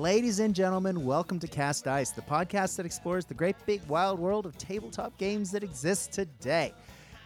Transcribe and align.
Ladies 0.00 0.40
and 0.40 0.54
gentlemen, 0.54 1.04
welcome 1.04 1.38
to 1.40 1.46
Cast 1.46 1.84
Dice, 1.84 2.08
the 2.08 2.22
podcast 2.22 2.76
that 2.76 2.86
explores 2.86 3.26
the 3.26 3.34
great 3.34 3.54
big 3.66 3.86
wild 3.86 4.18
world 4.18 4.46
of 4.46 4.56
tabletop 4.56 5.14
games 5.18 5.50
that 5.50 5.62
exist 5.62 6.10
today. 6.10 6.72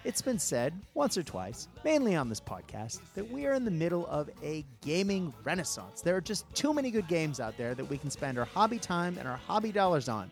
It's 0.02 0.20
been 0.20 0.40
said 0.40 0.74
once 0.92 1.16
or 1.16 1.22
twice, 1.22 1.68
mainly 1.84 2.16
on 2.16 2.28
this 2.28 2.40
podcast, 2.40 2.98
that 3.14 3.30
we 3.30 3.46
are 3.46 3.54
in 3.54 3.64
the 3.64 3.70
middle 3.70 4.08
of 4.08 4.28
a 4.42 4.64
gaming 4.80 5.32
renaissance. 5.44 6.00
There 6.00 6.16
are 6.16 6.20
just 6.20 6.52
too 6.52 6.74
many 6.74 6.90
good 6.90 7.06
games 7.06 7.38
out 7.38 7.56
there 7.56 7.76
that 7.76 7.84
we 7.84 7.96
can 7.96 8.10
spend 8.10 8.40
our 8.40 8.44
hobby 8.44 8.80
time 8.80 9.18
and 9.18 9.28
our 9.28 9.36
hobby 9.36 9.70
dollars 9.70 10.08
on, 10.08 10.28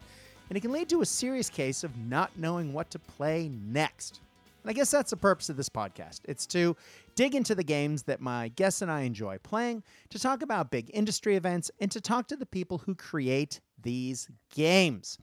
and 0.48 0.59
it 0.59 0.62
can 0.62 0.72
lead 0.72 0.88
to 0.88 1.00
a 1.00 1.06
serious 1.06 1.48
case 1.48 1.84
of 1.84 1.96
not 1.96 2.36
knowing 2.36 2.72
what 2.72 2.90
to 2.90 2.98
play 2.98 3.52
next. 3.68 4.18
And 4.64 4.70
I 4.70 4.72
guess 4.72 4.90
that's 4.90 5.10
the 5.10 5.16
purpose 5.16 5.48
of 5.48 5.56
this 5.56 5.68
podcast. 5.68 6.22
It's 6.24 6.46
to 6.46 6.77
dig 7.14 7.34
into 7.34 7.54
the 7.54 7.64
games 7.64 8.04
that 8.04 8.20
my 8.20 8.48
guests 8.48 8.82
and 8.82 8.90
I 8.90 9.02
enjoy 9.02 9.38
playing, 9.38 9.82
to 10.10 10.18
talk 10.18 10.42
about 10.42 10.70
big 10.70 10.90
industry 10.92 11.36
events, 11.36 11.70
and 11.80 11.90
to 11.90 12.00
talk 12.00 12.28
to 12.28 12.36
the 12.36 12.46
people 12.46 12.78
who 12.78 12.94
create 12.94 13.60
these 13.80 14.28
games. 14.54 15.18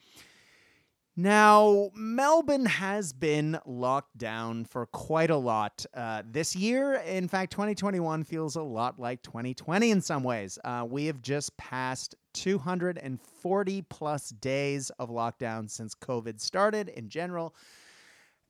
Now, 1.22 1.90
Melbourne 1.96 2.66
has 2.66 3.12
been 3.12 3.60
locked 3.66 4.18
down 4.18 4.64
for 4.64 4.86
quite 4.86 5.30
a 5.30 5.36
lot 5.36 5.86
uh, 5.94 6.24
this 6.26 6.56
year. 6.56 6.94
In 6.94 7.28
fact, 7.28 7.52
2021 7.52 8.24
feels 8.24 8.56
a 8.56 8.62
lot 8.62 9.00
like 9.00 9.22
2020 9.24 9.92
in 9.92 10.00
some 10.00 10.24
ways. 10.24 10.58
Uh, 10.64 10.86
we 10.90 11.08
have 11.08 11.22
just 11.22 11.58
passed 11.58 12.16
240 12.36 13.82
plus 13.90 14.30
days 14.30 14.92
of 14.92 15.10
lockdown 15.10 15.70
since 15.70 15.94
COVID 15.94 16.40
started 16.40 16.88
in 16.88 17.10
general. 17.10 17.54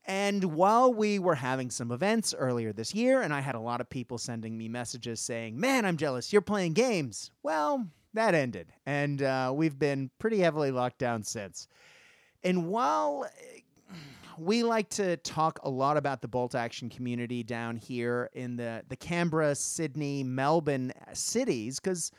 And 0.10 0.44
while 0.56 0.92
we 0.92 1.20
were 1.20 1.36
having 1.36 1.70
some 1.70 1.92
events 1.92 2.34
earlier 2.36 2.74
this 2.74 2.96
year, 2.96 3.22
and 3.22 3.32
I 3.32 3.42
had 3.42 3.54
a 3.54 3.60
lot 3.60 3.80
of 3.80 3.92
people 3.92 4.18
sending 4.18 4.58
me 4.58 4.68
messages 4.68 5.22
saying, 5.22 5.60
Man, 5.60 5.86
I'm 5.86 5.98
jealous, 5.98 6.34
you're 6.34 6.42
playing 6.42 6.74
games. 6.74 7.30
Well, 7.44 7.86
that 8.16 8.34
ended. 8.34 8.74
And 8.88 9.22
uh, 9.22 9.54
we've 9.56 9.78
been 9.78 10.10
pretty 10.18 10.40
heavily 10.40 10.72
locked 10.72 10.98
down 10.98 11.22
since. 11.22 11.68
And 12.44 12.70
while 12.70 13.28
eh, 13.40 13.60
we 14.40 14.64
like 14.64 14.90
to 14.92 15.16
talk 15.18 15.60
a 15.62 15.70
lot 15.70 15.96
about 15.96 16.24
the 16.24 16.28
bolt 16.28 16.56
action 16.56 16.90
community 16.90 17.44
down 17.44 17.76
here 17.76 18.32
in 18.34 18.56
the, 18.56 18.82
the 18.90 18.96
Canberra, 18.96 19.54
Sydney, 19.54 20.24
Melbourne 20.24 20.92
cities, 21.14 21.80
because 21.80 22.12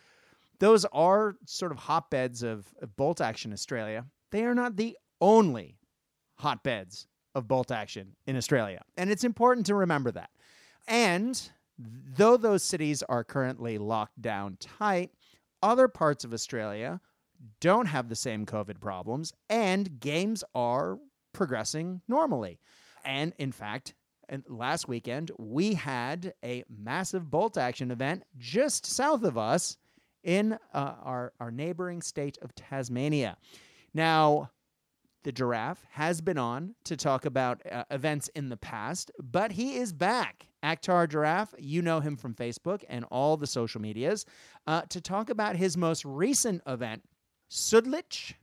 those 0.60 0.84
are 0.92 1.34
sort 1.44 1.72
of 1.72 1.78
hotbeds 1.78 2.44
of, 2.44 2.72
of 2.80 2.94
bolt 2.94 3.20
action 3.20 3.52
Australia, 3.52 4.06
they 4.30 4.44
are 4.44 4.54
not 4.54 4.76
the 4.76 4.96
only 5.20 5.76
hotbeds 6.36 7.08
of 7.34 7.48
bolt 7.48 7.70
action 7.70 8.14
in 8.26 8.36
Australia. 8.36 8.82
And 8.96 9.10
it's 9.10 9.24
important 9.24 9.66
to 9.66 9.74
remember 9.74 10.10
that. 10.12 10.30
And 10.88 11.50
though 11.78 12.36
those 12.36 12.62
cities 12.62 13.02
are 13.04 13.24
currently 13.24 13.78
locked 13.78 14.20
down 14.20 14.56
tight, 14.60 15.10
other 15.62 15.88
parts 15.88 16.24
of 16.24 16.32
Australia 16.32 17.00
don't 17.60 17.86
have 17.86 18.08
the 18.08 18.16
same 18.16 18.44
COVID 18.44 18.80
problems, 18.80 19.32
and 19.48 20.00
games 20.00 20.44
are 20.54 20.98
progressing 21.32 22.02
normally. 22.08 22.58
And 23.04 23.32
in 23.38 23.52
fact, 23.52 23.94
last 24.48 24.88
weekend 24.88 25.30
we 25.38 25.74
had 25.74 26.34
a 26.44 26.64
massive 26.68 27.30
bolt 27.30 27.56
action 27.56 27.90
event 27.90 28.24
just 28.38 28.86
south 28.86 29.24
of 29.24 29.38
us 29.38 29.76
in 30.22 30.58
uh, 30.74 30.94
our 31.02 31.32
our 31.40 31.50
neighboring 31.50 32.02
state 32.02 32.38
of 32.42 32.54
Tasmania. 32.54 33.36
Now, 33.94 34.50
the 35.22 35.32
giraffe 35.32 35.84
has 35.90 36.20
been 36.20 36.38
on 36.38 36.74
to 36.84 36.96
talk 36.96 37.24
about 37.26 37.60
uh, 37.70 37.84
events 37.90 38.28
in 38.34 38.48
the 38.48 38.56
past, 38.56 39.10
but 39.22 39.52
he 39.52 39.76
is 39.76 39.92
back. 39.92 40.46
Akhtar 40.62 41.08
Giraffe, 41.08 41.54
you 41.58 41.80
know 41.82 42.00
him 42.00 42.16
from 42.16 42.34
Facebook 42.34 42.82
and 42.88 43.04
all 43.10 43.36
the 43.36 43.46
social 43.46 43.80
medias, 43.80 44.26
uh, 44.66 44.82
to 44.90 45.00
talk 45.00 45.30
about 45.30 45.56
his 45.56 45.76
most 45.76 46.04
recent 46.04 46.62
event, 46.66 47.02
Sudlich. 47.50 48.34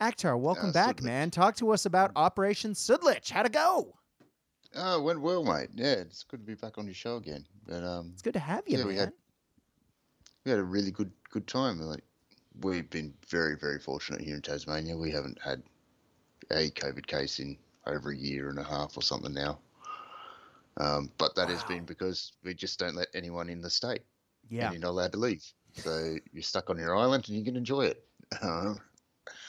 Akhtar, 0.00 0.38
welcome 0.38 0.70
Uh, 0.70 0.72
back, 0.72 0.96
Sudlich. 0.96 1.04
man. 1.04 1.30
Talk 1.30 1.56
to 1.56 1.70
us 1.72 1.84
about 1.84 2.10
Operation 2.16 2.72
Sudlich. 2.72 3.30
How'd 3.30 3.46
it 3.46 3.52
go? 3.52 3.94
Oh, 4.74 5.00
it 5.00 5.02
went 5.02 5.20
well, 5.20 5.44
mate. 5.44 5.68
Yeah, 5.74 5.92
it's 5.94 6.22
good 6.24 6.40
to 6.40 6.46
be 6.46 6.54
back 6.54 6.78
on 6.78 6.86
your 6.86 6.94
show 6.94 7.16
again. 7.16 7.46
But 7.66 7.84
um, 7.84 8.10
It's 8.14 8.22
good 8.22 8.32
to 8.34 8.38
have 8.40 8.62
you, 8.66 8.78
Yeah, 8.78 8.84
man. 8.84 8.88
we 8.88 8.96
had- 8.96 9.12
we 10.44 10.50
had 10.50 10.60
a 10.60 10.64
really 10.64 10.90
good 10.90 11.12
good 11.30 11.46
time. 11.46 11.78
Like 11.80 12.02
we've 12.60 12.90
been 12.90 13.12
very 13.28 13.56
very 13.56 13.78
fortunate 13.78 14.20
here 14.20 14.36
in 14.36 14.42
Tasmania. 14.42 14.96
We 14.96 15.10
haven't 15.10 15.38
had 15.42 15.62
a 16.50 16.70
COVID 16.70 17.06
case 17.06 17.38
in 17.38 17.56
over 17.86 18.10
a 18.10 18.16
year 18.16 18.50
and 18.50 18.58
a 18.58 18.64
half 18.64 18.96
or 18.96 19.02
something 19.02 19.32
now. 19.34 19.58
Um, 20.76 21.10
but 21.18 21.34
that 21.34 21.48
has 21.48 21.62
been 21.64 21.84
because 21.84 22.32
we 22.44 22.54
just 22.54 22.78
don't 22.78 22.94
let 22.94 23.08
anyone 23.14 23.48
in 23.48 23.60
the 23.60 23.70
state, 23.70 24.02
yeah. 24.48 24.66
and 24.66 24.74
you're 24.74 24.80
not 24.80 24.90
allowed 24.90 25.12
to 25.12 25.18
leave. 25.18 25.44
So 25.74 26.16
you're 26.32 26.42
stuck 26.42 26.70
on 26.70 26.78
your 26.78 26.96
island, 26.96 27.28
and 27.28 27.36
you 27.36 27.44
can 27.44 27.56
enjoy 27.56 27.86
it. 27.86 28.04
Um, 28.40 28.80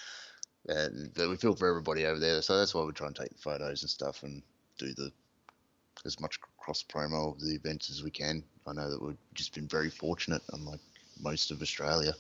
and 0.67 1.11
we 1.17 1.35
feel 1.38 1.55
for 1.55 1.69
everybody 1.69 2.05
over 2.05 2.19
there, 2.19 2.41
so 2.41 2.57
that's 2.57 2.73
why 2.73 2.83
we 2.83 2.91
try 2.91 3.07
and 3.07 3.16
take 3.16 3.29
the 3.29 3.41
photos 3.41 3.83
and 3.83 3.89
stuff 3.89 4.23
and 4.23 4.41
do 4.77 4.94
the 4.94 5.11
as 6.05 6.19
much 6.19 6.39
cross 6.57 6.83
promo 6.83 7.33
of 7.33 7.39
the 7.39 7.53
events 7.53 7.89
as 7.89 8.03
we 8.03 8.09
can. 8.09 8.44
I 8.66 8.73
know 8.73 8.89
that 8.89 9.01
we've 9.01 9.17
just 9.33 9.53
been 9.53 9.67
very 9.67 9.89
fortunate, 9.89 10.41
unlike 10.53 10.79
most 11.19 11.51
of 11.51 11.61
Australia. 11.61 12.13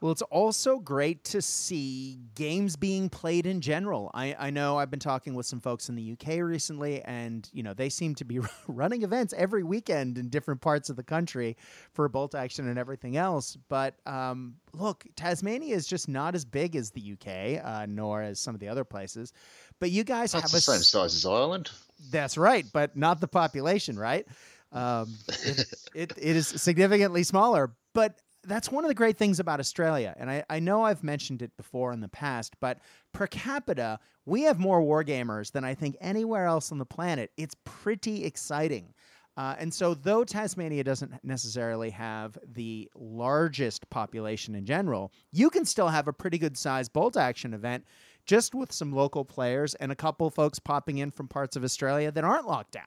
Well, 0.00 0.12
it's 0.12 0.22
also 0.22 0.78
great 0.78 1.24
to 1.24 1.40
see 1.40 2.18
games 2.34 2.76
being 2.76 3.08
played 3.08 3.46
in 3.46 3.60
general. 3.62 4.10
I, 4.12 4.36
I 4.38 4.50
know 4.50 4.76
I've 4.78 4.90
been 4.90 5.00
talking 5.00 5.34
with 5.34 5.46
some 5.46 5.58
folks 5.60 5.88
in 5.88 5.94
the 5.94 6.12
UK 6.12 6.40
recently, 6.42 7.02
and 7.02 7.48
you 7.52 7.62
know 7.62 7.72
they 7.72 7.88
seem 7.88 8.14
to 8.16 8.24
be 8.24 8.40
running 8.68 9.02
events 9.02 9.32
every 9.36 9.62
weekend 9.62 10.18
in 10.18 10.28
different 10.28 10.60
parts 10.60 10.90
of 10.90 10.96
the 10.96 11.02
country 11.02 11.56
for 11.92 12.08
bolt 12.08 12.34
action 12.34 12.68
and 12.68 12.78
everything 12.78 13.16
else. 13.16 13.56
But 13.68 13.94
um, 14.06 14.56
look, 14.74 15.06
Tasmania 15.16 15.74
is 15.74 15.86
just 15.86 16.08
not 16.08 16.34
as 16.34 16.44
big 16.44 16.76
as 16.76 16.90
the 16.90 17.12
UK, 17.12 17.64
uh, 17.64 17.86
nor 17.88 18.22
as 18.22 18.38
some 18.38 18.54
of 18.54 18.60
the 18.60 18.68
other 18.68 18.84
places. 18.84 19.32
But 19.80 19.90
you 19.90 20.04
guys 20.04 20.32
That's 20.32 20.42
have 20.42 20.50
the 20.52 20.58
a 20.58 20.60
same 20.60 20.80
size 20.82 21.14
as 21.14 21.24
Ireland. 21.24 21.70
that's 22.10 22.36
right, 22.36 22.66
but 22.72 22.96
not 22.96 23.20
the 23.20 23.28
population, 23.28 23.98
right? 23.98 24.26
Um, 24.72 25.14
it, 25.44 25.64
it, 25.94 26.12
it 26.18 26.36
is 26.36 26.48
significantly 26.48 27.22
smaller. 27.22 27.74
But 27.94 28.18
that's 28.46 28.70
one 28.70 28.84
of 28.84 28.88
the 28.88 28.94
great 28.94 29.16
things 29.18 29.40
about 29.40 29.60
Australia. 29.60 30.14
And 30.18 30.30
I, 30.30 30.44
I 30.48 30.58
know 30.58 30.82
I've 30.82 31.04
mentioned 31.04 31.42
it 31.42 31.56
before 31.56 31.92
in 31.92 32.00
the 32.00 32.08
past, 32.08 32.54
but 32.60 32.78
per 33.12 33.26
capita, 33.26 33.98
we 34.24 34.42
have 34.42 34.58
more 34.58 34.80
wargamers 34.80 35.52
than 35.52 35.64
I 35.64 35.74
think 35.74 35.96
anywhere 36.00 36.46
else 36.46 36.72
on 36.72 36.78
the 36.78 36.86
planet. 36.86 37.30
It's 37.36 37.54
pretty 37.64 38.24
exciting. 38.24 38.94
Uh, 39.36 39.54
and 39.58 39.72
so, 39.72 39.92
though 39.92 40.24
Tasmania 40.24 40.82
doesn't 40.82 41.12
necessarily 41.22 41.90
have 41.90 42.38
the 42.54 42.90
largest 42.94 43.88
population 43.90 44.54
in 44.54 44.64
general, 44.64 45.12
you 45.30 45.50
can 45.50 45.66
still 45.66 45.88
have 45.88 46.08
a 46.08 46.12
pretty 46.12 46.38
good 46.38 46.56
sized 46.56 46.92
bolt 46.94 47.18
action 47.18 47.52
event 47.52 47.84
just 48.24 48.54
with 48.54 48.72
some 48.72 48.92
local 48.92 49.24
players 49.26 49.74
and 49.74 49.92
a 49.92 49.94
couple 49.94 50.28
folks 50.30 50.58
popping 50.58 50.98
in 50.98 51.10
from 51.10 51.28
parts 51.28 51.54
of 51.54 51.64
Australia 51.64 52.10
that 52.10 52.24
aren't 52.24 52.46
locked 52.46 52.72
down. 52.72 52.84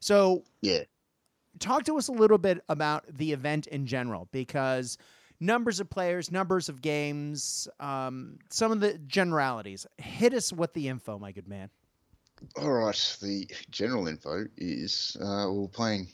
So, 0.00 0.44
Yeah. 0.62 0.84
Talk 1.58 1.84
to 1.84 1.96
us 1.98 2.08
a 2.08 2.12
little 2.12 2.38
bit 2.38 2.62
about 2.68 3.04
the 3.16 3.32
event 3.32 3.66
in 3.66 3.86
general 3.86 4.28
because 4.30 4.96
numbers 5.40 5.80
of 5.80 5.90
players, 5.90 6.30
numbers 6.30 6.68
of 6.68 6.80
games, 6.82 7.66
um, 7.80 8.38
some 8.48 8.70
of 8.70 8.80
the 8.80 8.98
generalities. 9.06 9.86
Hit 9.98 10.34
us 10.34 10.52
with 10.52 10.72
the 10.74 10.88
info, 10.88 11.18
my 11.18 11.32
good 11.32 11.48
man. 11.48 11.70
All 12.56 12.70
right. 12.70 13.16
The 13.20 13.48
general 13.70 14.06
info 14.06 14.46
is 14.56 15.16
uh, 15.20 15.46
we're 15.50 15.66
playing 15.68 16.08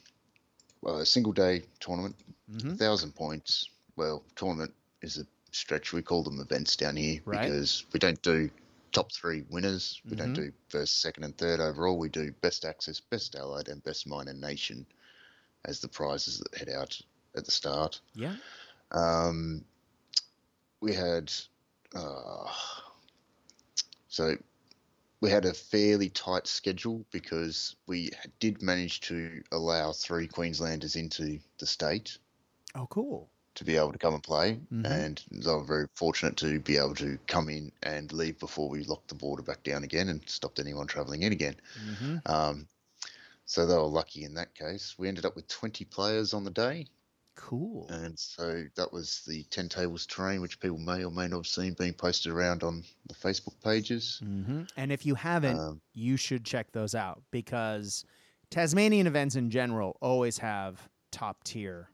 well, 0.80 0.98
a 0.98 1.06
single 1.06 1.32
day 1.32 1.62
tournament, 1.80 2.14
Mhm. 2.50 2.78
thousand 2.78 3.14
points. 3.14 3.68
Well, 3.96 4.22
tournament 4.36 4.72
is 5.02 5.18
a 5.18 5.26
stretch. 5.50 5.92
We 5.92 6.02
call 6.02 6.22
them 6.22 6.40
events 6.40 6.76
down 6.76 6.96
here 6.96 7.20
Right. 7.24 7.42
because 7.42 7.84
we 7.92 7.98
don't 8.00 8.20
do 8.22 8.50
top 8.92 9.12
three 9.12 9.44
winners. 9.50 10.00
We 10.04 10.12
Mhm. 10.12 10.16
don't 10.18 10.32
do 10.34 10.52
first, 10.68 11.00
second, 11.00 11.24
and 11.24 11.36
third 11.36 11.60
overall. 11.60 11.98
We 11.98 12.08
do 12.08 12.32
best 12.40 12.64
Axis, 12.64 13.00
best 13.00 13.34
allied, 13.34 13.68
and 13.68 13.82
best 13.82 14.06
minor 14.06 14.32
nation 14.34 14.86
as 15.64 15.80
the 15.80 15.88
prizes 15.88 16.38
that 16.38 16.58
head 16.58 16.68
out 16.68 17.00
at 17.36 17.44
the 17.44 17.50
start. 17.50 18.00
Yeah. 18.14 18.36
Um, 18.92 19.64
we 20.80 20.94
had, 20.94 21.32
uh, 21.94 22.50
so 24.08 24.36
we 25.20 25.30
had 25.30 25.44
a 25.44 25.54
fairly 25.54 26.10
tight 26.10 26.46
schedule 26.46 27.04
because 27.10 27.76
we 27.86 28.10
did 28.40 28.62
manage 28.62 29.00
to 29.02 29.42
allow 29.52 29.92
three 29.92 30.28
Queenslanders 30.28 30.96
into 30.96 31.38
the 31.58 31.66
state 31.66 32.18
Oh, 32.74 32.86
cool. 32.88 33.28
to 33.54 33.64
be 33.64 33.76
able 33.76 33.92
to 33.92 33.98
come 33.98 34.14
and 34.14 34.22
play, 34.22 34.60
Mhm. 34.72 34.84
and 34.84 35.24
they 35.30 35.50
were 35.50 35.64
very 35.64 35.88
fortunate 35.94 36.36
to 36.38 36.58
be 36.60 36.76
able 36.76 36.94
to 36.96 37.18
come 37.26 37.48
in 37.48 37.72
and 37.82 38.12
leave 38.12 38.38
before 38.38 38.68
we 38.68 38.82
locked 38.84 39.08
the 39.08 39.14
border 39.14 39.42
back 39.42 39.62
down 39.62 39.84
again 39.84 40.08
and 40.08 40.28
stopped 40.28 40.58
anyone 40.58 40.86
travelling 40.86 41.22
in 41.22 41.32
again. 41.32 41.56
hmm 41.98 42.16
Um, 42.26 42.68
so 43.46 43.66
they 43.66 43.74
were 43.74 43.82
lucky 43.82 44.24
in 44.24 44.34
that 44.34 44.54
case. 44.54 44.94
We 44.98 45.08
ended 45.08 45.24
up 45.24 45.36
with 45.36 45.48
20 45.48 45.84
players 45.86 46.32
on 46.34 46.44
the 46.44 46.50
day, 46.50 46.86
Cool. 47.36 47.86
and 47.88 48.18
so 48.18 48.64
that 48.76 48.92
was 48.92 49.22
the 49.26 49.44
10 49.50 49.68
tables 49.68 50.06
terrain, 50.06 50.40
which 50.40 50.60
people 50.60 50.78
may 50.78 51.04
or 51.04 51.10
may 51.10 51.28
not 51.28 51.38
have 51.38 51.46
seen 51.46 51.74
being 51.74 51.92
posted 51.94 52.32
around 52.32 52.62
on 52.62 52.84
the 53.08 53.14
Facebook 53.14 53.60
pages. 53.62 54.20
hmm 54.22 54.62
And 54.76 54.92
if 54.92 55.04
you 55.04 55.14
haven't, 55.14 55.58
Um, 55.58 55.80
you 55.92 56.16
should 56.16 56.44
check 56.44 56.72
those 56.72 56.94
out 56.94 57.22
because 57.30 58.04
Tasmanian 58.50 59.06
events 59.06 59.34
in 59.36 59.50
general 59.50 59.96
always 60.00 60.38
have 60.38 60.88
top 61.10 61.42
tier 61.44 61.90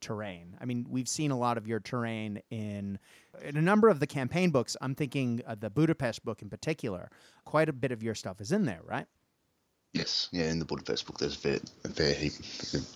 terrain. 0.00 0.56
I 0.60 0.64
mean, 0.64 0.86
we've 0.88 1.08
seen 1.08 1.30
a 1.30 1.38
lot 1.38 1.58
of 1.58 1.66
your 1.66 1.78
terrain 1.78 2.40
in 2.50 2.98
in 3.44 3.56
a 3.56 3.62
number 3.62 3.88
of 3.88 4.00
the 4.00 4.06
campaign 4.06 4.50
books. 4.50 4.76
I'm 4.80 4.94
thinking 4.94 5.42
the 5.58 5.70
Budapest 5.70 6.24
book 6.24 6.42
in 6.42 6.48
particular. 6.48 7.10
Quite 7.44 7.68
a 7.68 7.72
bit 7.72 7.92
of 7.92 8.02
your 8.02 8.14
stuff 8.14 8.40
is 8.40 8.50
in 8.50 8.64
there, 8.64 8.80
right? 8.82 9.06
Yes, 9.92 10.28
yeah. 10.30 10.50
In 10.50 10.58
the 10.58 10.64
Budapest 10.64 11.06
book, 11.06 11.18
there's 11.18 11.34
a 11.34 11.38
fair, 11.38 11.58
a 11.84 11.88
fair 11.88 12.14
heap 12.14 12.32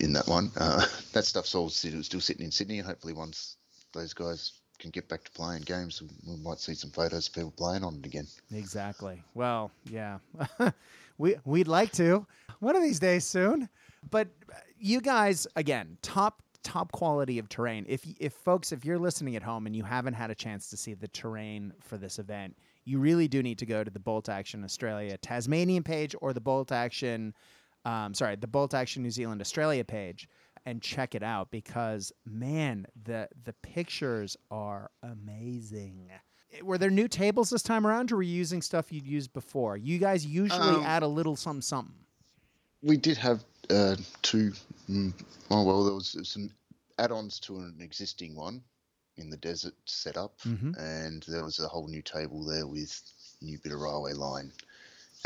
in 0.01 0.13
that 0.13 0.29
one. 0.29 0.53
Uh, 0.57 0.85
that 1.13 1.25
stuff's 1.25 1.55
all 1.55 1.69
still, 1.69 2.21
sitting 2.21 2.45
in 2.45 2.53
Sydney, 2.53 2.79
hopefully 2.79 3.13
once 3.13 3.57
those 3.93 4.13
guys 4.13 4.61
can 4.79 4.91
get 4.91 5.09
back 5.09 5.25
to 5.25 5.31
playing 5.33 5.63
games, 5.63 6.03
we 6.27 6.37
might 6.37 6.59
see 6.59 6.75
some 6.75 6.91
photos 6.91 7.29
of 7.29 7.35
people 7.35 7.53
playing 7.57 7.85
on 7.85 7.97
it 7.97 8.07
again. 8.07 8.27
Exactly. 8.53 9.23
Well, 9.35 9.71
yeah, 9.91 10.19
we 11.19 11.37
we'd 11.45 11.69
like 11.69 11.93
to 11.93 12.27
one 12.61 12.77
of 12.77 12.83
these 12.83 12.99
days 12.99 13.25
soon. 13.25 13.69
But 14.11 14.29
you 14.79 15.01
guys, 15.01 15.47
again, 15.57 15.97
top 16.03 16.43
top 16.63 16.93
quality 16.93 17.39
of 17.39 17.49
terrain. 17.49 17.85
If 17.89 18.05
if 18.19 18.33
folks, 18.33 18.73
if 18.73 18.85
you're 18.85 18.99
listening 18.99 19.37
at 19.37 19.43
home 19.43 19.67
and 19.67 19.77
you 19.77 19.85
haven't 19.85 20.15
had 20.15 20.31
a 20.31 20.35
chance 20.35 20.69
to 20.71 20.77
see 20.77 20.95
the 20.95 21.09
terrain 21.09 21.73
for 21.81 21.97
this 21.97 22.19
event, 22.19 22.57
you 22.85 22.99
really 22.99 23.29
do 23.29 23.43
need 23.43 23.59
to 23.59 23.67
go 23.67 23.83
to 23.83 23.91
the 23.91 23.99
Bolt 23.99 24.29
Action 24.29 24.65
Australia 24.65 25.17
Tasmanian 25.17 25.83
page 25.83 26.15
or 26.21 26.33
the 26.33 26.41
Bolt 26.41 26.73
Action, 26.73 27.35
um, 27.85 28.15
sorry, 28.15 28.37
the 28.37 28.47
Bolt 28.47 28.75
Action 28.75 29.03
New 29.03 29.11
Zealand 29.11 29.41
Australia 29.41 29.85
page 29.85 30.29
and 30.67 30.81
check 30.81 31.15
it 31.15 31.23
out 31.23 31.51
because 31.51 32.13
man, 32.25 32.87
the 33.05 33.29
the 33.45 33.53
pictures 33.55 34.37
are 34.51 34.91
amazing. 35.03 36.11
Were 36.63 36.79
there 36.79 36.91
new 36.91 37.09
tables 37.09 37.51
this 37.51 37.63
time 37.63 37.87
around, 37.87 38.13
or 38.13 38.17
were 38.17 38.23
you 38.23 38.35
using 38.35 38.63
stuff 38.63 38.93
you'd 38.93 39.07
used 39.07 39.33
before? 39.33 39.77
You 39.77 39.99
guys 39.99 40.25
usually 40.25 40.77
Um, 40.77 40.85
add 40.85 41.03
a 41.03 41.09
little 41.09 41.37
something 41.37 41.63
something. 41.63 41.97
We 42.83 42.97
did 42.97 43.17
have 43.17 43.45
uh, 43.71 43.97
two. 44.23 44.53
Mm, 44.89 45.13
oh 45.51 45.65
well, 45.65 45.85
there 45.85 45.95
was 45.95 46.17
some 46.23 46.51
add-ons 46.99 47.41
to 47.41 47.57
an 47.57 47.79
existing 47.81 48.37
one 48.37 48.63
in 49.17 49.31
the 49.31 49.37
desert 49.37 49.75
setup, 49.87 50.39
Mhm. 50.41 50.77
and 50.79 51.23
there 51.29 51.45
was 51.45 51.59
a 51.61 51.69
whole 51.69 51.87
new 51.89 52.03
table 52.03 52.45
there 52.45 52.67
with 52.67 53.01
new 53.41 53.59
bit 53.59 53.73
of 53.73 53.81
railway 53.81 54.13
line 54.13 54.53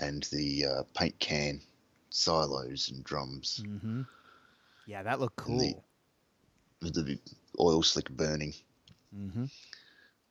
and 0.00 0.24
the 0.24 0.64
uh, 0.64 0.82
paint 0.94 1.18
can 1.20 1.60
silos 2.10 2.88
and 2.90 3.04
drums 3.04 3.60
Mm-hmm. 3.64 4.02
Yeah, 4.86 5.02
that 5.02 5.20
looked 5.20 5.36
the- 5.38 5.42
cool. 5.44 5.84
with 6.82 6.94
the 6.94 7.18
oil 7.60 7.82
slick 7.82 8.08
burning. 8.10 8.54
Mm-hmm. 9.14 9.44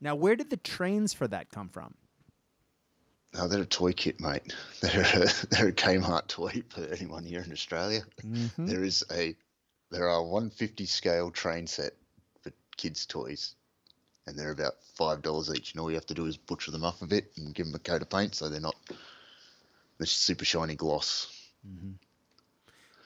Now, 0.02 0.16
where 0.16 0.36
did 0.36 0.50
the 0.50 0.58
trains 0.58 1.14
for 1.14 1.28
that 1.28 1.50
come 1.50 1.70
from? 1.70 1.96
Oh, 3.36 3.48
they're 3.48 3.62
a 3.64 3.66
toy 3.66 3.92
kit, 3.94 4.20
mate. 4.20 4.54
They're 4.82 5.02
a, 5.02 5.46
they're 5.50 5.68
a 5.68 5.74
Kmart 5.74 6.28
toy 6.28 6.64
for 6.70 6.86
anyone 6.86 7.24
here 7.26 7.42
in 7.42 7.52
Australia. 7.52 8.02
Mm-hmm. 8.24 8.66
There 8.66 8.84
is 8.84 9.04
a 9.12 9.36
there 9.92 10.10
are 10.10 10.24
150 10.24 10.86
scale 10.86 11.30
train 11.32 11.68
set 11.68 11.94
kids' 12.78 13.06
toys, 13.06 13.56
and 14.26 14.38
they're 14.38 14.52
about 14.52 14.76
five 14.96 15.22
dollars 15.22 15.54
each. 15.54 15.74
And 15.74 15.82
all 15.82 15.90
you 15.90 15.96
have 15.96 16.06
to 16.08 16.14
do 16.14 16.26
is 16.26 16.38
butcher 16.38 16.72
them 16.72 16.84
up 16.84 17.02
a 17.02 17.08
bit 17.08 17.32
and 17.38 17.54
give 17.54 17.66
them 17.66 17.76
a 17.76 17.80
coat 17.80 18.02
of 18.02 18.10
paint, 18.10 18.36
so 18.36 18.50
they're 18.50 18.60
not 18.60 18.76
the 19.98 20.06
super 20.06 20.46
shiny 20.46 20.76
gloss. 20.76 21.28
Mm-hmm. 21.68 21.94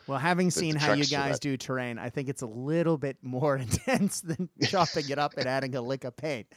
Well, 0.08 0.20
having 0.20 0.48
the 0.48 0.52
seen 0.52 0.76
how 0.76 0.94
you 0.94 1.06
guys 1.06 1.40
do 1.40 1.56
terrain, 1.58 1.98
I 1.98 2.10
think 2.10 2.28
it's 2.28 2.42
a 2.42 2.48
little 2.48 2.98
bit 2.98 3.18
more 3.22 3.56
intense 3.58 4.22
than 4.22 4.50
chopping 4.64 5.10
it 5.10 5.18
up 5.18 5.38
and 5.38 5.48
adding 5.48 5.76
a 5.76 5.82
lick 5.82 6.04
of 6.04 6.16
paint. 6.16 6.48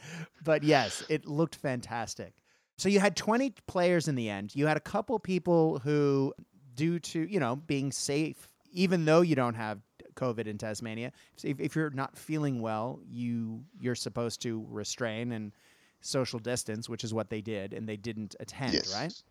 But 0.43 0.63
yes, 0.63 1.03
it 1.09 1.25
looked 1.25 1.55
fantastic. 1.55 2.33
So 2.77 2.89
you 2.89 2.99
had 2.99 3.15
20 3.15 3.53
players 3.67 4.07
in 4.07 4.15
the 4.15 4.29
end. 4.29 4.53
You 4.53 4.67
had 4.67 4.77
a 4.77 4.81
couple 4.81 5.17
people 5.19 5.79
who, 5.79 6.33
due 6.73 6.99
to, 6.99 7.19
you 7.19 7.39
know, 7.39 7.55
being 7.55 7.91
safe, 7.91 8.49
even 8.71 9.05
though 9.05 9.21
you 9.21 9.35
don't 9.35 9.53
have 9.53 9.79
COVID 10.15 10.47
in 10.47 10.57
Tasmania, 10.57 11.11
if, 11.43 11.59
if 11.59 11.75
you're 11.75 11.89
not 11.91 12.17
feeling 12.17 12.61
well, 12.61 13.01
you 13.05 13.65
you're 13.79 13.95
supposed 13.95 14.41
to 14.43 14.65
restrain 14.69 15.31
and 15.31 15.51
social 16.01 16.39
distance, 16.39 16.89
which 16.89 17.03
is 17.03 17.13
what 17.13 17.29
they 17.29 17.41
did, 17.41 17.73
and 17.73 17.87
they 17.89 17.97
didn't 17.97 18.35
attend, 18.39 18.73
yes. 18.73 18.87
right? 18.87 19.23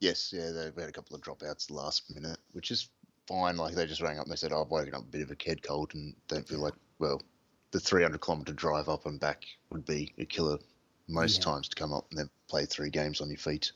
Yes, 0.00 0.32
yeah, 0.32 0.50
they 0.50 0.70
we 0.70 0.82
had 0.82 0.88
a 0.88 0.92
couple 0.92 1.14
of 1.14 1.22
dropouts 1.22 1.70
last 1.70 2.10
minute, 2.14 2.40
which 2.52 2.70
is 2.70 2.88
fine. 3.26 3.56
Like 3.56 3.74
they 3.74 3.86
just 3.86 4.00
rang 4.00 4.18
up 4.18 4.24
and 4.24 4.32
they 4.32 4.36
said, 4.36 4.52
"Oh, 4.52 4.62
I've 4.62 4.70
woken 4.70 4.94
up 4.94 5.02
a 5.02 5.04
bit 5.04 5.22
of 5.22 5.30
a 5.30 5.36
head 5.44 5.62
cold 5.62 5.94
and 5.94 6.16
don't 6.26 6.48
feel 6.48 6.58
like 6.60 6.74
well." 6.98 7.20
The 7.72 7.78
300 7.80 8.20
kilometer 8.20 8.52
drive 8.52 8.88
up 8.88 9.06
and 9.06 9.20
back 9.20 9.44
would 9.70 9.84
be 9.84 10.12
a 10.18 10.24
killer 10.24 10.58
most 11.06 11.40
Yeah. 11.40 11.42
times 11.42 11.68
to 11.68 11.76
come 11.76 11.92
up 11.92 12.10
and 12.10 12.18
then 12.18 12.28
play 12.48 12.66
three 12.66 12.90
games 12.90 13.20
on 13.20 13.28
your 13.28 13.38
feet. 13.38 13.70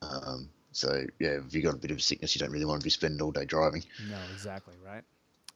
Um, 0.00 0.50
so 0.76 1.04
yeah, 1.18 1.38
if 1.46 1.54
you've 1.54 1.64
got 1.64 1.74
a 1.74 1.78
bit 1.78 1.90
of 1.90 2.02
sickness, 2.02 2.34
you 2.34 2.40
don't 2.40 2.50
really 2.52 2.64
want 2.66 2.80
to 2.80 2.84
be 2.84 2.90
spending 2.90 3.22
all 3.22 3.32
day 3.32 3.44
driving. 3.44 3.84
No, 3.98 4.28
exactly 4.30 4.76
right. 4.78 5.04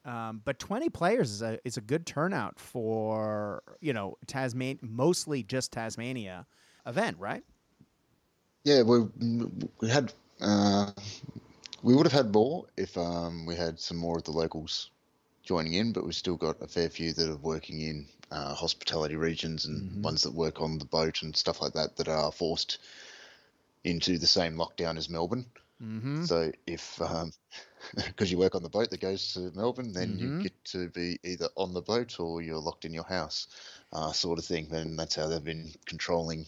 Um, 0.04 0.42
but 0.44 0.58
20 0.58 0.88
players 0.88 1.30
is 1.30 1.42
a 1.42 1.58
is 1.64 1.76
a 1.76 1.80
good 1.82 2.06
turnout 2.06 2.58
for 2.58 3.62
you 3.80 3.92
know 3.92 4.16
Tasman 4.26 4.78
mostly 4.82 5.42
just 5.42 5.72
Tasmania 5.72 6.46
event, 6.86 7.18
right? 7.18 7.44
Yeah, 8.64 8.82
we 8.82 9.00
we 9.80 9.88
had 9.90 10.12
uh, 10.40 10.92
we 11.82 11.94
would 11.94 12.06
have 12.06 12.12
had 12.12 12.32
more 12.32 12.66
if 12.76 12.96
um, 12.98 13.46
we 13.46 13.56
had 13.56 13.80
some 13.80 13.96
more 13.98 14.18
of 14.18 14.24
the 14.24 14.32
locals 14.32 14.90
joining 15.42 15.74
in, 15.74 15.92
but 15.92 16.04
we've 16.04 16.14
still 16.16 16.36
got 16.36 16.60
a 16.62 16.68
fair 16.68 16.90
few 16.90 17.12
that 17.14 17.30
are 17.30 17.36
working 17.36 17.80
in 17.80 18.08
uh, 18.30 18.54
hospitality 18.54 19.16
regions 19.16 19.64
and 19.66 19.92
Mhm. 19.94 20.02
ones 20.02 20.22
that 20.22 20.32
work 20.34 20.60
on 20.60 20.78
the 20.78 20.84
boat 20.86 21.22
and 21.22 21.36
stuff 21.36 21.60
like 21.60 21.74
that 21.74 21.96
that 21.96 22.08
are 22.08 22.32
forced 22.32 22.78
into 23.84 24.18
the 24.18 24.26
same 24.26 24.56
lockdown 24.56 24.96
as 24.98 25.08
Melbourne. 25.08 25.46
Mm-hmm. 25.82 26.26
So 26.26 26.52
if 26.66 27.00
because 28.06 28.30
you 28.30 28.38
work 28.38 28.54
on 28.54 28.62
the 28.62 28.68
boat 28.70 28.90
that 28.90 29.00
goes 29.00 29.34
to 29.34 29.50
Melbourne, 29.54 29.92
then 29.92 30.18
Mhm. 30.18 30.32
you 30.32 30.32
get 30.40 30.64
to 30.66 30.88
be 30.90 31.18
either 31.24 31.48
on 31.56 31.74
the 31.74 31.82
boat 31.82 32.20
or 32.20 32.42
you're 32.42 32.58
locked 32.60 32.84
in 32.84 32.94
your 32.94 33.04
house, 33.04 33.46
uh, 33.92 34.12
sort 34.12 34.38
of 34.38 34.44
thing. 34.44 34.72
And 34.72 34.98
that's 34.98 35.14
how 35.16 35.26
they've 35.28 35.44
been 35.44 35.72
controlling 35.86 36.46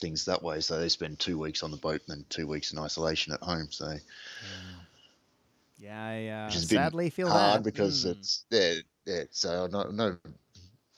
things 0.00 0.24
that 0.26 0.42
way. 0.42 0.60
So 0.60 0.78
they 0.80 0.88
spend 0.88 1.18
two 1.20 1.38
weeks 1.38 1.62
on 1.62 1.70
the 1.70 1.76
boat 1.76 2.02
and 2.08 2.18
then 2.18 2.26
two 2.28 2.46
weeks 2.46 2.72
in 2.72 2.78
isolation 2.78 3.32
at 3.32 3.42
home. 3.42 3.70
So 3.70 3.96
Yeah, 5.78 6.04
I 6.06 6.26
uh, 6.28 6.52
which 6.52 6.54
has 6.54 6.66
been 6.66 6.92
sadly 6.92 7.10
feel 7.10 7.32
hard 7.32 7.62
that 7.62 7.64
because 7.64 8.04
Mm. 8.04 8.16
it's 8.18 8.44
yeah 8.50 8.74
yeah. 9.06 9.24
So 9.30 9.66
no 9.66 9.90
no. 9.90 10.18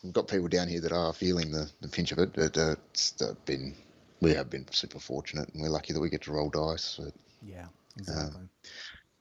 We've 0.03 0.13
got 0.13 0.29
people 0.29 0.49
down 0.49 0.69
here 0.69 0.81
that 0.81 0.93
are 0.93 1.13
feeling 1.13 1.51
the, 1.53 1.71
the 1.81 1.89
pinch 1.89 2.13
of 2.13 2.19
it. 2.19 2.33
But, 2.35 2.57
uh, 2.57 2.77
it's 2.91 3.21
uh, 3.21 3.35
been 3.45 3.75
we 4.21 4.35
have 4.35 4.51
been 4.51 4.67
super 4.71 4.99
fortunate, 4.99 5.49
and 5.51 5.63
we're 5.63 5.69
lucky 5.69 5.93
that 5.93 6.01
we 6.01 6.11
get 6.11 6.23
to 6.23 6.33
roll 6.33 6.51
dice. 6.51 6.99
But 7.03 7.15
yeah, 7.43 7.67
exactly. 7.99 8.43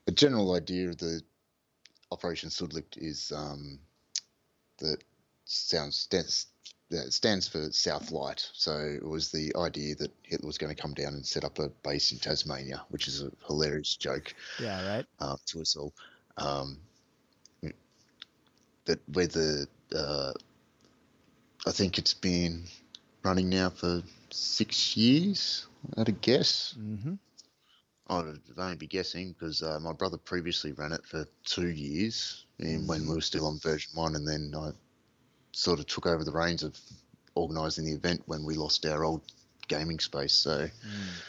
the 0.06 0.12
general 0.12 0.54
idea 0.54 0.88
of 0.88 0.98
the 0.98 1.22
Operation 2.10 2.50
Sudlicht 2.50 2.96
is 2.96 3.32
um, 3.34 3.78
that 4.78 5.02
sounds 5.44 5.96
stands, 5.96 6.46
that 6.90 7.12
stands 7.12 7.48
for 7.48 7.70
South 7.72 8.10
Light. 8.10 8.48
So 8.52 8.78
it 8.78 9.06
was 9.06 9.30
the 9.30 9.52
idea 9.56 9.94
that 9.96 10.12
Hitler 10.22 10.46
was 10.46 10.58
going 10.58 10.74
to 10.74 10.80
come 10.80 10.94
down 10.94 11.14
and 11.14 11.26
set 11.26 11.44
up 11.44 11.58
a 11.58 11.68
base 11.82 12.12
in 12.12 12.18
Tasmania, 12.18 12.84
which 12.88 13.08
is 13.08 13.22
a 13.22 13.30
hilarious 13.46 13.96
joke 13.96 14.34
yeah, 14.60 14.96
right. 14.96 15.06
uh, 15.20 15.36
to 15.46 15.60
us 15.60 15.76
all. 15.76 15.92
Um, 16.38 16.78
that 18.86 19.00
where 19.12 19.26
the 19.26 19.66
uh, 19.94 20.32
I 21.66 21.72
think 21.72 21.98
it's 21.98 22.14
been 22.14 22.64
running 23.22 23.48
now 23.48 23.70
for 23.70 24.02
six 24.30 24.96
years. 24.96 25.66
I'd 25.96 26.20
guess. 26.20 26.74
Mm-hmm. 26.78 27.14
I'd 28.08 28.38
only 28.56 28.76
be 28.76 28.86
guessing 28.86 29.32
because 29.32 29.62
uh, 29.62 29.80
my 29.80 29.92
brother 29.92 30.16
previously 30.16 30.72
ran 30.72 30.92
it 30.92 31.04
for 31.04 31.26
two 31.44 31.68
years 31.68 32.46
and 32.60 32.88
when 32.88 33.06
we 33.06 33.14
were 33.14 33.20
still 33.20 33.46
on 33.46 33.58
version 33.58 33.90
one, 33.94 34.14
and 34.14 34.26
then 34.26 34.52
I 34.56 34.70
sort 35.52 35.80
of 35.80 35.86
took 35.86 36.06
over 36.06 36.24
the 36.24 36.32
reins 36.32 36.62
of 36.62 36.78
organising 37.34 37.84
the 37.84 37.92
event 37.92 38.22
when 38.26 38.44
we 38.44 38.54
lost 38.54 38.86
our 38.86 39.04
old 39.04 39.22
gaming 39.68 39.98
space. 39.98 40.34
So, 40.34 40.68
Mm. 40.86 41.22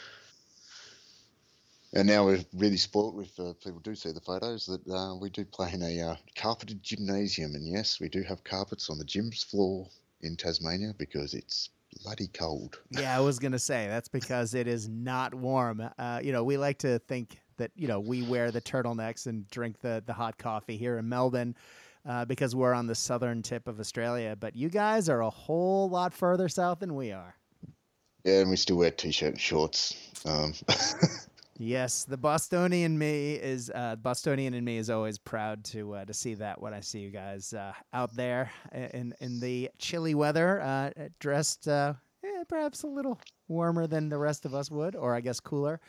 and 1.94 2.08
now 2.08 2.24
we're 2.24 2.44
really 2.54 2.76
spoilt 2.76 3.20
if 3.22 3.40
uh, 3.40 3.52
people 3.54 3.80
do 3.80 3.94
see 3.94 4.12
the 4.12 4.20
photos 4.20 4.66
that 4.66 4.86
uh, 4.90 5.16
we 5.16 5.30
do 5.30 5.44
play 5.44 5.72
in 5.72 5.82
a 5.82 6.00
uh, 6.00 6.16
carpeted 6.36 6.82
gymnasium, 6.82 7.54
and 7.54 7.66
yes, 7.66 7.98
we 8.00 8.08
do 8.08 8.22
have 8.22 8.44
carpets 8.44 8.88
on 8.88 8.98
the 8.98 9.04
gym's 9.04 9.42
floor 9.42 9.88
in 10.20 10.36
Tasmania 10.36 10.94
because 10.96 11.34
it's 11.34 11.70
bloody 12.02 12.28
cold. 12.28 12.80
Yeah, 12.90 13.16
I 13.16 13.20
was 13.20 13.38
gonna 13.38 13.58
say 13.58 13.86
that's 13.88 14.08
because 14.08 14.54
it 14.54 14.66
is 14.66 14.88
not 14.88 15.34
warm. 15.34 15.88
Uh, 15.98 16.20
you 16.22 16.32
know, 16.32 16.44
we 16.44 16.56
like 16.56 16.78
to 16.78 16.98
think 17.00 17.40
that 17.56 17.70
you 17.76 17.88
know 17.88 18.00
we 18.00 18.22
wear 18.22 18.50
the 18.50 18.60
turtlenecks 18.60 19.26
and 19.26 19.48
drink 19.50 19.80
the 19.80 20.02
the 20.06 20.12
hot 20.12 20.38
coffee 20.38 20.76
here 20.76 20.98
in 20.98 21.08
Melbourne. 21.08 21.54
Uh, 22.08 22.24
because 22.24 22.54
we're 22.54 22.72
on 22.72 22.86
the 22.86 22.94
southern 22.94 23.42
tip 23.42 23.68
of 23.68 23.78
Australia, 23.80 24.34
but 24.38 24.56
you 24.56 24.70
guys 24.70 25.10
are 25.10 25.20
a 25.20 25.28
whole 25.28 25.90
lot 25.90 26.14
further 26.14 26.48
south 26.48 26.78
than 26.78 26.94
we 26.94 27.12
are. 27.12 27.34
Yeah, 28.24 28.40
and 28.40 28.50
we 28.50 28.56
still 28.56 28.76
wear 28.76 28.90
t-shirt 28.90 29.30
and 29.30 29.40
shorts. 29.40 29.94
Um, 30.24 30.54
Yes, 31.60 32.04
the 32.04 32.16
Bostonian 32.16 32.96
me 32.96 33.34
is 33.34 33.70
uh, 33.74 33.96
Bostonian 33.96 34.54
in 34.54 34.64
me 34.64 34.76
is 34.76 34.90
always 34.90 35.18
proud 35.18 35.64
to 35.64 35.94
uh, 35.94 36.04
to 36.04 36.14
see 36.14 36.34
that 36.34 36.60
when 36.60 36.72
I 36.72 36.80
see 36.80 37.00
you 37.00 37.10
guys 37.10 37.52
uh, 37.52 37.72
out 37.92 38.14
there 38.14 38.52
in 38.72 39.12
in 39.20 39.40
the 39.40 39.68
chilly 39.78 40.14
weather, 40.14 40.60
uh, 40.60 40.90
dressed 41.18 41.66
uh, 41.66 41.94
eh, 42.24 42.44
perhaps 42.48 42.84
a 42.84 42.86
little 42.86 43.18
warmer 43.48 43.88
than 43.88 44.08
the 44.08 44.18
rest 44.18 44.44
of 44.44 44.54
us 44.54 44.70
would, 44.70 44.94
or 44.94 45.16
I 45.16 45.20
guess 45.20 45.40
cooler. 45.40 45.80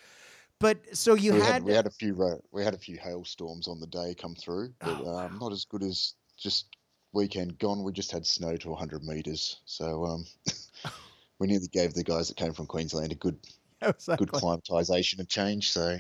But 0.60 0.80
so 0.92 1.14
you 1.14 1.34
we 1.34 1.40
had, 1.40 1.54
had 1.54 1.64
we 1.64 1.74
had 1.74 1.86
a 1.86 1.92
few 1.92 2.20
uh, 2.20 2.38
we 2.52 2.64
had 2.64 2.74
a 2.74 2.80
few 2.80 2.98
hailstorms 2.98 3.68
on 3.68 3.80
the 3.80 3.88
day 3.88 4.16
come 4.16 4.34
through, 4.34 4.74
but 4.80 4.98
Oh, 5.02 5.18
um, 5.18 5.38
not 5.40 5.52
as 5.52 5.66
good 5.66 5.84
as 5.84 6.16
just 6.36 6.66
weekend 7.14 7.60
gone, 7.60 7.84
we 7.84 7.92
just 7.92 8.12
had 8.12 8.26
snow 8.26 8.56
to 8.56 8.70
100 8.70 9.04
meters. 9.04 9.62
So 9.66 10.06
um, 10.06 10.26
we 11.40 11.48
nearly 11.48 11.68
gave 11.68 11.94
the 11.94 12.04
guys 12.04 12.28
that 12.28 12.38
came 12.38 12.54
from 12.54 12.66
Queensland 12.66 13.12
a 13.12 13.16
good 13.16 13.38
exactly. 13.88 14.26
good 14.26 14.34
climatization 14.34 15.20
and 15.20 15.30
change. 15.30 15.72
So 15.72 15.98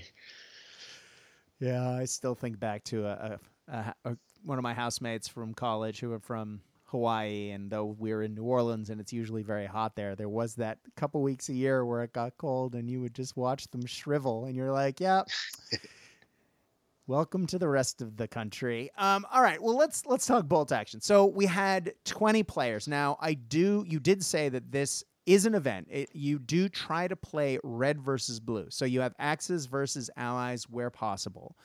Yeah, 1.59 1.89
I 1.89 2.05
still 2.05 2.35
think 2.35 2.59
back 2.59 2.83
to 2.85 3.05
a, 3.05 3.39
a, 3.67 3.73
a, 3.73 3.95
a 4.05 4.17
one 4.43 4.57
of 4.57 4.63
my 4.63 4.73
housemates 4.73 5.27
from 5.27 5.53
college 5.53 5.99
who 5.99 6.09
were 6.09 6.19
from 6.19 6.61
Hawaii, 6.85 7.51
and 7.51 7.69
though 7.69 7.85
we 7.85 8.11
were 8.13 8.23
in 8.23 8.33
New 8.33 8.43
Orleans 8.43 8.89
and 8.89 8.99
it's 8.99 9.13
usually 9.13 9.43
very 9.43 9.65
hot 9.65 9.95
there, 9.95 10.15
there 10.15 10.29
was 10.29 10.55
that 10.55 10.79
couple 10.95 11.21
weeks 11.21 11.49
a 11.49 11.53
year 11.53 11.85
where 11.85 12.03
it 12.03 12.13
got 12.13 12.37
cold, 12.37 12.75
and 12.75 12.89
you 12.89 13.01
would 13.01 13.13
just 13.13 13.37
watch 13.37 13.69
them 13.69 13.85
shrivel, 13.85 14.45
and 14.45 14.55
you're 14.55 14.71
like, 14.71 14.99
"Yeah, 14.99 15.23
welcome 17.07 17.45
to 17.47 17.59
the 17.59 17.67
rest 17.67 18.01
of 18.01 18.17
the 18.17 18.27
country." 18.27 18.89
Um, 18.97 19.25
all 19.31 19.41
right, 19.41 19.61
well 19.61 19.77
let's 19.77 20.05
let's 20.05 20.25
talk 20.25 20.47
bolt 20.47 20.71
action. 20.71 20.99
So 20.99 21.25
we 21.25 21.45
had 21.45 21.93
20 22.05 22.43
players. 22.43 22.87
Now 22.87 23.17
I 23.21 23.35
do 23.35 23.85
you 23.87 23.99
did 23.99 24.23
say 24.23 24.49
that 24.49 24.71
this 24.71 25.03
is 25.29 25.45
an 25.45 25.53
event. 25.53 25.87
It, 25.91 26.09
you 26.13 26.39
do 26.39 26.67
try 26.69 27.07
to 27.07 27.15
play 27.15 27.59
red 27.63 28.01
versus 28.01 28.39
blue, 28.39 28.65
so 28.69 28.83
you 28.85 29.01
have 29.01 29.13
axes 29.19 29.67
versus 29.67 30.09
allies 30.17 30.63
where 30.67 30.89
possible, 30.89 31.55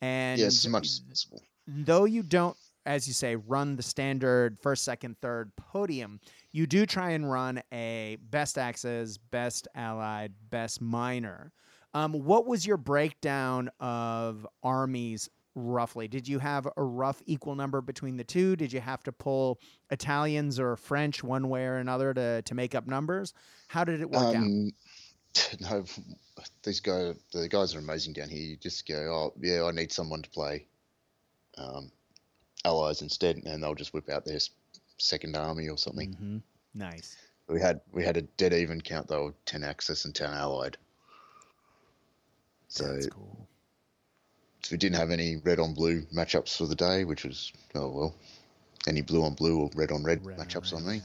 and 0.00 0.40
yes, 0.40 0.64
as 0.64 0.68
much 0.68 0.86
as 0.86 1.00
possible. 1.08 1.40
though 1.66 2.04
you 2.04 2.22
don't 2.24 2.56
as 2.84 3.06
you 3.06 3.14
say 3.14 3.36
run 3.36 3.76
the 3.76 3.82
standard 3.82 4.58
first 4.60 4.82
second 4.82 5.16
third 5.22 5.52
podium 5.54 6.18
you 6.50 6.66
do 6.66 6.84
try 6.84 7.10
and 7.10 7.30
run 7.30 7.62
a 7.72 8.18
best 8.30 8.58
axes 8.58 9.18
best 9.18 9.68
allied 9.76 10.32
best 10.50 10.80
minor 10.80 11.52
um, 11.94 12.12
what 12.12 12.44
was 12.46 12.66
your 12.66 12.76
breakdown 12.76 13.70
of 13.78 14.44
armies 14.64 15.30
roughly? 15.54 16.08
Did 16.08 16.26
you 16.28 16.38
have 16.38 16.66
a 16.76 16.82
rough 16.82 17.22
equal 17.26 17.54
number 17.54 17.80
between 17.80 18.16
the 18.16 18.24
two? 18.24 18.56
Did 18.56 18.72
you 18.72 18.80
have 18.80 19.02
to 19.04 19.12
pull 19.12 19.60
italians 19.90 20.58
or 20.58 20.76
french 20.76 21.22
one 21.22 21.48
way 21.48 21.64
or 21.64 21.76
another 21.76 22.14
to, 22.14 22.42
to 22.42 22.54
make 22.54 22.74
up 22.74 22.86
numbers? 22.86 23.34
How 23.68 23.84
did 23.84 24.00
it 24.00 24.10
work 24.10 24.34
out? 24.34 24.36
Um, 24.36 24.72
no, 25.60 25.84
these 26.62 26.80
guys, 26.80 27.16
the 27.32 27.48
guys 27.48 27.74
are 27.74 27.78
amazing 27.78 28.14
down 28.14 28.28
here. 28.28 28.42
You 28.42 28.56
just 28.56 28.86
go, 28.86 28.94
oh 28.94 29.32
yeah, 29.40 29.64
I 29.64 29.70
need 29.70 29.92
someone 29.92 30.22
to 30.22 30.30
play 30.30 30.66
um, 31.58 31.90
allies 32.64 33.02
instead, 33.02 33.36
and 33.44 33.62
they'll 33.62 33.74
just 33.74 33.94
whip 33.94 34.08
out 34.08 34.24
their 34.24 34.38
second 34.98 35.36
army 35.36 35.68
or 35.68 35.78
something. 35.78 36.12
hmm 36.12 36.38
nice. 36.74 37.16
We 37.48 37.60
had 37.60 37.80
we 37.92 38.04
had 38.04 38.16
a 38.16 38.22
dead 38.22 38.54
even 38.54 38.80
count 38.80 39.08
though, 39.08 39.34
ten 39.44 39.64
Axis 39.64 40.04
and 40.04 40.14
ten 40.14 40.30
Allied. 40.30 40.76
So, 42.68 42.84
that's 42.84 43.08
cool 43.08 43.46
we 44.70 44.76
didn't 44.76 44.96
have 44.96 45.10
any 45.10 45.36
red 45.36 45.58
on 45.58 45.74
blue 45.74 46.02
matchups 46.14 46.56
for 46.56 46.66
the 46.66 46.74
day, 46.74 47.04
which 47.04 47.24
was 47.24 47.52
oh 47.74 47.88
well, 47.88 48.14
any 48.86 49.00
blue 49.02 49.22
on 49.24 49.34
blue 49.34 49.60
or 49.60 49.70
red 49.74 49.90
on 49.90 50.02
red, 50.04 50.20
Red 50.22 50.38
on 50.38 50.46
matchups 50.46 50.72
red, 50.72 50.74
on 50.74 50.86
me. 50.86 51.00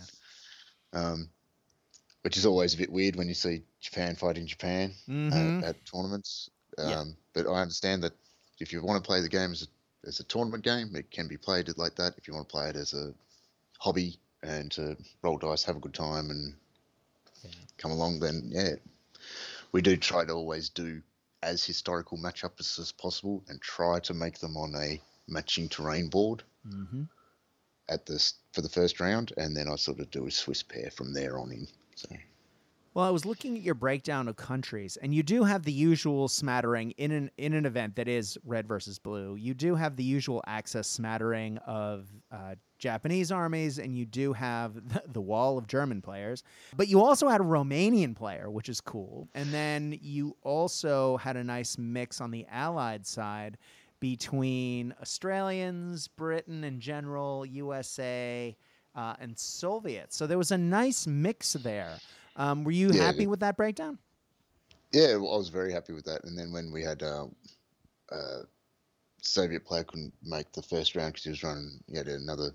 yeah. 0.94 1.00
Um, 1.00 1.30
which 2.22 2.38
is 2.38 2.46
always 2.46 2.74
a 2.74 2.78
bit 2.78 2.92
weird 2.92 3.16
when 3.16 3.28
you 3.28 3.34
see 3.34 3.64
Japan 3.80 4.16
fighting 4.16 4.48
Japan 4.48 4.94
uh, 5.32 5.52
at 5.62 5.76
tournaments. 5.86 6.50
Um, 6.78 6.90
Yeah. 6.90 7.04
But 7.34 7.48
I 7.48 7.62
understand 7.62 8.04
that 8.04 8.14
if 8.60 8.72
you 8.74 8.82
want 8.84 9.02
to 9.04 9.08
play 9.08 9.22
the 9.22 9.30
game 9.30 9.52
as 9.52 9.64
a, 9.64 10.08
as 10.08 10.20
a 10.20 10.24
tournament 10.24 10.64
game, 10.64 10.96
it 10.96 11.12
can 11.12 11.28
be 11.28 11.38
played 11.38 11.70
like 11.78 11.96
that. 11.96 12.14
If 12.18 12.28
you 12.28 12.34
want 12.34 12.48
to 12.48 12.52
play 12.52 12.70
it 12.70 12.76
as 12.76 12.94
a 12.94 13.14
hobby 13.80 14.18
and 14.44 14.72
to 14.72 14.98
roll 15.22 15.38
dice, 15.38 15.64
have 15.64 15.78
a 15.78 15.80
good 15.80 15.94
time, 15.94 16.30
and 16.32 16.56
Yeah. 17.44 17.52
come 17.78 17.92
along, 17.92 18.20
then 18.20 18.50
yeah, 18.52 18.76
we 19.72 19.82
do 19.82 19.96
try 19.98 20.26
to 20.26 20.34
always 20.34 20.70
do 20.70 21.02
as 21.44 21.64
historical 21.64 22.18
matchups 22.18 22.80
as 22.80 22.92
possible 22.92 23.44
and 23.48 23.62
try 23.62 24.00
to 24.00 24.14
make 24.14 24.40
them 24.40 24.58
on 24.58 24.76
a 24.76 25.02
matching 25.28 25.70
terrain 25.70 26.10
board 26.10 26.44
hmm 26.64 27.04
at 27.90 28.06
this 28.06 28.34
for 28.52 28.62
the 28.62 28.70
first 28.70 29.00
round, 29.00 29.32
and 29.38 29.56
then 29.56 29.70
I 29.70 29.76
sort 29.76 30.00
of 30.00 30.12
do 30.12 30.28
a 30.28 30.32
Swiss 30.32 30.62
pair 30.62 30.92
from 30.92 31.14
there 31.14 31.40
on 31.40 31.52
in. 31.52 31.68
So 31.96 32.10
Well, 32.98 33.06
I 33.06 33.12
was 33.12 33.28
looking 33.28 33.56
at 33.56 33.62
your 33.62 33.76
breakdown 33.76 34.28
of 34.28 34.38
countries, 34.38 34.98
and 34.98 35.14
you 35.14 35.22
do 35.22 35.44
have 35.44 35.62
the 35.62 35.72
usual 35.72 36.28
smattering 36.28 36.96
in 36.98 37.12
an 37.12 37.30
in 37.38 37.54
an 37.54 37.68
event 37.68 37.96
that 37.98 38.08
is 38.08 38.40
red 38.44 38.68
versus 38.68 38.98
blue. 38.98 39.36
You 39.36 39.54
do 39.54 39.76
have 39.76 39.96
the 39.96 40.04
usual 40.04 40.44
Axis 40.48 40.88
smattering 40.88 41.60
of 41.60 42.08
uh, 42.32 42.56
Japanese 42.80 43.32
armies, 43.32 43.78
and 43.78 43.96
you 43.96 44.08
do 44.08 44.34
have 44.34 44.74
the, 44.90 45.04
the 45.10 45.22
wall 45.22 45.60
of 45.60 45.68
German 45.68 46.02
players. 46.02 46.42
But 46.76 46.88
you 46.88 47.00
also 47.00 47.28
had 47.28 47.40
a 47.40 47.44
Romanian 47.44 48.16
player, 48.16 48.50
which 48.50 48.68
is 48.68 48.82
cool, 48.82 49.30
and 49.36 49.54
then 49.54 50.00
you 50.02 50.36
also 50.42 51.18
had 51.18 51.38
a 51.38 51.44
nice 51.44 51.78
mix 51.78 52.20
on 52.20 52.32
the 52.32 52.48
Allied 52.50 53.06
side 53.06 53.60
between 54.00 54.92
Australians, 55.04 56.08
Britain 56.08 56.64
in 56.64 56.80
general, 56.80 57.46
USA, 57.46 58.58
uh, 58.96 59.14
and 59.20 59.38
Soviets. 59.38 60.16
So 60.16 60.26
there 60.26 60.40
was 60.40 60.52
a 60.52 60.58
nice 60.58 61.06
mix 61.06 61.54
there. 61.54 62.00
Um, 62.38 62.64
were 62.64 62.72
you 62.72 62.92
Yeah. 62.92 63.04
happy 63.04 63.28
with 63.28 63.40
that 63.42 63.58
breakdown? 63.58 63.98
Yeah, 64.94 65.18
well, 65.18 65.34
I 65.34 65.38
was 65.38 65.50
very 65.50 65.74
happy 65.74 65.94
with 65.94 66.06
that. 66.06 66.24
And 66.24 66.38
then 66.38 66.52
when 66.52 66.72
we 66.72 66.82
had 66.82 67.04
uh, 67.04 67.28
uh, 68.12 68.44
Soviet 69.22 69.66
player 69.66 69.84
couldn't 69.84 70.14
make 70.24 70.52
the 70.54 70.62
first 70.62 70.96
round 70.96 71.14
because 71.14 71.24
he 71.26 71.30
was 71.32 71.44
running, 71.44 71.84
he 71.90 71.98
had 71.98 72.08
another, 72.08 72.52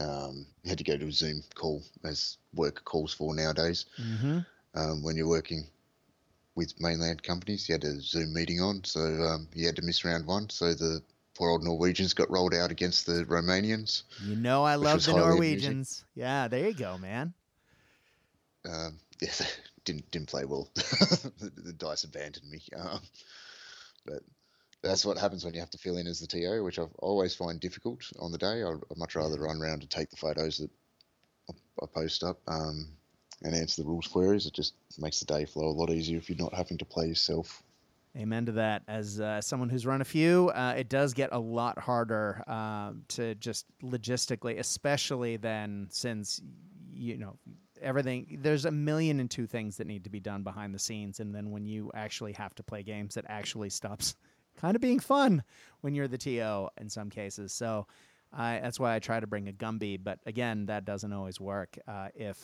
um, 0.00 0.46
he 0.62 0.68
had 0.68 0.78
to 0.78 0.84
go 0.84 0.96
to 0.96 1.06
a 1.06 1.12
Zoom 1.12 1.42
call 1.54 1.82
as 2.04 2.38
work 2.54 2.84
calls 2.84 3.14
for 3.14 3.34
nowadays. 3.34 3.86
Mm-hmm. 4.00 4.38
Um, 4.74 5.02
when 5.02 5.16
you're 5.16 5.28
working 5.28 5.66
with 6.54 6.80
mainland 6.80 7.22
companies, 7.22 7.68
you 7.68 7.74
had 7.74 7.84
a 7.84 8.00
Zoom 8.00 8.32
meeting 8.32 8.60
on, 8.60 8.82
so 8.84 9.00
um, 9.00 9.48
he 9.54 9.64
had 9.64 9.76
to 9.76 9.82
miss 9.82 10.04
round 10.04 10.26
one. 10.26 10.50
So 10.50 10.74
the 10.74 11.02
poor 11.34 11.50
old 11.50 11.62
Norwegians 11.62 12.14
got 12.14 12.30
rolled 12.30 12.54
out 12.54 12.70
against 12.70 13.06
the 13.06 13.24
Romanians. 13.26 14.02
You 14.24 14.36
know 14.36 14.64
I 14.64 14.74
love 14.74 15.04
the. 15.04 15.12
Norwegians. 15.12 16.04
Yeah, 16.14 16.48
there 16.48 16.68
you 16.68 16.74
go, 16.74 16.98
man. 16.98 17.34
Um, 18.68 18.98
yeah, 19.20 19.30
didn't 19.84 20.10
didn't 20.10 20.28
play 20.28 20.44
well. 20.44 20.70
the, 20.74 21.52
the 21.56 21.72
dice 21.72 22.04
abandoned 22.04 22.48
me. 22.50 22.62
Um, 22.76 23.00
but 24.06 24.22
that's 24.82 25.04
what 25.04 25.18
happens 25.18 25.44
when 25.44 25.54
you 25.54 25.60
have 25.60 25.70
to 25.70 25.78
fill 25.78 25.96
in 25.96 26.06
as 26.06 26.20
the 26.20 26.26
TO, 26.26 26.64
which 26.64 26.78
I 26.78 26.84
always 26.98 27.34
find 27.34 27.60
difficult 27.60 28.04
on 28.18 28.32
the 28.32 28.38
day. 28.38 28.62
I'd, 28.62 28.80
I'd 28.90 28.98
much 28.98 29.14
rather 29.14 29.40
run 29.40 29.60
around 29.60 29.82
and 29.82 29.90
take 29.90 30.10
the 30.10 30.16
photos 30.16 30.58
that 30.58 30.70
I, 31.50 31.84
I 31.84 31.86
post 31.86 32.24
up 32.24 32.40
um, 32.48 32.88
and 33.42 33.54
answer 33.54 33.82
the 33.82 33.88
rules 33.88 34.08
queries. 34.08 34.46
It 34.46 34.54
just 34.54 34.74
makes 34.98 35.20
the 35.20 35.26
day 35.26 35.44
flow 35.44 35.68
a 35.68 35.70
lot 35.70 35.90
easier 35.90 36.18
if 36.18 36.28
you're 36.28 36.38
not 36.38 36.54
having 36.54 36.78
to 36.78 36.84
play 36.84 37.06
yourself. 37.06 37.62
Amen 38.16 38.44
to 38.44 38.52
that. 38.52 38.82
As 38.88 39.20
uh, 39.20 39.40
someone 39.40 39.70
who's 39.70 39.86
run 39.86 40.02
a 40.02 40.04
few, 40.04 40.50
uh, 40.50 40.74
it 40.76 40.90
does 40.90 41.14
get 41.14 41.30
a 41.32 41.38
lot 41.38 41.78
harder 41.78 42.44
um, 42.46 43.04
to 43.08 43.34
just 43.36 43.64
logistically, 43.82 44.58
especially 44.58 45.38
then 45.38 45.86
since 45.90 46.42
you 46.92 47.16
know 47.16 47.38
everything. 47.82 48.38
There's 48.40 48.64
a 48.64 48.70
million 48.70 49.20
and 49.20 49.30
two 49.30 49.46
things 49.46 49.76
that 49.76 49.86
need 49.86 50.04
to 50.04 50.10
be 50.10 50.20
done 50.20 50.42
behind 50.42 50.74
the 50.74 50.78
scenes, 50.78 51.20
and 51.20 51.34
then 51.34 51.50
when 51.50 51.66
you 51.66 51.90
actually 51.94 52.32
have 52.32 52.54
to 52.56 52.62
play 52.62 52.82
games, 52.82 53.16
it 53.16 53.24
actually 53.28 53.70
stops 53.70 54.16
kind 54.56 54.74
of 54.74 54.82
being 54.82 55.00
fun 55.00 55.42
when 55.80 55.94
you're 55.94 56.08
the 56.08 56.18
TO 56.18 56.68
in 56.80 56.88
some 56.88 57.10
cases. 57.10 57.52
So 57.52 57.86
I, 58.32 58.60
that's 58.62 58.80
why 58.80 58.94
I 58.94 58.98
try 58.98 59.20
to 59.20 59.26
bring 59.26 59.48
a 59.48 59.52
Gumby, 59.52 60.02
but 60.02 60.20
again, 60.26 60.66
that 60.66 60.84
doesn't 60.84 61.12
always 61.12 61.40
work. 61.40 61.78
Uh, 61.86 62.08
if 62.14 62.38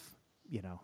you 0.48 0.62
know, 0.62 0.80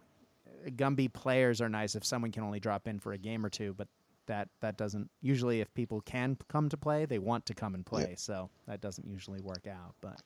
Gumby 0.68 1.12
players 1.12 1.61
are 1.61 1.68
nice 1.68 1.94
if 1.94 2.04
someone 2.04 2.32
can 2.32 2.42
only 2.42 2.61
drop 2.61 2.87
in 2.88 2.99
for 2.99 3.12
a 3.12 3.18
game 3.18 3.44
or 3.44 3.50
two, 3.50 3.75
but 3.75 3.88
that 4.26 4.49
that 4.61 4.76
doesn't 4.76 5.11
usually 5.20 5.61
if 5.61 5.73
people 5.75 6.00
can 6.00 6.37
come 6.49 6.68
to 6.68 6.76
play 6.76 7.04
they 7.04 7.18
want 7.18 7.44
to 7.46 7.54
come 7.54 7.75
and 7.75 7.84
play 7.84 8.14
so 8.16 8.49
that 8.66 8.80
doesn't 8.80 9.06
usually 9.06 9.40
work 9.40 9.66
out 9.66 9.94
but 10.00 10.20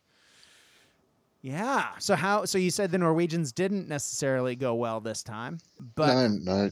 yeah 1.43 1.89
so 1.99 2.15
how 2.15 2.45
so 2.45 2.59
you 2.59 2.71
said 2.71 2.91
the 2.91 2.99
norwegians 2.99 3.53
didn't 3.53 3.89
necessarily 3.89 4.57
go 4.57 4.75
well 4.75 5.01
this 5.01 5.23
time 5.23 5.59
but 5.95 6.15
no, 6.15 6.29
no, 6.29 6.71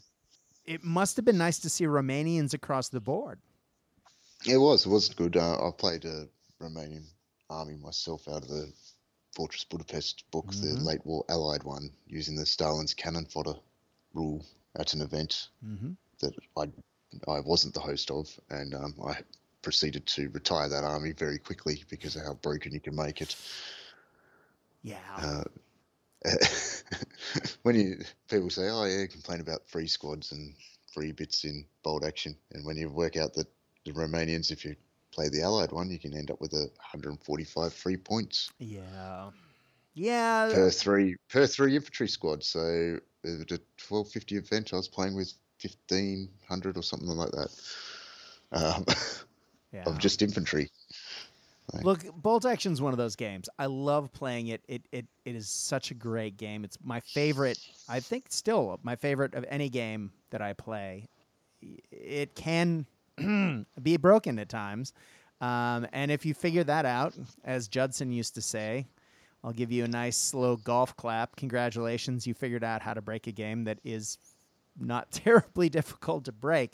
it 0.65 0.83
must 0.83 1.17
have 1.17 1.25
been 1.25 1.39
nice 1.39 1.59
to 1.59 1.69
see 1.69 1.85
romanians 1.85 2.53
across 2.55 2.89
the 2.89 3.01
board 3.01 3.39
it 4.45 4.59
was 4.59 4.87
it 4.87 4.91
was 4.91 5.09
good. 5.09 5.37
Uh, 5.37 5.69
I 5.69 5.71
played 5.77 6.05
a 6.05 6.29
Romanian 6.61 7.05
army 7.51 7.77
myself 7.77 8.29
out 8.29 8.43
of 8.43 8.49
the 8.49 8.73
Fortress 9.35 9.65
Budapest 9.65 10.31
book, 10.31 10.47
Mhm. 10.47 10.61
the 10.61 10.81
late 10.81 11.05
war 11.05 11.25
Allied 11.29 11.65
one, 11.65 11.91
using 12.07 12.37
the 12.37 12.47
Stalin's 12.47 12.95
cannon 12.95 13.27
fodder 13.27 13.55
rule 14.15 14.45
at 14.77 14.95
an 14.95 15.03
event 15.03 15.49
mm-hmm. 15.65 15.93
that 16.21 16.35
I 16.57 16.71
I 17.29 17.41
wasn't 17.41 17.75
the 17.75 17.81
host 17.81 18.11
of, 18.11 18.39
and 18.51 18.75
um, 18.75 18.95
I 19.05 19.23
proceeded 19.63 20.07
to 20.07 20.29
retire 20.31 20.69
that 20.69 20.85
army 20.85 21.13
very 21.13 21.39
quickly 21.39 21.85
because 21.89 22.15
of 22.17 22.23
how 22.23 22.35
broken 22.35 22.73
you 22.73 22.81
can 22.81 22.95
make 22.95 23.21
it. 23.21 23.37
Yeah. 24.87 24.97
Uh, 25.17 25.43
when 27.63 27.75
you 27.75 27.99
people 28.29 28.51
say, 28.51 28.69
"Oh 28.71 28.85
yeah," 28.85 29.07
complain 29.07 29.41
about 29.41 29.69
free 29.69 29.89
squads 29.89 30.31
and 30.31 30.55
free 30.93 31.11
bits 31.11 31.45
in 31.45 31.67
bolt 31.83 32.05
action, 32.05 32.37
and 32.53 32.65
when 32.65 32.77
you 32.77 32.89
work 32.89 33.17
out 33.17 33.35
that 33.35 33.49
the 33.85 33.93
Romanians, 33.93 34.53
if 34.53 34.65
you 34.65 34.77
play 35.11 35.29
the 35.29 35.43
Allied 35.43 35.73
one, 35.73 35.91
you 35.91 35.99
can 35.99 36.17
end 36.17 36.31
up 36.31 36.41
with 36.41 36.53
a 36.53 36.71
145 36.93 37.75
free 37.75 37.97
points. 37.97 38.51
Yeah. 38.61 39.31
Yeah. 39.95 40.53
Per 40.53 40.71
three 40.71 41.17
per 41.29 41.47
three 41.49 41.75
infantry 41.75 42.07
squad. 42.09 42.45
So 42.45 43.01
the 43.23 43.61
1250 43.89 44.37
event, 44.37 44.73
I 44.73 44.77
was 44.77 44.89
playing 44.89 45.17
with 45.17 45.33
1500 45.63 46.77
or 46.77 46.83
something 46.83 47.09
like 47.09 47.33
that. 47.33 47.49
Um, 48.53 48.85
yeah. 49.73 49.85
of 49.87 49.99
just 49.99 50.23
infantry. 50.23 50.71
Look, 51.83 52.05
Bolt 52.15 52.47
Action 52.47 52.73
is 52.73 52.81
one 52.81 52.93
of 52.93 52.99
those 52.99 53.17
games. 53.17 53.49
I 53.59 53.67
love 53.67 54.13
playing 54.13 54.49
it. 54.49 54.63
It 54.69 54.83
it 54.93 55.07
it 55.25 55.35
is 55.35 55.49
such 55.49 55.91
a 55.91 55.95
great 55.95 56.37
game. 56.37 56.65
It's 56.65 56.79
my 56.83 57.01
favorite. 57.01 57.59
I 57.89 58.01
think 58.01 58.27
still 58.31 58.79
my 58.83 58.97
favorite 58.97 59.35
of 59.35 59.45
any 59.49 59.69
game 59.69 60.13
that 60.31 60.41
I 60.41 60.53
play. 60.53 61.09
It 61.91 62.35
can 62.35 62.87
be 63.83 63.97
broken 63.97 64.39
at 64.39 64.49
times, 64.49 64.93
um, 65.41 65.87
and 65.93 66.11
if 66.11 66.25
you 66.25 66.35
figure 66.35 66.65
that 66.65 66.85
out, 66.85 67.15
as 67.45 67.67
Judson 67.69 68.13
used 68.13 68.35
to 68.35 68.43
say, 68.43 68.87
I'll 69.43 69.53
give 69.53 69.73
you 69.73 69.85
a 69.85 69.89
nice 69.89 70.17
slow 70.17 70.57
golf 70.57 70.97
clap. 70.97 71.37
Congratulations, 71.37 72.27
you 72.27 72.35
figured 72.35 72.65
out 72.65 72.83
how 72.83 72.95
to 72.95 73.03
break 73.03 73.27
a 73.27 73.33
game 73.33 73.65
that 73.65 73.79
is 73.85 74.19
not 74.79 75.11
terribly 75.13 75.69
difficult 75.69 76.25
to 76.25 76.33
break 76.33 76.73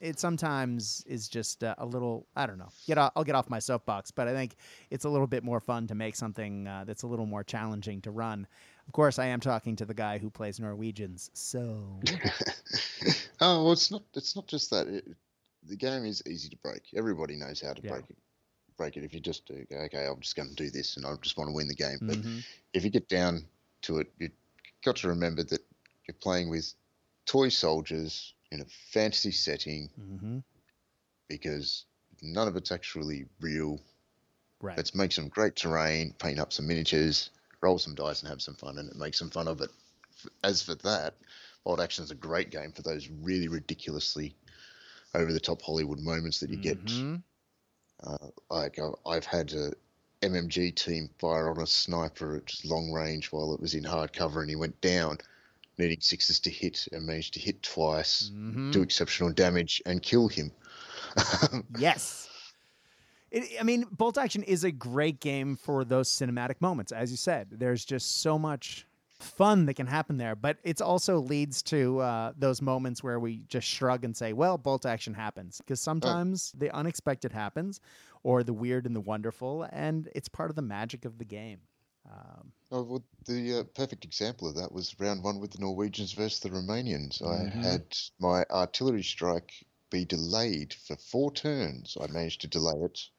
it 0.00 0.18
sometimes 0.18 1.04
is 1.06 1.28
just 1.28 1.62
uh, 1.62 1.74
a 1.78 1.86
little 1.86 2.26
I 2.34 2.46
don't 2.46 2.58
know. 2.58 2.70
Get 2.86 2.98
off, 2.98 3.12
I'll 3.14 3.24
get 3.24 3.34
off 3.34 3.50
my 3.50 3.58
soapbox, 3.58 4.10
but 4.10 4.28
I 4.28 4.32
think 4.32 4.56
it's 4.90 5.04
a 5.04 5.08
little 5.08 5.26
bit 5.26 5.44
more 5.44 5.60
fun 5.60 5.86
to 5.88 5.94
make 5.94 6.16
something 6.16 6.66
uh, 6.66 6.84
that's 6.86 7.02
a 7.02 7.06
little 7.06 7.26
more 7.26 7.44
challenging 7.44 8.00
to 8.02 8.10
run. 8.10 8.46
Of 8.86 8.92
course, 8.92 9.18
I 9.18 9.26
am 9.26 9.40
talking 9.40 9.76
to 9.76 9.84
the 9.84 9.94
guy 9.94 10.18
who 10.18 10.30
plays 10.30 10.58
Norwegians. 10.58 11.30
So, 11.34 12.00
oh, 13.40 13.64
well, 13.64 13.72
it's 13.72 13.90
not. 13.90 14.02
It's 14.14 14.34
not 14.34 14.46
just 14.46 14.70
that. 14.70 14.88
It, 14.88 15.04
the 15.68 15.76
game 15.76 16.04
is 16.04 16.22
easy 16.26 16.48
to 16.48 16.56
break. 16.56 16.82
Everybody 16.96 17.36
knows 17.36 17.60
how 17.60 17.74
to 17.74 17.82
Yeah. 17.82 17.90
break 17.90 18.10
it. 18.10 18.16
Break 18.76 18.96
it 18.96 19.04
if 19.04 19.12
you 19.12 19.20
just 19.20 19.46
do. 19.46 19.66
Okay, 19.70 20.06
I'm 20.06 20.20
just 20.20 20.36
going 20.36 20.48
to 20.48 20.54
do 20.54 20.70
this, 20.70 20.96
and 20.96 21.04
I 21.04 21.14
just 21.20 21.36
want 21.36 21.48
to 21.48 21.54
win 21.54 21.68
the 21.68 21.74
game. 21.74 21.98
But 22.00 22.16
mhm. 22.16 22.42
if 22.72 22.82
you 22.82 22.90
get 22.90 23.08
down 23.08 23.44
to 23.82 23.98
it, 23.98 24.10
you've 24.18 24.32
got 24.82 24.96
to 24.96 25.08
remember 25.08 25.42
that 25.44 25.60
you're 26.08 26.14
playing 26.20 26.48
with 26.48 26.72
toy 27.26 27.50
soldiers 27.50 28.32
in 28.50 28.60
a 28.60 28.64
fantasy 28.64 29.30
setting 29.30 29.90
Mhm. 29.98 30.42
because 31.28 31.84
none 32.22 32.48
of 32.48 32.56
it's 32.56 32.72
actually 32.72 33.26
real. 33.40 33.80
right, 34.60 34.76
Let's 34.76 34.94
make 34.94 35.12
some 35.12 35.28
great 35.28 35.56
terrain, 35.56 36.12
paint 36.14 36.38
up 36.38 36.52
some 36.52 36.66
miniatures, 36.66 37.30
roll 37.62 37.78
some 37.78 37.94
dice, 37.94 38.20
and 38.20 38.28
have 38.28 38.42
some 38.42 38.56
fun, 38.56 38.78
and 38.78 38.90
it 38.90 38.96
makes 38.96 39.18
some 39.18 39.30
fun 39.30 39.48
of 39.48 39.60
it. 39.60 39.70
As 40.42 40.62
for 40.62 40.74
that, 40.76 41.14
Bolt 41.64 41.80
is 41.98 42.10
a 42.10 42.14
great 42.14 42.50
game 42.50 42.72
for 42.72 42.82
those 42.82 43.08
really 43.08 43.48
ridiculously 43.48 44.34
over 45.14 45.32
the 45.32 45.40
top 45.40 45.62
Hollywood 45.62 46.00
moments 46.00 46.40
that 46.40 46.50
you 46.50 46.56
get. 46.56 46.82
Mhm. 46.84 47.22
Uh, 48.00 48.30
like 48.50 48.78
I- 48.78 48.92
I've 49.06 49.24
had 49.26 49.52
a 49.52 49.72
MMG 50.22 50.72
team 50.72 51.08
fire 51.18 51.50
on 51.50 51.60
a 51.60 51.66
sniper 51.66 52.36
at 52.36 52.64
long 52.64 52.90
range 52.92 53.32
while 53.32 53.54
it 53.54 53.60
was 53.60 53.74
in 53.74 53.84
hard 53.84 54.12
cover, 54.12 54.40
and 54.40 54.50
he 54.50 54.56
went 54.56 54.80
down, 54.80 55.18
needing 55.80 56.00
sixes 56.00 56.38
to 56.40 56.50
hit, 56.50 56.86
and 56.92 57.04
managed 57.06 57.34
to 57.34 57.40
hit 57.40 57.62
twice, 57.62 58.30
Mhm. 58.34 58.72
do 58.72 58.82
exceptional 58.82 59.32
damage, 59.32 59.82
and 59.86 60.02
kill 60.02 60.28
him. 60.28 60.52
Yes. 61.78 62.28
It, 63.30 63.44
I 63.60 63.62
mean, 63.62 63.86
Bolt 63.90 64.18
Action 64.18 64.42
is 64.42 64.64
a 64.64 64.72
great 64.72 65.20
game 65.20 65.56
for 65.56 65.84
those 65.84 66.08
cinematic 66.08 66.60
moments. 66.60 66.90
As 66.92 67.10
you 67.10 67.16
said, 67.16 67.48
there's 67.52 67.84
just 67.84 68.18
so 68.22 68.38
much 68.38 68.86
fun 69.20 69.66
that 69.66 69.74
can 69.74 69.86
happen 69.86 70.16
there, 70.16 70.34
but 70.34 70.56
it 70.64 70.80
also 70.80 71.18
leads 71.18 71.62
to 71.62 72.00
uh, 72.00 72.32
those 72.36 72.60
moments 72.62 73.02
where 73.04 73.20
we 73.20 73.42
just 73.48 73.68
shrug 73.68 74.04
and 74.04 74.16
say, 74.16 74.32
well, 74.32 74.56
Bolt 74.58 74.84
Action 74.86 75.14
happens. 75.14 75.58
Because 75.58 75.80
sometimes 75.80 76.52
the 76.56 76.74
unexpected 76.74 77.30
happens 77.32 77.80
or 78.22 78.42
the 78.42 78.52
weird 78.52 78.86
and 78.86 78.96
the 78.96 79.00
wonderful, 79.00 79.66
and 79.70 80.08
it's 80.14 80.28
part 80.28 80.50
of 80.50 80.56
the 80.56 80.62
magic 80.62 81.04
of 81.04 81.18
the 81.18 81.24
game. 81.24 81.60
Um, 82.10 82.52
Oh, 82.72 82.82
well, 82.82 83.06
the 83.26 83.60
uh, 83.60 83.62
perfect 83.62 84.04
example 84.04 84.48
of 84.48 84.56
that 84.56 84.72
was 84.72 84.98
round 84.98 85.22
one 85.22 85.38
with 85.38 85.52
the 85.52 85.60
Norwegians 85.60 86.12
versus 86.14 86.40
the 86.40 86.50
Romanians. 86.50 87.22
I 87.22 87.46
Mhm. 87.48 87.62
had 87.62 87.96
my 88.18 88.44
artillery 88.50 89.04
strike 89.04 89.64
be 89.88 90.04
delayed 90.04 90.74
for 90.74 90.96
four 90.96 91.32
turns. 91.32 91.96
I 92.00 92.08
managed 92.08 92.40
to 92.40 92.48
delay 92.48 92.80
it, 92.82 93.10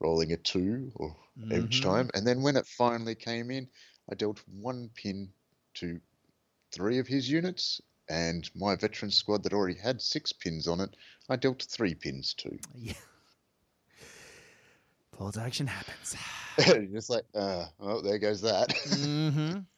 rolling 0.00 0.32
a 0.32 0.36
two 0.36 0.92
or 0.96 1.16
each 1.52 1.80
mhm. 1.80 1.80
time. 1.80 2.08
And 2.14 2.26
then 2.26 2.42
when 2.42 2.56
it 2.56 2.66
finally 2.66 3.14
came 3.16 3.50
in, 3.50 3.70
I 4.10 4.14
dealt 4.14 4.46
one 4.48 4.90
pin 4.90 5.32
to 5.74 6.00
three 6.72 6.98
of 6.98 7.08
his 7.08 7.30
units. 7.30 7.80
And 8.08 8.50
my 8.54 8.76
veteran 8.76 9.10
squad 9.12 9.42
that 9.44 9.52
already 9.54 9.78
had 9.78 10.02
six 10.02 10.32
pins 10.32 10.68
on 10.68 10.80
it, 10.80 10.96
I 11.28 11.36
dealt 11.36 11.62
three 11.62 11.94
pins 11.94 12.34
to. 12.34 12.58
Yeah. 12.74 12.94
Bolt 15.18 15.38
Action 15.38 15.66
happens. 15.66 16.16
Just 16.92 17.10
like, 17.10 17.24
uh, 17.34 17.66
oh, 17.80 18.00
there 18.00 18.18
goes 18.18 18.40
that. 18.42 18.72
hmm 18.72 19.58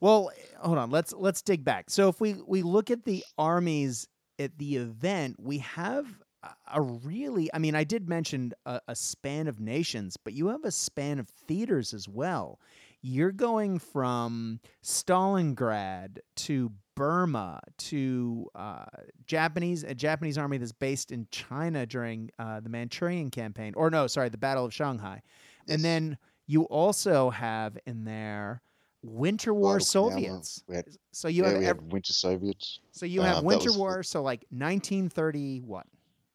Well, 0.00 0.30
hold 0.58 0.78
on. 0.78 0.90
Let's 0.90 1.12
let's 1.12 1.42
dig 1.42 1.62
back. 1.62 1.90
So 1.90 2.08
if 2.08 2.20
we 2.22 2.34
we 2.46 2.62
look 2.62 2.90
at 2.90 3.04
the 3.04 3.22
armies 3.36 4.08
at 4.38 4.56
the 4.56 4.76
event, 4.76 5.36
we 5.38 5.58
have 5.58 6.06
a- 6.42 6.48
a 6.74 6.80
really. 6.80 7.50
I 7.52 7.58
mean, 7.58 7.74
I 7.74 7.84
did 7.84 8.08
mention 8.08 8.52
a, 8.64 8.80
a 8.88 8.96
span 8.96 9.46
of 9.46 9.60
nations, 9.60 10.16
but 10.16 10.32
you 10.32 10.48
have 10.48 10.64
a 10.64 10.70
span 10.70 11.18
of 11.18 11.28
theaters 11.28 11.92
as 11.92 12.08
well. 12.08 12.58
You're 13.02 13.32
going 13.32 13.78
from 13.78 14.60
Stalingrad 14.82 16.18
to 16.36 16.72
Burma 17.00 17.60
to 17.78 18.46
uh, 18.54 18.84
Japanese 19.26 19.84
a 19.84 19.94
Japanese 19.94 20.36
army 20.36 20.58
that's 20.58 20.70
based 20.70 21.10
in 21.12 21.26
China 21.30 21.86
during 21.86 22.30
uh, 22.38 22.60
the 22.60 22.68
Manchurian 22.68 23.30
campaign, 23.30 23.72
or 23.74 23.88
no, 23.88 24.06
sorry, 24.06 24.28
the 24.28 24.36
Battle 24.36 24.66
of 24.66 24.74
Shanghai, 24.74 25.22
and 25.66 25.82
then 25.82 26.18
you 26.46 26.64
also 26.64 27.30
have 27.30 27.78
in 27.86 28.04
there 28.04 28.60
Winter 29.02 29.54
War 29.54 29.78
Guadalcanal, 29.78 30.20
Soviets. 30.42 30.62
We 30.68 30.76
had, 30.76 30.84
So 31.12 31.28
you 31.28 31.44
yeah, 31.46 31.52
have 31.52 31.78
ev- 31.78 31.82
Winter 31.84 32.12
Soviets. 32.12 32.80
so 32.92 33.06
you 33.06 33.22
uh, 33.22 33.24
have 33.24 33.44
Winter 33.44 33.64
was 33.68 33.74
the- 33.76 33.80
War. 33.80 34.02
So 34.02 34.22
like 34.22 34.44
1930 34.50 35.60
what 35.62 35.86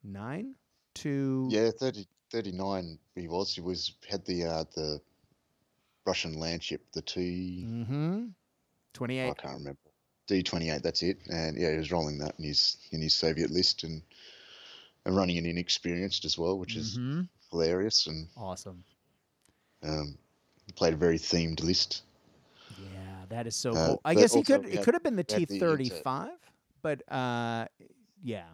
nine 0.03 0.55
to 0.95 1.47
Yeah, 1.51 1.69
30, 1.79 2.07
39 2.31 2.97
he 3.13 3.27
was. 3.27 3.53
He 3.53 3.61
was 3.61 3.93
had 4.09 4.25
the 4.25 4.45
uh, 4.45 4.63
the 4.75 4.99
Russian 6.07 6.39
land 6.39 6.63
ship, 6.63 6.81
the 6.91 7.03
T. 7.03 7.65
mm-hmm, 7.67 8.25
I 8.99 9.33
can't 9.33 9.59
remember. 9.59 9.77
T 10.27 10.41
twenty 10.43 10.69
eight. 10.69 10.83
That's 10.83 11.03
it. 11.03 11.19
And 11.27 11.57
yeah, 11.57 11.71
he 11.71 11.77
was 11.77 11.91
rolling 11.91 12.17
that 12.19 12.35
in 12.37 12.45
his 12.45 12.77
in 12.91 13.01
his 13.01 13.13
Soviet 13.15 13.51
list 13.51 13.83
and 13.83 14.01
and 15.05 15.15
running 15.15 15.37
an 15.37 15.45
inexperienced 15.45 16.25
as 16.25 16.37
well, 16.37 16.57
which 16.57 16.75
is 16.75 16.97
Mhm. 16.97 17.29
hilarious. 17.51 18.07
And 18.07 18.27
awesome. 18.35 18.83
um, 19.83 20.17
played 20.75 20.93
a 20.93 20.97
very 20.97 21.19
themed 21.19 21.61
list. 21.63 22.01
Yeah, 22.81 23.25
that 23.29 23.45
is 23.47 23.55
so 23.55 23.71
Uh, 23.73 23.87
cool. 23.87 24.01
I 24.03 24.15
guess 24.15 24.33
he 24.33 24.41
could. 24.43 24.65
It 24.65 24.81
could 24.83 24.95
have 24.95 25.03
been 25.03 25.15
the 25.15 25.23
T 25.23 25.45
thirty 25.45 25.89
five, 25.89 26.37
but 26.81 27.01
uh, 27.11 27.67
yeah. 28.23 28.45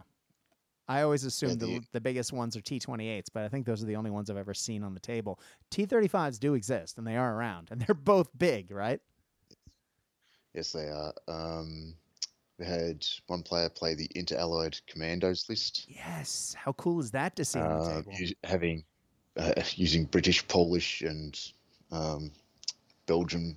I 0.88 1.02
always 1.02 1.24
assumed 1.24 1.60
the, 1.60 1.66
the- 1.66 1.86
the 1.92 2.00
biggest 2.00 2.32
ones 2.32 2.54
are 2.56 2.60
T 2.60 2.78
twenty 2.78 3.08
eights, 3.08 3.30
but 3.30 3.44
I 3.44 3.48
think 3.48 3.64
those 3.64 3.82
are 3.82 3.86
the 3.86 3.96
only 3.96 4.10
ones 4.10 4.28
I've 4.28 4.36
ever 4.36 4.52
seen 4.52 4.82
on 4.82 4.92
the 4.92 5.00
table. 5.00 5.40
T 5.70 5.86
thirty 5.86 6.08
fives 6.08 6.38
do 6.38 6.52
exist, 6.54 6.98
and 6.98 7.06
they 7.06 7.16
are 7.16 7.34
around, 7.34 7.68
and 7.70 7.80
they're 7.80 7.94
both 7.94 8.28
big, 8.36 8.70
right? 8.70 9.00
Yes, 10.54 10.72
they 10.72 10.88
are. 10.88 11.12
Um, 11.28 11.94
we 12.58 12.66
had 12.66 13.06
one 13.26 13.42
player 13.42 13.68
play 13.68 13.94
the 13.94 14.08
Inter 14.14 14.36
Allied 14.38 14.78
Commandos 14.86 15.48
list. 15.48 15.86
Yes. 15.88 16.54
How 16.58 16.72
cool 16.72 17.00
is 17.00 17.10
that 17.12 17.36
to 17.36 17.44
see 17.44 17.60
on 17.60 17.72
the 17.74 17.80
uh, 17.80 17.88
table? 17.88 18.12
us- 18.22 18.32
having 18.44 18.84
uh, 19.36 19.52
using 19.74 20.04
British, 20.04 20.46
Polish, 20.48 21.02
and 21.02 21.38
um, 21.90 22.30
Belgian 23.06 23.56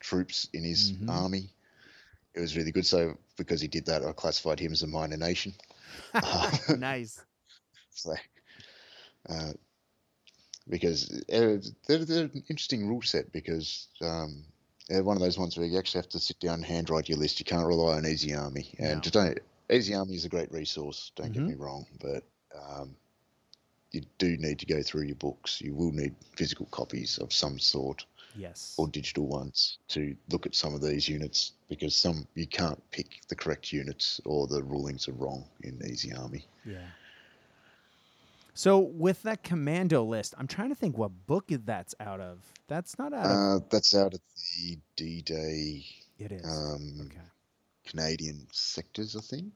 troops 0.00 0.48
in 0.52 0.64
his 0.64 0.92
Mhm. 0.92 1.08
army. 1.08 1.50
It 2.34 2.40
was 2.40 2.56
really 2.56 2.70
good. 2.72 2.86
So 2.86 3.18
because 3.36 3.60
he 3.60 3.68
did 3.68 3.86
that, 3.86 4.04
I 4.04 4.12
classified 4.12 4.60
him 4.60 4.72
as 4.72 4.82
a 4.82 4.86
minor 4.86 5.16
nation. 5.16 5.54
uh, 6.14 6.50
nice. 6.68 7.24
So, 7.96 8.14
uh, 9.28 9.52
because 10.68 11.10
uh, 11.10 11.56
they're, 11.86 12.04
they're 12.04 12.24
an 12.24 12.42
interesting 12.48 12.86
rule 12.86 13.02
set 13.02 13.32
because 13.32 13.88
um, 14.00 14.44
they're 14.44 14.53
one 14.90 15.16
of 15.16 15.22
those 15.22 15.38
ones 15.38 15.56
where 15.56 15.66
you 15.66 15.78
actually 15.78 15.98
have 16.00 16.08
to 16.10 16.18
sit 16.18 16.38
down 16.40 16.54
and 16.54 16.64
handwrite 16.64 17.08
your 17.08 17.18
list. 17.18 17.38
You 17.38 17.44
can't 17.44 17.66
rely 17.66 17.96
on 17.96 18.06
Easy 18.06 18.34
Army, 18.34 18.74
and 18.78 18.96
No. 18.96 19.00
to 19.00 19.10
don't 19.10 19.38
Easy 19.72 19.94
Army 19.94 20.14
is 20.14 20.24
a 20.24 20.28
great 20.28 20.52
resource. 20.52 21.10
Don't 21.16 21.30
Mhm. 21.30 21.34
get 21.34 21.46
me 21.48 21.54
wrong, 21.54 21.86
but 22.00 22.22
um, 22.54 22.96
you 23.92 24.02
do 24.18 24.36
need 24.36 24.58
to 24.58 24.66
go 24.66 24.82
through 24.82 25.04
your 25.04 25.16
books. 25.16 25.60
You 25.60 25.74
will 25.74 25.92
need 25.92 26.14
physical 26.36 26.66
copies 26.66 27.18
of 27.18 27.32
some 27.32 27.58
sort 27.58 28.04
Yes. 28.36 28.74
or 28.76 28.88
digital 28.88 29.26
ones 29.26 29.78
to 29.88 30.16
look 30.30 30.44
at 30.46 30.54
some 30.54 30.74
of 30.74 30.82
these 30.82 31.08
units 31.08 31.52
because 31.68 31.94
some 31.94 32.26
you 32.34 32.46
can't 32.46 32.82
pick 32.90 33.20
the 33.28 33.36
correct 33.36 33.72
units 33.72 34.20
or 34.24 34.46
the 34.46 34.62
rulings 34.62 35.08
are 35.08 35.12
wrong 35.12 35.48
in 35.62 35.80
Easy 35.88 36.12
Army. 36.12 36.46
Yeah. 36.64 36.90
So 38.54 38.78
with 38.78 39.22
that 39.24 39.42
commando 39.42 40.04
list, 40.04 40.34
I'm 40.38 40.46
trying 40.46 40.68
to 40.68 40.76
think 40.76 40.96
what 40.96 41.10
book 41.26 41.46
that's 41.48 41.94
out 41.98 42.20
of. 42.20 42.40
That's 42.68 42.96
not 42.98 43.12
out 43.12 43.26
of. 43.26 43.62
Uh, 43.62 43.66
that's 43.68 43.94
out 43.96 44.14
of 44.14 44.20
the 44.56 44.78
D-Day 44.96 45.84
it 46.18 46.32
is. 46.32 46.44
um, 46.44 47.00
okay. 47.06 47.18
Canadian 47.84 48.46
sectors, 48.52 49.16
I 49.16 49.20
think. 49.20 49.52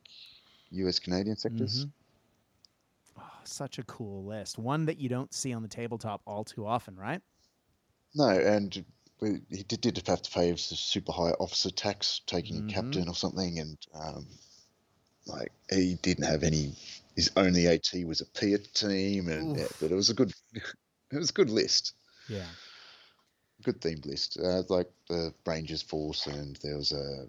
U.S. 0.70 0.98
Canadian 0.98 1.36
sectors. 1.36 1.86
Mhm. 1.86 1.90
Oh, 3.18 3.22
such 3.44 3.78
a 3.78 3.84
cool 3.84 4.24
list. 4.24 4.58
One 4.58 4.84
that 4.86 4.98
you 4.98 5.08
don't 5.08 5.32
see 5.32 5.52
on 5.52 5.62
the 5.62 5.68
tabletop 5.68 6.20
all 6.26 6.44
too 6.44 6.66
often, 6.66 6.96
right? 6.96 7.22
No, 8.14 8.28
and 8.28 8.84
he 9.20 9.62
did, 9.62 9.80
did 9.80 10.06
have 10.06 10.22
to 10.22 10.30
pay 10.30 10.54
super 10.56 11.12
high 11.12 11.32
officer 11.40 11.70
tax, 11.70 12.20
taking 12.26 12.62
Mhm. 12.62 12.68
a 12.68 12.72
captain 12.72 13.08
or 13.08 13.14
something, 13.14 13.58
and 13.60 13.78
um, 13.94 14.26
like 15.26 15.52
he 15.70 15.94
didn't 15.96 16.24
have 16.24 16.42
any 16.42 16.74
his 17.18 17.30
only 17.36 17.66
AT 17.66 17.90
was 18.06 18.20
a 18.20 18.26
Piat 18.26 18.72
team, 18.72 19.28
and 19.28 19.56
yeah, 19.56 19.66
but 19.80 19.90
it 19.90 19.94
was 19.96 20.08
a 20.08 20.14
good, 20.14 20.32
it 20.54 21.18
was 21.18 21.30
a 21.30 21.32
good 21.32 21.50
list. 21.50 21.94
Yeah. 22.28 22.46
Good 23.64 23.80
themed 23.80 24.06
list, 24.06 24.38
uh, 24.38 24.62
like 24.68 24.88
the 25.08 25.34
Rangers 25.44 25.82
Force, 25.82 26.26
and 26.26 26.56
there 26.62 26.76
was 26.76 26.92
a 26.92 27.26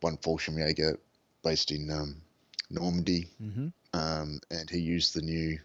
one 0.00 0.16
Fallschirmjäger 0.18 0.96
based 1.42 1.72
in 1.72 1.90
um, 1.90 2.22
Normandy, 2.70 3.28
Mm-hmm. 3.42 3.68
um, 3.92 4.40
and 4.50 4.70
he 4.70 4.78
used 4.78 5.14
the 5.14 5.22
new 5.22 5.58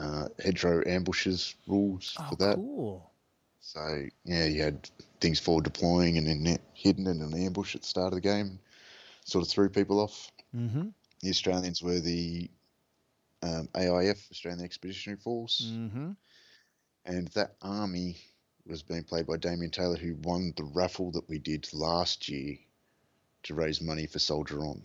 uh, 0.00 0.28
hedgerow 0.42 0.82
ambushes 0.86 1.54
rules 1.66 2.18
Oh, 2.18 2.26
for 2.30 2.36
that. 2.36 2.56
cool. 2.56 3.10
So 3.60 4.06
yeah, 4.24 4.44
you 4.46 4.62
had 4.62 4.90
things 5.20 5.38
forward 5.40 5.64
deploying 5.64 6.18
and 6.18 6.26
then 6.26 6.58
hidden 6.74 7.06
in 7.06 7.22
an 7.22 7.34
ambush 7.34 7.74
at 7.74 7.82
the 7.82 7.86
start 7.88 8.12
of 8.12 8.16
the 8.16 8.20
game, 8.20 8.58
sort 9.24 9.44
of 9.44 9.50
threw 9.50 9.68
people 9.68 10.00
off. 10.00 10.30
Mm-hmm. 10.54 10.88
The 11.24 11.30
Australians 11.30 11.82
were 11.82 12.00
the 12.00 12.50
um, 13.42 13.68
AIF, 13.74 14.30
Australian 14.30 14.62
Expeditionary 14.62 15.18
Force, 15.18 15.72
Mm-hmm. 15.74 16.10
and 17.06 17.28
that 17.28 17.56
army 17.62 18.18
was 18.66 18.82
being 18.82 19.04
played 19.04 19.26
by 19.26 19.38
Damien 19.38 19.70
Taylor, 19.70 19.96
who 19.96 20.16
won 20.22 20.52
the 20.56 20.64
raffle 20.64 21.10
that 21.12 21.28
we 21.28 21.38
did 21.38 21.72
last 21.72 22.28
year 22.28 22.58
to 23.44 23.54
raise 23.54 23.80
money 23.80 24.06
for 24.06 24.18
Soldier 24.18 24.60
On. 24.66 24.82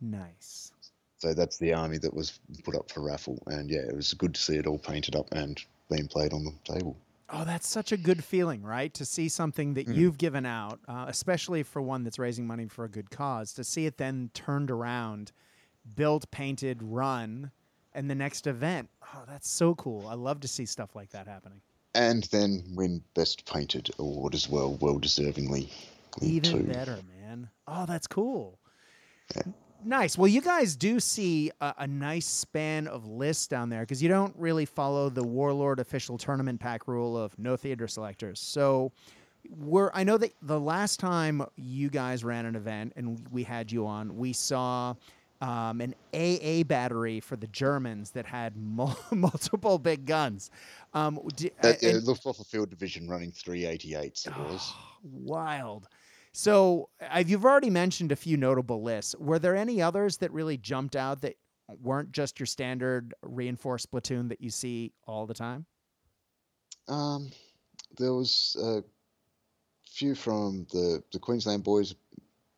Nice. 0.00 0.72
So 1.18 1.34
that's 1.34 1.58
the 1.58 1.74
army 1.74 1.98
that 1.98 2.14
was 2.14 2.38
put 2.62 2.76
up 2.76 2.90
for 2.90 3.02
raffle, 3.02 3.42
and 3.46 3.68
yeah, 3.70 3.80
it 3.80 3.96
was 3.96 4.14
good 4.14 4.34
to 4.34 4.40
see 4.40 4.56
it 4.56 4.66
all 4.68 4.78
painted 4.78 5.16
up 5.16 5.32
and 5.32 5.60
being 5.90 6.06
played 6.06 6.32
on 6.32 6.44
the 6.44 6.52
table. 6.74 6.96
Oh, 7.30 7.44
that's 7.44 7.68
such 7.68 7.92
a 7.92 7.96
good 7.98 8.24
feeling, 8.24 8.62
right? 8.62 8.92
To 8.94 9.04
see 9.04 9.28
something 9.28 9.74
that 9.74 9.86
Mm. 9.86 9.94
you've 9.96 10.18
given 10.18 10.46
out, 10.46 10.80
uh, 10.88 11.04
especially 11.08 11.62
for 11.62 11.82
one 11.82 12.02
that's 12.02 12.18
raising 12.18 12.46
money 12.46 12.66
for 12.66 12.84
a 12.84 12.88
good 12.88 13.10
cause, 13.10 13.52
to 13.54 13.64
see 13.64 13.84
it 13.86 13.98
then 13.98 14.30
turned 14.32 14.70
around, 14.70 15.32
built, 15.94 16.30
painted, 16.30 16.82
run, 16.82 17.50
and 17.92 18.08
the 18.10 18.14
next 18.14 18.46
event. 18.46 18.88
Oh, 19.14 19.24
that's 19.26 19.48
so 19.48 19.74
cool. 19.74 20.06
I 20.06 20.14
love 20.14 20.40
to 20.40 20.48
see 20.48 20.64
stuff 20.64 20.96
like 20.96 21.10
that 21.10 21.26
happening. 21.26 21.60
And 21.94 22.24
then 22.24 22.62
win 22.74 23.02
Best 23.14 23.44
Painted 23.44 23.90
award 23.98 24.34
as 24.34 24.48
well, 24.48 24.76
well 24.80 24.98
deservingly. 24.98 25.68
Even 26.22 26.42
too. 26.50 26.62
better, 26.64 26.98
man. 27.20 27.50
Oh, 27.66 27.84
that's 27.86 28.06
cool. 28.06 28.58
Yeah. 29.36 29.42
Nice. 29.84 30.18
Well, 30.18 30.28
you 30.28 30.40
guys 30.40 30.74
do 30.76 30.98
see 31.00 31.50
a, 31.60 31.74
a 31.78 31.86
nice 31.86 32.26
span 32.26 32.86
of 32.88 33.06
lists 33.06 33.46
down 33.46 33.68
there 33.68 33.80
because 33.80 34.02
you 34.02 34.08
don't 34.08 34.34
really 34.36 34.64
follow 34.64 35.08
the 35.08 35.22
Warlord 35.22 35.78
official 35.80 36.18
tournament 36.18 36.60
pack 36.60 36.88
rule 36.88 37.16
of 37.16 37.38
no 37.38 37.56
theater 37.56 37.86
selectors. 37.88 38.40
So, 38.40 38.92
we're 39.56 39.90
I 39.94 40.02
know 40.04 40.18
that 40.18 40.32
the 40.42 40.58
last 40.60 40.98
time 41.00 41.42
you 41.56 41.88
guys 41.90 42.24
ran 42.24 42.44
an 42.44 42.56
event 42.56 42.92
and 42.96 43.24
we 43.30 43.44
had 43.44 43.70
you 43.70 43.86
on, 43.86 44.16
we 44.18 44.32
saw 44.32 44.94
um, 45.40 45.80
an 45.80 45.94
AA 46.12 46.64
battery 46.64 47.20
for 47.20 47.36
the 47.36 47.46
Germans 47.46 48.10
that 48.10 48.26
had 48.26 48.56
mul- 48.60 48.98
multiple 49.12 49.78
big 49.78 50.04
guns. 50.04 50.50
Um, 50.92 51.20
d- 51.36 51.52
That, 51.62 51.80
yeah, 51.82 51.90
and- 51.90 52.04
Luftwaffe 52.04 52.44
Field 52.48 52.68
Division 52.70 53.08
running 53.08 53.30
388s 53.30 54.26
it 54.26 54.36
was. 54.38 54.72
Wild. 55.04 55.88
So 56.38 56.88
I've, 57.10 57.28
you've 57.28 57.44
already 57.44 57.68
mentioned 57.68 58.12
a 58.12 58.16
few 58.16 58.36
notable 58.36 58.80
lists. 58.80 59.16
Were 59.18 59.40
there 59.40 59.56
any 59.56 59.82
others 59.82 60.18
that 60.18 60.30
really 60.30 60.56
jumped 60.56 60.94
out 60.94 61.20
that 61.22 61.34
weren't 61.82 62.12
just 62.12 62.38
your 62.38 62.46
standard 62.46 63.12
reinforced 63.22 63.90
platoon 63.90 64.28
that 64.28 64.40
you 64.40 64.48
see 64.48 64.92
all 65.04 65.26
the 65.26 65.34
time? 65.34 65.66
Um, 66.86 67.32
there 67.98 68.14
was 68.14 68.56
a 68.62 68.84
few 69.90 70.14
from 70.14 70.64
the, 70.70 71.02
the 71.12 71.18
Queensland 71.18 71.64
boys. 71.64 71.96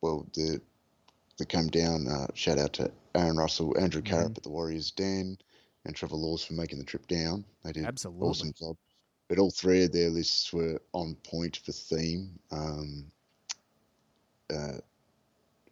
Well, 0.01 0.27
the 0.35 0.61
that 1.39 1.49
came 1.49 1.69
down. 1.69 2.07
Uh, 2.07 2.27
shout 2.35 2.59
out 2.59 2.73
to 2.73 2.91
Aaron 3.15 3.37
Russell, 3.37 3.75
Andrew 3.79 4.03
Carrap 4.03 4.37
at 4.37 4.43
the 4.43 4.49
Warriors 4.49 4.91
Den, 4.91 5.39
and 5.85 5.95
Trevor 5.95 6.17
Laws 6.17 6.43
for 6.43 6.53
making 6.53 6.77
the 6.77 6.85
trip 6.85 7.07
down. 7.07 7.43
They 7.63 7.71
did 7.71 7.85
Absolutely. 7.85 8.27
awesome 8.27 8.53
job. 8.53 8.77
But 9.27 9.39
all 9.39 9.49
three 9.49 9.85
of 9.85 9.91
their 9.91 10.11
lists 10.11 10.53
were 10.53 10.79
on 10.93 11.15
point 11.23 11.57
for 11.65 11.71
theme. 11.71 12.37
Um, 12.51 13.11
uh, 14.51 14.79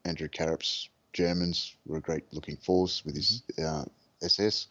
Andrew 0.05 0.27
Carrap's 0.27 0.89
Germans 1.13 1.75
were 1.85 1.97
a 1.97 2.01
great 2.01 2.31
looking 2.33 2.57
force 2.57 3.03
with 3.05 3.15
his 3.15 3.43
uh, 3.63 3.85
SS, 4.21 4.67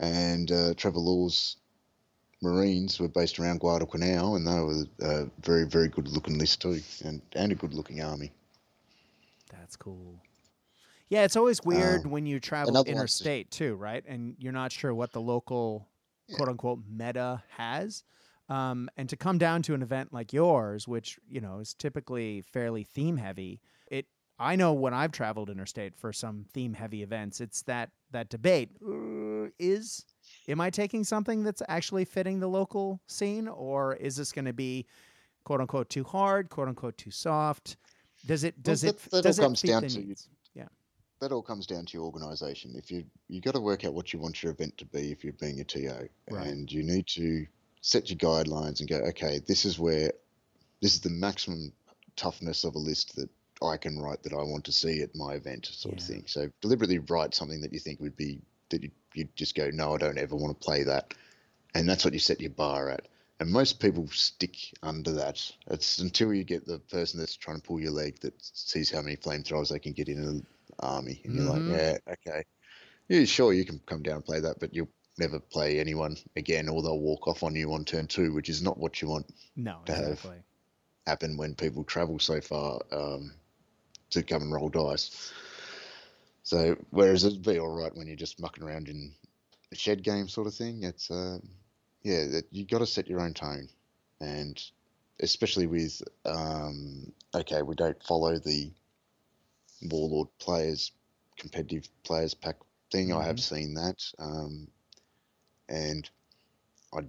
and 0.00 0.50
uh, 0.50 0.74
Trevor 0.74 0.98
Law's 1.00 1.56
Marines 2.42 3.00
were 3.00 3.08
based 3.08 3.38
around 3.38 3.60
Guadalcanal, 3.60 4.36
and 4.36 4.46
they 4.46 4.60
were 4.60 4.84
a 5.00 5.26
very, 5.42 5.66
very 5.66 5.88
good 5.88 6.08
looking 6.08 6.38
list 6.38 6.62
too, 6.62 6.80
and, 7.04 7.20
and 7.34 7.52
a 7.52 7.54
good 7.54 7.74
looking 7.74 8.02
army. 8.02 8.32
That's 9.50 9.76
cool. 9.76 10.20
Yeah, 11.08 11.24
it's 11.24 11.36
always 11.36 11.62
weird 11.64 12.04
Um, 12.04 12.10
when 12.10 12.26
you 12.26 12.40
travel 12.40 12.82
interstate 12.84 13.50
too, 13.50 13.76
right? 13.76 14.04
And 14.06 14.36
you're 14.38 14.52
not 14.52 14.72
sure 14.72 14.94
what 14.94 15.12
the 15.12 15.20
local 15.20 15.88
Yeah. 16.28 16.36
quote 16.36 16.48
unquote 16.48 16.80
meta 16.88 17.42
has. 17.50 18.04
Um, 18.48 18.88
and 18.96 19.08
to 19.08 19.16
come 19.16 19.38
down 19.38 19.62
to 19.62 19.74
an 19.74 19.82
event 19.82 20.12
like 20.12 20.32
yours, 20.32 20.86
which 20.86 21.18
you 21.28 21.40
know 21.40 21.58
is 21.58 21.74
typically 21.74 22.42
fairly 22.42 22.84
theme 22.84 23.16
heavy, 23.16 23.60
it 23.90 24.06
I 24.38 24.54
know 24.54 24.72
when 24.72 24.94
I've 24.94 25.12
traveled 25.12 25.50
interstate 25.50 25.96
for 25.96 26.12
some 26.12 26.44
theme 26.52 26.74
heavy 26.74 27.02
events, 27.02 27.40
it's 27.40 27.62
that 27.62 27.90
that 28.12 28.28
debate 28.28 28.70
uh, 28.86 29.48
is 29.58 30.04
am 30.46 30.60
I 30.60 30.70
taking 30.70 31.02
something 31.04 31.42
that's 31.42 31.62
actually 31.68 32.04
fitting 32.04 32.38
the 32.38 32.48
local 32.48 33.00
scene, 33.08 33.48
or 33.48 33.94
is 33.96 34.14
this 34.16 34.30
going 34.32 34.44
to 34.44 34.52
be 34.52 34.86
quote 35.44 35.60
unquote 35.60 35.88
too 35.90 36.04
hard, 36.04 36.48
quote 36.50 36.68
unquote 36.68 36.96
too 36.98 37.10
soft? 37.10 37.76
Does 38.26 38.44
it 38.44 38.62
does 38.62 38.82
that- 38.82 38.94
it 38.94 39.10
that 39.10 39.26
all 39.26 39.32
it 39.32 39.36
comes 39.38 39.62
down 39.62 39.82
to- 39.88 39.98
needs? 39.98 40.28
Yeah. 40.54 40.68
That 41.20 41.32
all 41.32 41.42
comes 41.42 41.66
down 41.66 41.86
to 41.86 41.94
your 41.96 42.04
organisation. 42.06 42.74
If 42.76 42.90
you 42.92 43.04
you 43.28 43.40
got 43.40 43.54
to 43.54 43.60
work 43.60 43.84
out 43.84 43.94
what 43.94 44.12
you 44.12 44.20
want 44.20 44.42
your 44.42 44.52
event 44.52 44.76
to 44.78 44.84
be 44.84 45.10
if 45.10 45.24
you're 45.24 45.32
being 45.32 45.58
a 45.60 45.64
TO, 45.64 46.08
Right. 46.30 46.46
and 46.46 46.70
you 46.70 46.82
need 46.84 47.06
to 47.08 47.46
set 47.86 48.10
your 48.10 48.18
guidelines 48.18 48.80
and 48.80 48.88
go, 48.88 48.96
okay, 48.96 49.38
this 49.46 49.64
is 49.64 49.78
where 49.78 50.10
this 50.82 50.94
is 50.94 51.00
the 51.02 51.08
maximum 51.08 51.72
toughness 52.16 52.64
of 52.64 52.74
a 52.74 52.80
list 52.80 53.14
that 53.14 53.30
I 53.62 53.76
can 53.76 54.00
write 54.00 54.24
that 54.24 54.32
I 54.32 54.42
want 54.42 54.64
to 54.64 54.72
see 54.72 55.02
at 55.02 55.14
my 55.14 55.34
event, 55.34 55.66
sort 55.66 55.96
of 55.96 56.04
thing. 56.04 56.24
So 56.26 56.50
deliberately 56.60 56.98
write 56.98 57.32
something 57.32 57.60
that 57.60 57.72
you 57.72 57.78
think 57.78 58.00
would 58.00 58.16
be 58.16 58.40
that 58.70 58.82
you 58.82 58.90
you 59.14 59.28
just 59.36 59.54
go, 59.54 59.70
no, 59.72 59.94
I 59.94 59.98
don't 59.98 60.18
ever 60.18 60.34
want 60.34 60.58
to 60.58 60.64
play 60.64 60.82
that, 60.82 61.14
and 61.76 61.88
that's 61.88 62.04
what 62.04 62.12
you 62.12 62.18
set 62.18 62.40
your 62.40 62.50
bar 62.50 62.90
at. 62.90 63.06
And 63.38 63.52
most 63.52 63.78
people 63.78 64.08
stick 64.08 64.56
under 64.82 65.12
that. 65.12 65.40
It's 65.68 65.98
until 65.98 66.34
you 66.34 66.42
get 66.42 66.66
the 66.66 66.80
person 66.80 67.20
that's 67.20 67.36
trying 67.36 67.60
to 67.60 67.62
pull 67.62 67.78
your 67.78 67.92
leg 67.92 68.18
that 68.20 68.34
sees 68.40 68.90
how 68.90 69.00
many 69.00 69.16
flamethrowers 69.16 69.70
they 69.70 69.78
can 69.78 69.92
get 69.92 70.08
in 70.08 70.18
an 70.18 70.46
army, 70.80 71.20
and 71.24 71.36
you're 71.36 71.44
like, 71.44 71.62
mm-hmm. 71.62 71.76
yeah, 71.76 71.98
okay, 72.14 72.42
yeah, 73.08 73.24
sure, 73.24 73.52
you 73.52 73.64
can 73.64 73.80
come 73.86 74.02
down 74.02 74.16
and 74.16 74.24
play 74.24 74.40
that, 74.40 74.58
but 74.58 74.74
you'll 74.74 74.88
never 75.18 75.38
play 75.40 75.78
anyone 75.80 76.16
again, 76.36 76.68
or 76.68 76.82
they'll 76.82 76.98
walk 76.98 77.26
off 77.28 77.42
on 77.42 77.54
you 77.54 77.72
on 77.72 77.84
turn 77.84 78.06
two, 78.06 78.32
which 78.32 78.48
is 78.48 78.62
not 78.62 78.78
what 78.78 79.00
you 79.00 79.08
want 79.08 79.26
No, 79.56 79.80
to 79.86 79.94
have. 79.94 80.26
happen 81.06 81.36
when 81.36 81.54
people 81.54 81.84
travel 81.84 82.18
so 82.18 82.40
far 82.40 82.80
um, 82.92 83.32
to 84.10 84.22
come 84.22 84.42
and 84.42 84.52
roll 84.52 84.68
dice. 84.68 85.32
So 86.42 86.76
whereas 86.90 87.24
it'd 87.24 87.42
be 87.42 87.58
all 87.58 87.74
right 87.76 87.94
when 87.94 88.06
you're 88.06 88.16
just 88.16 88.40
mucking 88.40 88.64
around 88.64 88.88
in 88.88 89.12
a 89.72 89.76
shed 89.76 90.02
game 90.02 90.28
sort 90.28 90.46
of 90.46 90.54
thing, 90.54 90.82
it's 90.82 91.10
uh, 91.10 91.38
yeah, 92.02 92.26
that 92.26 92.46
you 92.52 92.64
got 92.64 92.78
to 92.78 92.86
set 92.86 93.08
your 93.08 93.20
own 93.20 93.34
tone, 93.34 93.68
and 94.20 94.62
especially 95.20 95.66
with 95.66 96.02
um, 96.24 97.12
okay, 97.34 97.62
we 97.62 97.74
don't 97.74 98.00
follow 98.02 98.38
the 98.38 98.72
warlord 99.82 100.28
players 100.38 100.92
competitive 101.36 101.88
players 102.04 102.34
pack 102.34 102.56
thing. 102.90 103.12
I 103.12 103.24
have 103.24 103.40
seen 103.40 103.74
that, 103.74 104.02
um, 104.18 104.68
and 105.68 106.08
I 106.94 107.00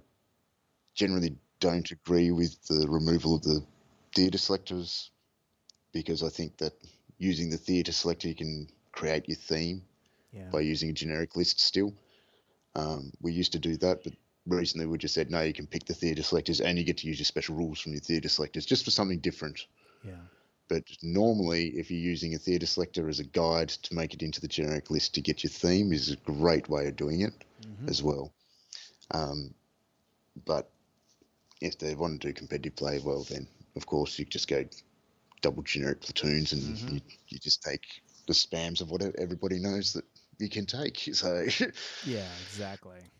generally 0.94 1.36
don't 1.60 1.90
agree 1.90 2.30
with 2.30 2.62
the 2.66 2.86
removal 2.88 3.34
of 3.34 3.42
the 3.42 3.64
theatre 4.14 4.38
selectors 4.38 5.10
because 5.92 6.22
I 6.22 6.28
think 6.28 6.56
that 6.58 6.72
using 7.18 7.50
the 7.50 7.56
theatre 7.56 7.92
selector 7.92 8.28
you 8.28 8.34
can 8.34 8.68
create 8.92 9.28
your 9.28 9.36
theme 9.36 9.82
Yeah. 10.32 10.50
by 10.50 10.60
using 10.60 10.90
a 10.90 10.92
generic 10.92 11.36
list 11.36 11.60
still. 11.60 11.94
Um, 12.74 13.12
we 13.20 13.32
used 13.32 13.52
to 13.52 13.58
do 13.58 13.76
that, 13.78 14.04
but 14.04 14.12
recently 14.46 14.86
we 14.86 14.98
just 14.98 15.14
said 15.14 15.30
no, 15.30 15.40
you 15.42 15.52
can 15.52 15.66
pick 15.66 15.84
the 15.86 15.94
theatre 15.94 16.22
selectors 16.22 16.60
and 16.60 16.78
you 16.78 16.84
get 16.84 16.98
to 16.98 17.06
use 17.06 17.18
your 17.18 17.24
special 17.24 17.56
rules 17.56 17.80
from 17.80 17.92
your 17.92 18.00
theatre 18.00 18.28
selectors 18.28 18.66
just 18.66 18.84
for 18.84 18.90
something 18.90 19.18
different. 19.18 19.66
Yeah. 20.04 20.20
But 20.68 20.84
normally, 21.02 21.68
if 21.78 21.90
you're 21.90 21.98
using 22.00 22.34
a 22.34 22.38
theatre 22.38 22.66
selector 22.66 23.08
as 23.08 23.20
a 23.20 23.24
guide 23.24 23.70
to 23.70 23.94
make 23.94 24.12
it 24.14 24.22
into 24.22 24.40
the 24.40 24.48
generic 24.48 24.90
list 24.90 25.14
to 25.14 25.22
get 25.22 25.42
your 25.42 25.50
theme, 25.50 25.92
is 25.92 26.10
a 26.10 26.16
great 26.16 26.68
way 26.68 26.86
of 26.86 26.96
doing 26.96 27.22
it 27.22 27.32
Mhm. 27.62 27.88
as 27.88 28.02
well. 28.02 28.32
Um, 29.12 29.54
but 30.44 30.70
if 31.60 31.78
they 31.78 31.94
want 31.94 32.20
to 32.20 32.28
do 32.28 32.32
competitive 32.32 32.76
play, 32.76 33.00
well, 33.00 33.24
then 33.24 33.48
of 33.76 33.86
course 33.86 34.18
you 34.18 34.24
just 34.24 34.48
go 34.48 34.64
double 35.42 35.62
generic 35.62 36.00
platoons 36.00 36.52
and 36.52 36.78
Mhm. 36.82 36.88
you, 36.88 37.00
you 37.28 37.38
just 37.38 37.62
take 37.62 38.02
the 38.26 38.32
spams 38.32 38.80
of 38.80 38.90
what 38.90 39.02
everybody 39.18 39.58
knows 39.58 39.92
that 39.94 40.04
you 40.38 40.48
can 40.48 40.66
take. 40.66 40.98
So, 41.14 41.46
Yeah, 42.02 42.38
exactly. 42.38 43.10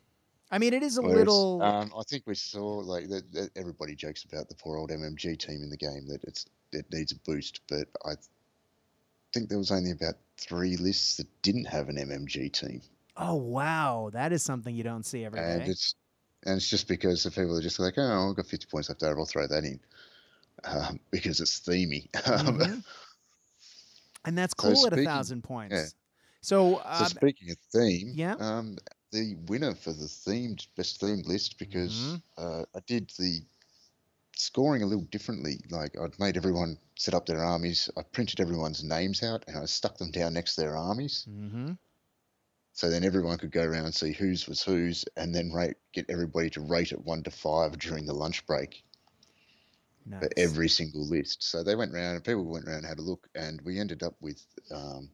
I 0.50 0.58
mean, 0.58 0.72
it 0.74 0.82
is 0.82 0.96
a 0.96 1.02
whereas, 1.02 1.02
little. 1.02 1.62
Um, 1.62 1.92
I 1.96 2.02
think 2.08 2.24
we 2.26 2.34
saw 2.34 2.78
like 2.78 3.08
that, 3.08 3.32
that. 3.32 3.50
Everybody 3.56 3.94
jokes 3.94 4.24
about 4.24 4.48
the 4.48 4.54
poor 4.54 4.76
old 4.78 4.90
MMG 4.90 5.36
team 5.36 5.62
in 5.62 5.70
the 5.70 5.76
game 5.76 6.06
that 6.08 6.24
it's 6.24 6.46
it 6.72 6.86
needs 6.92 7.12
a 7.12 7.16
boost, 7.20 7.60
but 7.68 7.88
I 8.04 8.14
think 9.32 9.48
there 9.48 9.58
was 9.58 9.70
only 9.72 9.90
about 9.90 10.14
three 10.36 10.76
lists 10.76 11.16
that 11.16 11.42
didn't 11.42 11.66
have 11.66 11.88
an 11.88 11.98
MMG 11.98 12.48
team, 12.48 12.82
Oh 13.18 13.34
wow, 13.34 14.10
that 14.12 14.32
is 14.32 14.42
something 14.42 14.74
you 14.74 14.82
don't 14.84 15.04
see 15.04 15.24
every 15.24 15.40
and 15.40 15.60
day. 15.60 15.70
it's 15.70 15.94
and 16.46 16.56
it's 16.56 16.68
just 16.70 16.86
because 16.88 17.24
the 17.24 17.30
people 17.30 17.56
are 17.56 17.62
just 17.62 17.78
like, 17.80 17.94
oh, 17.98 18.30
I've 18.30 18.36
got 18.36 18.46
50 18.46 18.66
points 18.66 18.88
left 18.88 19.02
over, 19.02 19.18
I'll 19.18 19.26
throw 19.26 19.46
that 19.46 19.64
in, 19.64 19.80
um, 20.64 21.00
because 21.10 21.40
it's 21.40 21.60
themey. 21.60 22.08
Um, 22.28 22.58
Mhm. 22.58 22.84
And 24.24 24.36
that's 24.36 24.54
So 24.60 24.68
cool 24.74 24.86
at 24.86 24.92
a 24.92 25.04
thousand 25.04 25.42
points. 25.42 25.74
yeah. 25.74 25.86
So, 26.40 26.76
So 26.92 27.04
um, 27.04 27.06
speaking 27.06 27.50
of 27.50 27.58
theme, 27.72 28.12
yeah. 28.14 28.34
um, 28.38 28.78
the 29.10 29.34
winner 29.46 29.74
for 29.74 29.92
the 29.92 30.06
themed 30.06 30.66
best 30.76 31.00
themed 31.00 31.26
list 31.26 31.58
because 31.58 31.90
Mhm. 31.92 32.22
uh, 32.36 32.64
I 32.74 32.80
did 32.86 33.10
the 33.18 33.42
scoring 34.36 34.82
a 34.82 34.86
little 34.86 35.04
differently. 35.04 35.60
Like 35.70 35.98
I'd 35.98 36.18
made 36.18 36.36
everyone 36.36 36.78
set 36.96 37.14
up 37.14 37.26
their 37.26 37.42
armies. 37.44 37.90
I 37.96 38.02
printed 38.02 38.40
everyone's 38.40 38.84
names 38.84 39.22
out 39.22 39.44
and 39.48 39.56
I 39.58 39.66
stuck 39.66 39.98
them 39.98 40.10
down 40.10 40.34
next 40.34 40.54
to 40.54 40.62
their 40.62 40.76
armies. 40.76 41.26
mhm. 41.26 41.78
So 42.78 42.88
then 42.88 43.02
everyone 43.02 43.38
could 43.38 43.50
go 43.50 43.64
around 43.64 43.86
and 43.86 43.94
see 43.94 44.12
whose 44.12 44.46
was 44.46 44.62
whose, 44.62 45.04
and 45.16 45.34
then 45.34 45.50
rate 45.50 45.74
get 45.92 46.08
everybody 46.08 46.48
to 46.50 46.60
rate 46.60 46.92
it 46.92 47.04
one 47.04 47.24
to 47.24 47.30
five 47.32 47.76
during 47.76 48.06
the 48.06 48.12
lunch 48.12 48.46
break 48.46 48.84
nice. 50.06 50.20
for 50.20 50.28
every 50.36 50.68
single 50.68 51.04
list. 51.04 51.42
So 51.42 51.64
they 51.64 51.74
went 51.74 51.92
around 51.92 52.14
and 52.14 52.24
people 52.24 52.44
went 52.44 52.66
around 52.66 52.76
and 52.76 52.86
had 52.86 53.00
a 53.00 53.02
look, 53.02 53.26
and 53.34 53.60
we 53.62 53.80
ended 53.80 54.04
up 54.04 54.14
with 54.20 54.46
um, 54.70 55.10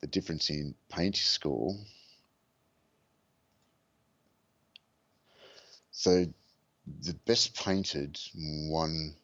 the 0.00 0.06
difference 0.06 0.48
in 0.48 0.74
paint 0.88 1.16
score. 1.16 1.74
So 5.90 6.24
the 7.02 7.14
best 7.26 7.54
painted 7.62 8.18
one 8.70 9.16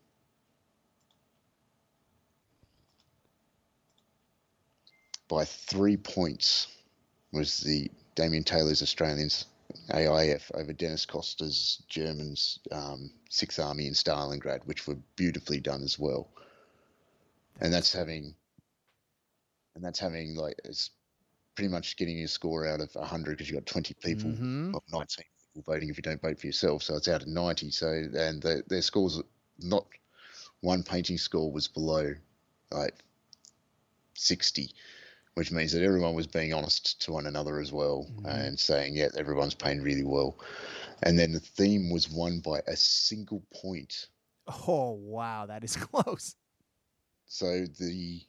By 5.28 5.46
three 5.46 5.96
points 5.96 6.66
was 7.32 7.60
the 7.60 7.90
Damien 8.14 8.44
Taylor's 8.44 8.82
Australians 8.82 9.46
AIF 9.90 10.50
over 10.54 10.72
Dennis 10.72 11.06
Costa's 11.06 11.82
Germans 11.88 12.58
um, 12.70 13.10
Sixth 13.30 13.58
Army 13.58 13.86
in 13.86 13.94
Stalingrad, 13.94 14.60
which 14.66 14.86
were 14.86 14.98
beautifully 15.16 15.60
done 15.60 15.82
as 15.82 15.98
well. 15.98 16.28
And 17.60 17.72
that's 17.72 17.92
having, 17.92 18.34
and 19.74 19.82
that's 19.84 19.98
having 19.98 20.34
like 20.34 20.56
it's 20.64 20.90
pretty 21.54 21.68
much 21.68 21.96
getting 21.96 22.18
your 22.18 22.28
score 22.28 22.66
out 22.66 22.80
of 22.80 22.92
hundred 22.94 23.32
because 23.32 23.48
you 23.48 23.56
have 23.56 23.64
got 23.64 23.70
twenty 23.72 23.94
people, 23.94 24.30
Mhm. 24.30 24.72
well, 24.72 24.84
nineteen 24.92 25.24
people 25.54 25.72
voting 25.72 25.88
if 25.88 25.96
you 25.96 26.02
don't 26.02 26.20
vote 26.20 26.38
for 26.38 26.46
yourself, 26.46 26.82
so 26.82 26.96
it's 26.96 27.08
out 27.08 27.22
of 27.22 27.28
ninety. 27.28 27.70
So 27.70 27.88
and 27.88 28.42
the, 28.42 28.62
their 28.68 28.82
scores, 28.82 29.20
not 29.58 29.86
one 30.60 30.82
painting 30.82 31.18
score 31.18 31.50
was 31.50 31.68
below 31.68 32.14
like 32.70 32.94
sixty 34.14 34.74
which 35.34 35.50
means 35.52 35.72
that 35.72 35.82
everyone 35.82 36.14
was 36.14 36.26
being 36.26 36.52
honest 36.52 37.00
to 37.02 37.12
one 37.12 37.26
another 37.26 37.60
as 37.60 37.72
well 37.72 38.08
Mhm. 38.08 38.24
and 38.24 38.58
saying, 38.58 38.96
yeah, 38.96 39.08
everyone's 39.16 39.54
painted 39.54 39.84
really 39.84 40.04
well. 40.04 40.38
And 41.02 41.18
then 41.18 41.32
the 41.32 41.40
theme 41.40 41.90
was 41.90 42.10
won 42.10 42.40
by 42.40 42.60
a 42.66 42.76
single 42.76 43.42
point. 43.52 44.08
Oh 44.66 44.90
wow, 44.92 45.46
that 45.46 45.64
is 45.64 45.76
close. 45.76 46.36
So 47.26 47.66
the 47.66 48.22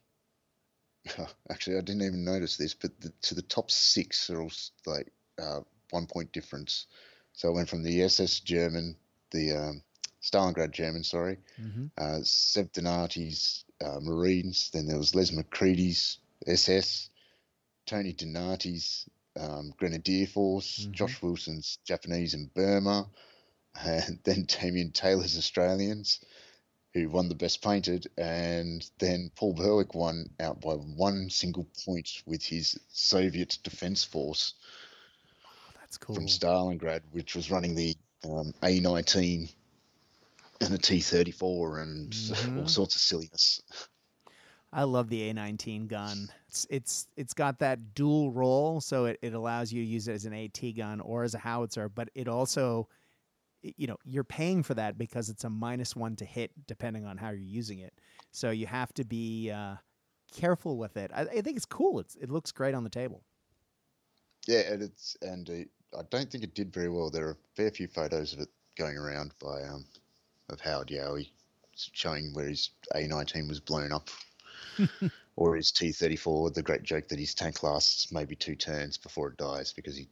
actually, 1.50 1.78
I 1.78 1.82
didn't 1.82 2.04
even 2.04 2.24
notice 2.24 2.58
this, 2.58 2.74
but 2.74 3.00
the, 3.02 3.10
to 3.24 3.36
the 3.36 3.42
top 3.42 3.72
six 3.72 4.30
are 4.30 4.42
all 4.42 4.52
like 4.86 5.12
uh, 5.42 5.62
one 5.92 6.08
point 6.08 6.32
difference. 6.32 6.88
So 7.34 7.50
it 7.50 7.54
went 7.56 7.70
from 7.70 7.84
the 7.84 8.02
SS 8.04 8.40
German, 8.40 8.96
the 9.32 9.52
um, 9.54 9.84
Stalingrad 10.22 10.72
German, 10.72 11.04
sorry, 11.04 11.38
hmm 11.58 11.88
uh, 11.98 12.20
uh, 13.84 14.00
Marines. 14.02 14.70
Then 14.72 14.88
there 14.88 14.98
was 14.98 15.16
Les 15.16 15.32
McCready's 15.32 16.20
SS, 16.48 17.10
Tony 17.86 18.14
Donati's 18.14 19.08
um, 19.36 19.74
Grenadier 19.78 20.28
Force, 20.28 20.86
Mhm. 20.88 20.92
Josh 20.92 21.22
Wilson's 21.22 21.78
Japanese 21.86 22.34
in 22.34 22.48
Burma, 22.54 23.10
and 23.84 24.20
then 24.24 24.46
Damien 24.46 24.92
Taylor's 24.92 25.38
Australians, 25.38 26.20
who 26.94 27.10
won 27.10 27.28
the 27.28 27.36
best 27.36 27.62
painted, 27.64 28.08
and 28.18 28.88
then 29.00 29.32
Paul 29.36 29.54
Berwick 29.54 29.96
won 29.96 30.30
out 30.40 30.62
by 30.62 30.74
one 30.76 31.30
single 31.30 31.66
point 31.86 32.22
with 32.26 32.44
his 32.44 32.80
Soviet 32.90 33.58
Defense 33.64 34.04
Force 34.04 34.54
Oh, 35.46 35.72
that's 35.80 35.98
cool. 35.98 36.16
from 36.16 36.28
Stalingrad, 36.28 37.02
which 37.12 37.36
was 37.36 37.50
running 37.50 37.74
the 37.76 37.96
um, 38.26 38.54
A19 38.62 39.50
and 40.62 40.70
the 40.74 40.78
T34 40.78 41.82
and 41.82 42.14
all 42.58 42.66
Mhm. 42.66 42.70
sorts 42.70 42.96
of 42.96 43.02
silliness. 43.02 43.62
I 44.74 44.84
love 44.84 45.10
the 45.10 45.32
A19 45.32 45.88
gun. 45.88 46.30
It's 46.48 46.68
it's 46.70 47.08
it's 47.16 47.34
got 47.34 47.60
that 47.60 47.94
dual 47.94 48.32
role, 48.32 48.82
so 48.82 49.06
it, 49.06 49.20
it 49.22 49.34
allows 49.34 49.72
you 49.72 49.84
to 49.84 49.88
use 49.88 50.08
it 50.08 50.14
as 50.14 50.26
an 50.26 50.34
AT 50.34 50.60
gun 50.76 51.00
or 51.00 51.24
as 51.24 51.36
a 51.36 51.40
howitzer, 51.40 51.90
but 51.90 52.10
it 52.16 52.28
also 52.28 52.88
you 53.64 53.88
know, 53.88 53.98
you're 54.04 54.24
paying 54.24 54.62
for 54.62 54.74
that 54.74 54.98
because 54.98 55.30
it's 55.30 55.46
a 55.46 55.50
minus 55.50 55.96
one 55.96 56.16
to 56.18 56.26
hit 56.26 56.52
depending 56.68 57.06
on 57.06 57.18
how 57.18 57.30
you're 57.30 57.40
using 57.40 57.80
it. 57.80 57.94
So 58.32 58.52
you 58.52 58.68
have 58.68 58.94
to 58.96 59.06
be 59.06 59.52
uh, 59.52 59.76
careful 60.36 60.78
with 60.78 60.98
it. 60.98 61.12
I, 61.14 61.22
I 61.22 61.42
think 61.42 61.56
it's 61.56 61.66
cool. 61.66 62.00
It's 62.00 62.16
it 62.16 62.30
looks 62.30 62.52
great 62.52 62.76
on 62.76 62.84
the 62.84 62.90
table. 62.90 63.24
Yeah, 64.48 64.62
and 64.72 64.82
it's 64.82 65.16
and 65.22 65.50
uh, 65.50 66.00
I 66.00 66.04
don't 66.10 66.30
think 66.30 66.44
it 66.44 66.56
did 66.56 66.74
very 66.74 66.90
well. 66.90 67.10
There 67.10 67.28
are 67.28 67.32
a 67.32 67.56
fair 67.56 67.72
few 67.72 67.88
photos 67.88 68.34
of 68.34 68.40
it 68.40 68.50
going 68.78 68.98
around 68.98 69.34
by 69.42 69.64
um 69.64 69.86
of 70.50 70.60
Howard 70.60 70.90
Yowie 70.90 71.30
showing 71.76 72.34
where 72.34 72.48
his 72.48 72.70
A19 72.94 73.48
was 73.48 73.60
blown 73.60 73.92
up, 73.92 74.10
or 75.36 75.56
his 75.56 75.72
T34. 75.72 76.54
The 76.54 76.62
great 76.62 76.84
joke 76.84 77.08
that 77.10 77.20
his 77.20 77.34
tank 77.34 77.64
lasts 77.64 78.12
maybe 78.12 78.36
two 78.36 78.56
turns 78.56 78.98
before 78.98 79.30
it 79.30 79.38
dies 79.38 79.74
because 79.74 79.96
he 79.96 80.08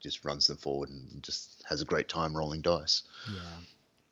just 0.00 0.24
runs 0.24 0.46
them 0.46 0.56
forward 0.56 0.90
and 0.90 1.22
just 1.22 1.62
has 1.68 1.80
a 1.80 1.84
great 1.84 2.08
time 2.08 2.36
rolling 2.36 2.60
dice. 2.60 3.02
Yeah. 3.32 3.40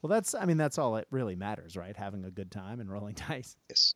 Well, 0.03 0.11
that's 0.11 0.35
I 0.35 0.45
mean 0.45 0.57
that's 0.57 0.79
all 0.79 0.97
it 0.97 1.07
really 1.11 1.37
matters, 1.37 1.77
right? 1.77 1.97
Having 1.97 2.25
a 2.25 2.31
good 2.31 2.51
time 2.51 2.81
and 2.81 2.91
rolling 2.91 3.15
dice. 3.29 3.57
Yes. 3.69 3.95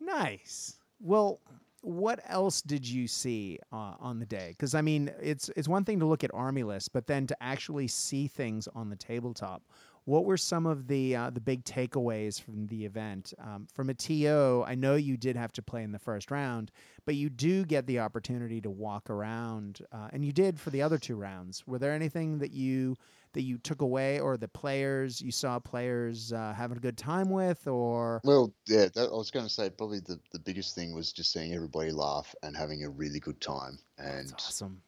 Nice. 0.00 0.76
Well, 1.00 1.40
what 1.82 2.20
else 2.26 2.60
did 2.62 2.86
you 2.86 3.08
see 3.08 3.58
uh, 3.72 3.94
on 3.98 4.18
the 4.18 4.26
day? 4.26 4.48
Because 4.50 4.74
I 4.74 4.82
mean, 4.82 5.10
it's 5.20 5.50
it's 5.56 5.68
one 5.68 5.84
thing 5.84 6.00
to 6.00 6.06
look 6.06 6.24
at 6.24 6.30
army 6.34 6.62
lists, 6.62 6.88
but 6.88 7.06
then 7.06 7.26
to 7.26 7.42
actually 7.42 7.88
see 7.88 8.28
things 8.28 8.68
on 8.74 8.90
the 8.90 8.96
tabletop. 8.96 9.62
What 10.04 10.24
were 10.24 10.36
some 10.36 10.66
of 10.66 10.86
the 10.86 11.14
uh, 11.14 11.30
the 11.30 11.40
big 11.40 11.64
takeaways 11.64 12.40
from 12.40 12.66
the 12.66 12.84
event? 12.84 13.34
Um, 13.38 13.66
from 13.72 13.90
a 13.90 13.94
TO, 13.94 14.64
I 14.66 14.74
know 14.74 14.94
you 14.96 15.16
did 15.16 15.36
have 15.36 15.52
to 15.52 15.62
play 15.62 15.82
in 15.82 15.92
the 15.92 15.98
first 15.98 16.30
round, 16.30 16.70
but 17.04 17.14
you 17.14 17.28
do 17.28 17.64
get 17.64 17.86
the 17.86 18.00
opportunity 18.00 18.60
to 18.62 18.70
walk 18.70 19.10
around, 19.10 19.80
uh, 19.92 20.08
and 20.12 20.24
you 20.24 20.32
did 20.32 20.58
for 20.58 20.70
the 20.70 20.82
other 20.82 20.98
two 20.98 21.16
rounds. 21.16 21.66
Were 21.66 21.78
there 21.78 21.92
anything 21.92 22.38
that 22.38 22.52
you 22.52 22.96
that 23.32 23.42
you 23.42 23.58
took 23.58 23.82
away, 23.82 24.18
or 24.18 24.36
the 24.36 24.48
players 24.48 25.20
you 25.20 25.30
saw 25.30 25.58
players 25.58 26.32
uh, 26.32 26.52
having 26.56 26.76
a 26.76 26.80
good 26.80 26.98
time 26.98 27.30
with, 27.30 27.66
or 27.66 28.20
Well, 28.24 28.52
yeah, 28.66 28.86
that, 28.94 29.10
I 29.10 29.14
was 29.14 29.30
going 29.30 29.46
to 29.46 29.52
say 29.52 29.70
probably 29.70 30.00
the, 30.00 30.18
the 30.32 30.38
biggest 30.38 30.74
thing 30.74 30.94
was 30.94 31.12
just 31.12 31.32
seeing 31.32 31.52
everybody 31.54 31.92
laugh 31.92 32.34
and 32.42 32.56
having 32.56 32.84
a 32.84 32.90
really 32.90 33.20
good 33.20 33.40
time 33.40 33.78
and 33.98 34.30
That's 34.30 34.48
awesome. 34.48 34.82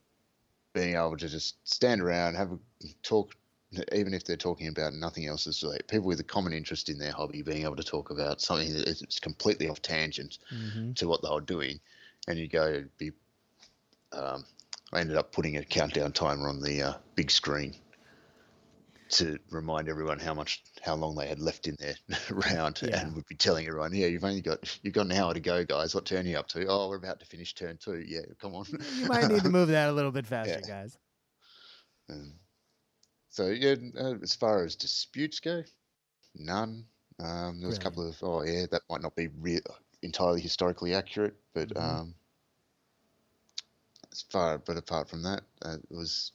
being 0.75 0.97
able 0.97 1.17
to 1.17 1.29
just 1.29 1.57
stand 1.65 2.01
around, 2.01 2.35
have 2.35 2.51
a 2.51 2.59
talk, 3.03 3.37
even 3.93 4.15
if 4.15 4.25
they're 4.25 4.37
talking 4.37 4.69
about 4.69 4.93
nothing 4.95 5.27
else, 5.27 5.47
is 5.47 5.63
like 5.63 5.87
people 5.89 6.07
with 6.07 6.21
a 6.21 6.25
common 6.25 6.53
interest 6.53 6.89
in 6.89 6.99
their 6.99 7.13
hobby 7.13 7.43
being 7.43 7.65
able 7.65 7.77
to 7.77 7.83
talk 7.83 8.11
about 8.11 8.41
something 8.41 8.73
that 8.73 8.89
is 8.89 9.19
completely 9.21 9.69
off 9.69 9.83
tangent 9.83 10.39
hmm 10.51 10.93
to 10.95 11.09
what 11.09 11.23
they 11.23 11.31
were 11.31 11.41
doing, 11.41 11.81
and 12.29 12.39
you 12.39 12.49
go 12.49 12.85
be. 12.99 13.13
Um, 14.13 14.45
I 14.93 15.01
ended 15.01 15.17
up 15.17 15.33
putting 15.33 15.57
a 15.57 15.65
countdown 15.65 16.13
timer 16.13 16.49
on 16.49 16.61
the 16.61 16.83
uh, 16.83 16.95
big 17.15 17.31
screen 17.31 17.75
to 19.11 19.39
remind 19.51 19.89
everyone 19.89 20.19
how 20.19 20.33
much 20.35 20.63
how 20.83 20.95
long 20.95 21.15
they 21.15 21.29
had 21.29 21.39
left 21.39 21.67
in 21.69 21.77
their 21.79 21.95
round, 22.31 22.83
Yeah. 22.83 23.01
and 23.01 23.15
would 23.15 23.27
be 23.27 23.35
telling 23.35 23.67
everyone, 23.67 23.95
"Yeah, 23.95 24.07
you've 24.07 24.25
only 24.25 24.41
got 24.41 24.79
you've 24.83 24.95
got 24.95 25.07
an 25.07 25.13
hour 25.13 25.35
to 25.35 25.41
go, 25.41 25.65
guys. 25.65 25.95
What 25.95 26.07
turn 26.07 26.27
are 26.27 26.31
you 26.31 26.39
up 26.39 26.49
to? 26.49 26.67
Oh, 26.67 26.89
we're 26.89 26.97
about 26.97 27.21
to 27.21 27.27
finish 27.27 27.55
turn 27.55 27.79
two. 27.79 28.03
Yeah, 28.07 28.23
come 28.41 28.55
on." 28.55 28.67
You 28.91 29.07
might 29.07 29.29
need 29.29 29.45
to 29.45 29.51
move 29.51 29.69
that 29.69 29.89
a 29.89 29.93
little 29.93 30.13
bit 30.13 30.27
faster, 30.27 30.61
Yeah. 30.61 30.67
guys. 30.67 30.99
So 33.33 33.47
yeah, 33.49 33.75
uh, 33.99 34.15
as 34.23 34.35
far 34.35 34.63
as 34.63 34.77
disputes 34.77 35.41
go, 35.41 35.65
none. 36.37 36.85
Um, 37.19 37.61
there 37.61 37.69
was 37.69 37.79
a 37.79 37.81
couple 37.81 38.07
of 38.07 38.17
oh 38.23 38.43
yeah, 38.43 38.67
that 38.71 38.83
might 38.91 39.03
not 39.03 39.17
be 39.17 39.29
re- 39.41 39.61
entirely 40.03 40.41
historically 40.41 40.95
accurate, 40.95 41.35
but 41.55 41.71
Mhm. 41.71 41.81
um, 41.81 42.15
as 44.13 44.23
far 44.23 44.59
but 44.59 44.77
apart 44.77 45.09
from 45.09 45.23
that, 45.23 45.43
uh, 45.65 45.79
it 45.83 45.97
was 45.97 46.33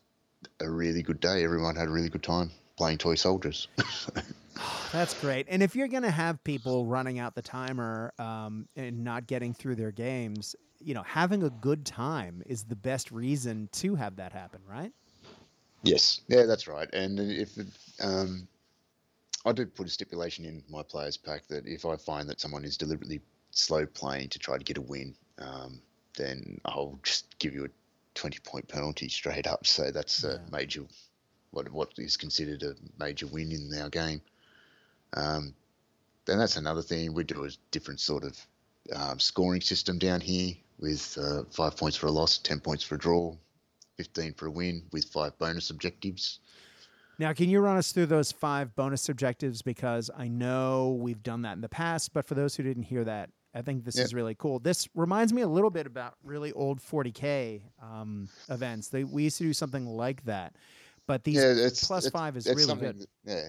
a 0.59 0.69
really 0.69 1.03
good 1.03 1.19
day. 1.19 1.43
Everyone 1.43 1.75
had 1.75 1.87
a 1.87 1.91
really 1.91 2.09
good 2.09 2.23
time 2.23 2.51
playing 2.77 2.97
toy 2.97 3.15
soldiers. 3.15 3.67
That's 4.91 5.19
great. 5.21 5.47
And 5.49 5.61
if 5.61 5.75
you're 5.75 5.87
going 5.87 6.03
to 6.03 6.11
have 6.11 6.43
people 6.43 6.85
running 6.85 7.19
out 7.19 7.35
the 7.35 7.41
timer 7.41 8.13
um, 8.17 8.67
and 8.75 9.03
not 9.03 9.27
getting 9.27 9.53
through 9.53 9.75
their 9.75 9.91
games, 9.91 10.55
you 10.79 10.93
know, 10.95 11.03
having 11.03 11.43
a 11.43 11.49
good 11.49 11.85
time 11.85 12.41
is 12.45 12.63
the 12.63 12.75
best 12.75 13.11
reason 13.11 13.69
to 13.73 13.95
have 13.95 14.15
that 14.15 14.31
happen, 14.33 14.61
right? 14.67 14.93
Yes, 15.83 16.21
yeah, 16.27 16.43
that's 16.43 16.67
right. 16.67 16.89
And 16.93 17.19
if 17.19 17.57
it, 17.57 17.67
um, 18.01 18.47
I 19.45 19.51
do 19.51 19.65
put 19.65 19.87
a 19.87 19.89
stipulation 19.89 20.45
in 20.45 20.63
my 20.69 20.83
players 20.83 21.17
pack 21.17 21.47
that 21.47 21.65
if 21.67 21.85
I 21.85 21.95
find 21.95 22.27
that 22.29 22.39
someone 22.39 22.65
is 22.65 22.77
deliberately 22.77 23.21
slow 23.51 23.85
playing 23.85 24.29
to 24.29 24.39
try 24.39 24.57
to 24.57 24.63
get 24.63 24.77
a 24.77 24.81
win, 24.81 25.15
um, 25.39 25.81
then 26.17 26.59
I'll 26.65 26.99
just 27.03 27.37
give 27.39 27.53
you 27.53 27.65
a 27.65 27.69
20 28.15 28.39
point 28.39 28.67
penalty 28.67 29.07
straight 29.07 29.47
up. 29.47 29.65
So 29.65 29.91
that's 29.91 30.23
Yeah. 30.23 30.31
a 30.31 30.51
major, 30.51 30.85
what 31.51 31.71
what 31.71 31.93
is 31.97 32.17
considered 32.17 32.63
a 32.63 32.75
major 32.99 33.27
win 33.27 33.51
in 33.51 33.73
our 33.79 33.89
game. 33.89 34.21
Um, 35.13 35.55
then 36.25 36.39
that's 36.39 36.57
another 36.57 36.81
thing. 36.81 37.13
We 37.13 37.23
do 37.23 37.45
a 37.45 37.49
different 37.71 37.99
sort 37.99 38.23
of 38.23 38.47
um, 38.93 39.19
scoring 39.19 39.61
system 39.61 39.97
down 39.97 40.21
here 40.21 40.55
with 40.79 41.17
uh, 41.17 41.43
five 41.51 41.77
points 41.77 41.97
for 41.97 42.07
a 42.07 42.11
loss, 42.11 42.37
10 42.39 42.59
points 42.59 42.83
for 42.83 42.95
a 42.95 42.99
draw, 42.99 43.35
15 43.97 44.33
for 44.35 44.45
a 44.47 44.51
win 44.51 44.83
with 44.91 45.05
five 45.05 45.37
bonus 45.39 45.69
objectives. 45.71 46.39
Now, 47.19 47.33
can 47.33 47.49
you 47.49 47.59
run 47.59 47.77
us 47.77 47.91
through 47.91 48.05
those 48.05 48.31
five 48.31 48.75
bonus 48.75 49.09
objectives? 49.09 49.63
Because 49.63 50.11
I 50.15 50.27
know 50.27 50.97
we've 51.01 51.23
done 51.23 51.41
that 51.41 51.53
in 51.53 51.61
the 51.61 51.69
past, 51.69 52.13
but 52.13 52.27
for 52.27 52.35
those 52.35 52.55
who 52.55 52.61
didn't 52.63 52.83
hear 52.83 53.03
that, 53.05 53.31
I 53.55 53.63
think 53.63 53.83
this 53.83 53.97
Yeah. 53.97 54.03
is 54.03 54.13
really 54.13 54.35
cool. 54.35 54.59
This 54.59 54.87
reminds 54.93 55.33
me 55.33 55.41
a 55.41 55.47
little 55.47 55.71
bit 55.71 55.87
about 55.87 56.15
really 56.23 56.51
old 56.53 56.79
40K 56.79 57.63
um, 57.81 58.29
events. 58.49 58.89
They, 58.89 59.03
we 59.03 59.23
used 59.23 59.39
to 59.39 59.45
do 59.45 59.53
something 59.53 59.87
like 59.87 60.23
that, 60.25 60.55
but 61.07 61.23
these 61.23 61.37
yeah, 61.37 61.53
it's 61.57 61.83
plus 61.87 62.05
it's- 62.05 62.11
five 62.21 62.37
is 62.37 62.45
it's 62.45 62.55
really 62.55 62.79
good. 62.79 62.99
that- 62.99 63.07
yeah, 63.25 63.47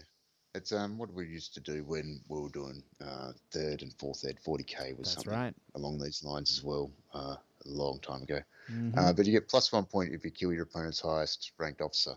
it's 0.55 0.73
um 0.73 0.97
what 0.97 1.13
we 1.13 1.27
used 1.27 1.53
to 1.55 1.61
do 1.61 1.85
when 1.85 2.23
we 2.29 2.41
were 2.41 2.49
doing 2.49 2.83
uh, 3.05 3.33
third 3.51 3.83
and 3.83 3.93
fourth 3.99 4.25
ed. 4.27 4.39
Forty 4.41 4.65
k 4.65 4.95
was 4.95 5.09
That's 5.09 5.25
something 5.25 5.33
right. 5.33 5.55
along 5.75 5.99
these 5.99 6.25
lines 6.25 6.51
as 6.53 6.65
well. 6.65 6.91
Uh, 7.13 7.37
a 7.65 7.69
long 7.69 8.01
time 8.01 8.23
ago. 8.23 8.41
Mhm. 8.69 8.95
Uh, 8.97 9.13
but 9.13 9.27
you 9.27 9.33
get 9.33 9.49
plus 9.49 9.73
one 9.73 9.87
point 9.87 10.15
if 10.15 10.25
you 10.25 10.31
kill 10.31 10.53
your 10.53 10.63
opponent's 10.65 11.01
highest 11.01 11.53
ranked 11.59 11.81
officer. 11.81 12.15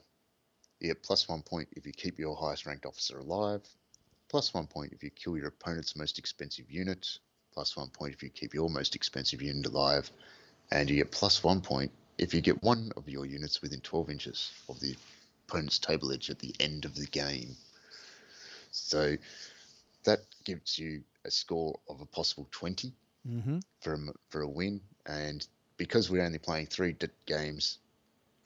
You 0.80 0.88
get 0.90 1.04
plus 1.04 1.28
one 1.28 1.42
point 1.44 1.70
if 1.74 1.86
you 1.86 1.94
keep 1.94 2.20
your 2.20 2.36
highest 2.36 2.66
ranked 2.66 2.86
officer 2.86 3.20
alive. 3.20 3.62
Plus 4.30 4.54
one 4.54 4.68
point 4.68 4.94
if 4.94 5.04
you 5.04 5.10
kill 5.12 5.38
your 5.38 5.48
opponent's 5.48 5.96
most 5.96 6.18
expensive 6.20 6.70
unit. 6.72 7.20
Plus 7.54 7.76
one 7.78 7.90
point 7.90 8.14
if 8.14 8.24
you 8.24 8.30
keep 8.30 8.54
your 8.54 8.70
most 8.70 8.96
expensive 8.96 9.42
unit 9.42 9.66
alive. 9.66 10.10
And 10.72 10.90
you 10.90 10.98
get 10.98 11.12
plus 11.12 11.44
one 11.44 11.62
point 11.62 11.92
if 12.18 12.34
you 12.34 12.42
get 12.42 12.64
one 12.64 12.92
of 12.98 13.10
your 13.10 13.26
units 13.26 13.62
within 13.62 13.82
12 13.82 14.10
inches 14.10 14.52
of 14.70 14.80
the 14.80 14.96
opponent's 15.48 15.80
table 15.80 16.12
edge 16.12 16.30
at 16.30 16.40
the 16.40 16.56
end 16.60 16.86
of 16.86 16.96
the 16.96 17.08
game. 17.08 17.56
So 18.72 19.18
that 20.04 20.20
gives 20.44 20.78
you 20.78 21.04
a 21.26 21.32
score 21.32 21.80
of 21.90 22.02
a 22.02 22.06
possible 22.06 22.48
20 22.52 22.94
Mhm. 23.26 23.62
for 23.82 23.94
a, 23.94 24.00
for 24.30 24.42
a 24.42 24.48
win. 24.50 24.82
And 25.06 25.46
because 25.78 26.10
we're 26.10 26.24
only 26.26 26.38
playing 26.38 26.68
three 26.68 26.94
d- 26.94 27.08
games 27.26 27.80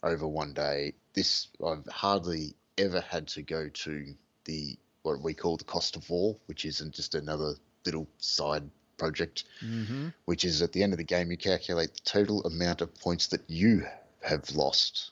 over 0.03 0.27
one 0.27 0.53
day, 0.53 0.93
this 1.13 1.47
I've 1.65 1.85
hardly 1.87 2.55
ever 2.77 3.01
had 3.01 3.27
to 3.29 3.41
go 3.41 3.69
to 3.69 4.15
the 4.45 4.77
what 5.03 5.21
we 5.21 5.33
call 5.33 5.57
the 5.57 5.63
cost 5.63 5.95
of 5.95 6.09
war, 6.09 6.35
which 6.47 6.65
isn't 6.65 6.93
just 6.93 7.13
another 7.15 7.53
little 7.85 8.07
side 8.17 8.69
project, 8.97 9.43
Mhm. 9.61 10.13
which 10.25 10.43
is 10.43 10.61
at 10.61 10.71
the 10.71 10.81
end 10.81 10.93
of 10.93 10.97
the 10.97 11.03
game 11.03 11.29
you 11.29 11.37
calculate 11.37 11.93
the 11.93 11.99
total 12.01 12.43
amount 12.45 12.81
of 12.81 12.93
points 12.95 13.27
that 13.27 13.47
you 13.49 13.85
have 14.21 14.49
lost 14.55 15.11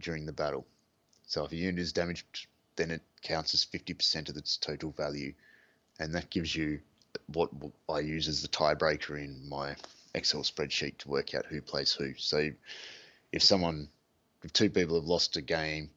during 0.00 0.26
the 0.26 0.32
battle. 0.32 0.66
So 1.26 1.44
if 1.44 1.52
a 1.52 1.56
unit 1.56 1.80
is 1.80 1.92
damaged, 1.92 2.46
then 2.76 2.90
it 2.90 3.02
counts 3.22 3.54
as 3.54 3.64
50% 3.64 4.28
of 4.28 4.36
its 4.36 4.56
total 4.56 4.90
value, 4.92 5.34
and 5.98 6.14
that 6.14 6.30
gives 6.30 6.54
you 6.54 6.80
what 7.26 7.50
I 7.88 8.00
use 8.00 8.28
as 8.28 8.42
the 8.42 8.48
tiebreaker 8.48 9.18
in 9.22 9.48
my 9.48 9.76
Excel 10.14 10.42
spreadsheet 10.42 10.98
to 10.98 11.08
work 11.08 11.34
out 11.34 11.46
who 11.46 11.60
plays 11.60 11.92
who. 11.92 12.14
So 12.16 12.50
if 13.32 13.42
someone, 13.42 13.88
if 14.42 14.52
two 14.52 14.70
people 14.70 14.96
have 14.96 15.04
lost 15.04 15.36
a 15.36 15.42
game 15.42 15.90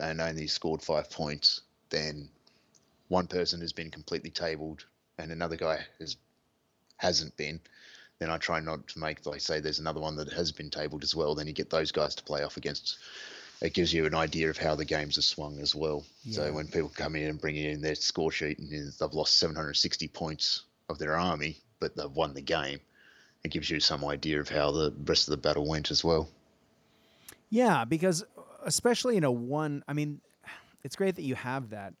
and 0.00 0.20
only 0.20 0.46
scored 0.46 0.82
five 0.82 1.10
points, 1.10 1.62
then 1.90 2.28
one 3.08 3.26
person 3.26 3.60
has 3.60 3.72
been 3.72 3.90
completely 3.90 4.30
tabled 4.30 4.84
and 5.18 5.30
another 5.32 5.56
guy 5.56 5.80
has 5.98 6.16
hasn't 6.98 7.36
been. 7.36 7.60
Then 8.18 8.30
I 8.30 8.38
try 8.38 8.60
not 8.60 8.88
to 8.88 8.98
make, 8.98 9.26
like, 9.26 9.40
say, 9.40 9.60
there's 9.60 9.78
another 9.78 10.00
one 10.00 10.16
that 10.16 10.32
has 10.32 10.50
been 10.50 10.70
tabled 10.70 11.04
as 11.04 11.14
well. 11.14 11.34
Then 11.34 11.46
you 11.46 11.52
get 11.52 11.68
those 11.68 11.92
guys 11.92 12.14
to 12.14 12.22
play 12.22 12.42
off 12.42 12.56
against. 12.56 12.98
It 13.60 13.74
gives 13.74 13.92
you 13.92 14.06
an 14.06 14.14
idea 14.14 14.48
of 14.48 14.56
how 14.56 14.74
the 14.74 14.84
games 14.84 15.18
are 15.18 15.22
swung 15.22 15.60
as 15.60 15.74
well. 15.74 16.04
Yeah. 16.24 16.36
So 16.36 16.52
when 16.52 16.66
people 16.66 16.90
come 16.94 17.16
in 17.16 17.28
and 17.28 17.40
bring 17.40 17.56
in 17.56 17.80
their 17.82 17.94
score 17.94 18.32
sheet 18.32 18.58
and 18.58 18.70
they've 18.70 19.12
lost 19.12 19.38
760 19.38 20.08
points 20.08 20.62
of 20.88 20.98
their 20.98 21.16
army, 21.16 21.58
but 21.80 21.96
they've 21.96 22.10
won 22.10 22.34
the 22.34 22.42
game, 22.42 22.80
it 23.44 23.50
gives 23.50 23.70
you 23.70 23.80
some 23.80 24.04
idea 24.04 24.40
of 24.40 24.48
how 24.48 24.70
the 24.70 24.92
rest 25.04 25.28
of 25.28 25.30
the 25.30 25.36
battle 25.36 25.68
went 25.68 25.90
as 25.90 26.02
well. 26.04 26.28
Yeah, 27.50 27.84
because 27.84 28.24
especially 28.64 29.16
in 29.16 29.24
a 29.24 29.30
one, 29.30 29.84
I 29.86 29.92
mean, 29.92 30.20
it's 30.82 30.96
great 30.96 31.16
that 31.16 31.22
you 31.22 31.34
have 31.34 31.70
that 31.70 31.94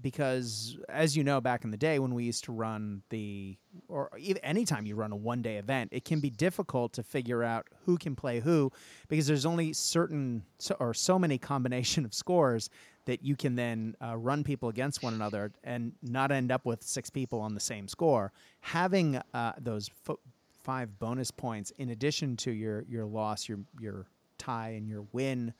because, 0.00 0.78
as 0.88 1.16
you 1.16 1.24
know, 1.24 1.40
back 1.40 1.64
in 1.64 1.70
the 1.70 1.76
day 1.76 1.98
when 1.98 2.14
we 2.14 2.24
used 2.24 2.44
to 2.44 2.52
run 2.52 3.02
the, 3.10 3.56
or 3.88 4.10
anytime 4.42 4.86
you 4.86 4.94
run 4.94 5.12
a 5.12 5.16
one 5.16 5.42
day 5.42 5.56
event, 5.56 5.90
it 5.92 6.04
can 6.04 6.20
be 6.20 6.30
difficult 6.30 6.92
to 6.94 7.02
figure 7.02 7.42
out 7.42 7.66
who 7.84 7.98
can 7.98 8.16
play 8.16 8.40
who 8.40 8.70
because 9.08 9.26
there's 9.26 9.46
only 9.46 9.72
certain 9.72 10.44
or 10.80 10.94
so 10.94 11.18
many 11.18 11.38
combination 11.38 12.04
of 12.04 12.14
scores 12.14 12.70
that 13.04 13.22
you 13.24 13.34
can 13.36 13.54
then 13.56 13.96
uh, 14.04 14.16
run 14.16 14.44
people 14.44 14.68
against 14.68 15.02
one 15.02 15.12
another 15.14 15.52
and 15.64 15.92
not 16.02 16.30
end 16.30 16.52
up 16.52 16.64
with 16.64 16.82
six 16.82 17.10
people 17.10 17.40
on 17.40 17.54
the 17.54 17.60
same 17.60 17.88
score. 17.88 18.32
Having 18.60 19.20
uh, 19.34 19.52
those 19.58 19.88
fo- 19.88 20.20
five 20.62 20.98
bonus 20.98 21.30
points 21.30 21.72
in 21.78 21.90
addition 21.90 22.36
to 22.36 22.50
your 22.52 22.84
your 22.88 23.04
loss, 23.04 23.48
your 23.48 23.58
your 23.80 24.06
tie, 24.38 24.70
and 24.70 24.88
your 24.88 25.04
win 25.12 25.52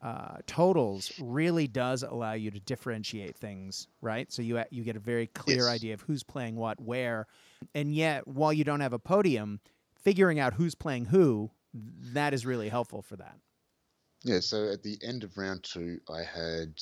uh, 0.00 0.36
totals 0.46 1.12
really 1.18 1.66
does 1.66 2.04
allow 2.04 2.32
you 2.32 2.50
to 2.52 2.60
differentiate 2.60 3.36
things, 3.36 3.88
right? 4.00 4.32
So 4.32 4.42
you 4.42 4.62
you 4.70 4.84
get 4.84 4.96
a 4.96 5.00
very 5.00 5.26
clear 5.26 5.64
Yes. 5.66 5.68
idea 5.68 5.94
of 5.94 6.00
who's 6.02 6.22
playing 6.22 6.56
what 6.56 6.80
where, 6.80 7.26
and 7.74 7.94
yet 7.94 8.26
while 8.28 8.52
you 8.52 8.64
don't 8.64 8.80
have 8.80 8.92
a 8.92 8.98
podium, 8.98 9.60
figuring 10.00 10.38
out 10.38 10.54
who's 10.54 10.74
playing 10.74 11.06
who 11.06 11.50
that 12.14 12.32
is 12.32 12.46
really 12.46 12.68
helpful 12.68 13.02
for 13.02 13.16
that. 13.16 13.36
Yeah, 14.24 14.40
so 14.40 14.70
at 14.70 14.82
the 14.82 14.98
end 15.02 15.24
of 15.24 15.36
round 15.36 15.62
two, 15.64 16.00
I 16.08 16.22
had. 16.22 16.74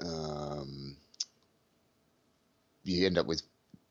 Um, 0.00 0.96
you 2.84 3.06
end 3.06 3.18
up 3.18 3.26
with 3.26 3.42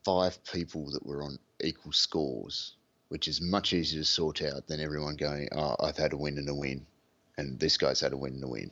five 0.04 0.44
people 0.46 0.92
that 0.92 1.06
were 1.06 1.24
on 1.24 1.38
equal 1.62 1.92
scores, 1.92 2.74
which 3.10 3.28
is 3.28 3.42
much 3.42 3.74
easier 3.74 4.02
to 4.02 4.06
sort 4.06 4.42
out 4.42 4.68
than 4.68 4.80
everyone 4.80 5.16
going, 5.16 5.48
oh, 5.52 5.76
I've 5.80 5.98
had 5.98 6.14
a 6.14 6.18
win 6.18 6.38
and 6.38 6.50
a 6.50 6.56
win, 6.56 6.86
and 7.38 7.60
this 7.60 7.78
guy's 7.78 8.00
had 8.00 8.14
a 8.14 8.18
win 8.18 8.34
and 8.34 8.44
a 8.44 8.48
win. 8.48 8.72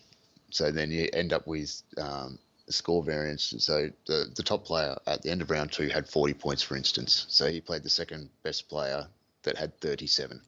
So 0.50 0.72
then 0.72 0.92
you 0.92 1.08
end 1.14 1.34
up 1.34 1.46
with 1.46 1.82
um, 1.98 2.40
score 2.70 3.04
variance. 3.04 3.54
So 3.60 3.90
the, 4.08 4.32
the 4.36 4.44
top 4.44 4.66
player 4.66 4.96
at 5.06 5.22
the 5.22 5.30
end 5.30 5.42
of 5.42 5.52
round 5.52 5.72
two 5.72 5.90
had 5.90 6.08
40 6.10 6.34
points, 6.34 6.64
for 6.64 6.76
instance. 6.76 7.26
So 7.30 7.52
he 7.52 7.62
played 7.62 7.84
the 7.84 7.90
second 7.90 8.30
best 8.44 8.70
player 8.70 9.08
that 9.44 9.58
had 9.58 9.80
37 9.80 10.42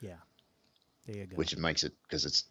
Yeah, 0.00 0.12
there 1.06 1.16
you 1.16 1.26
go. 1.26 1.36
which 1.36 1.56
makes 1.56 1.82
it 1.84 1.92
because 2.02 2.24
it's 2.24 2.44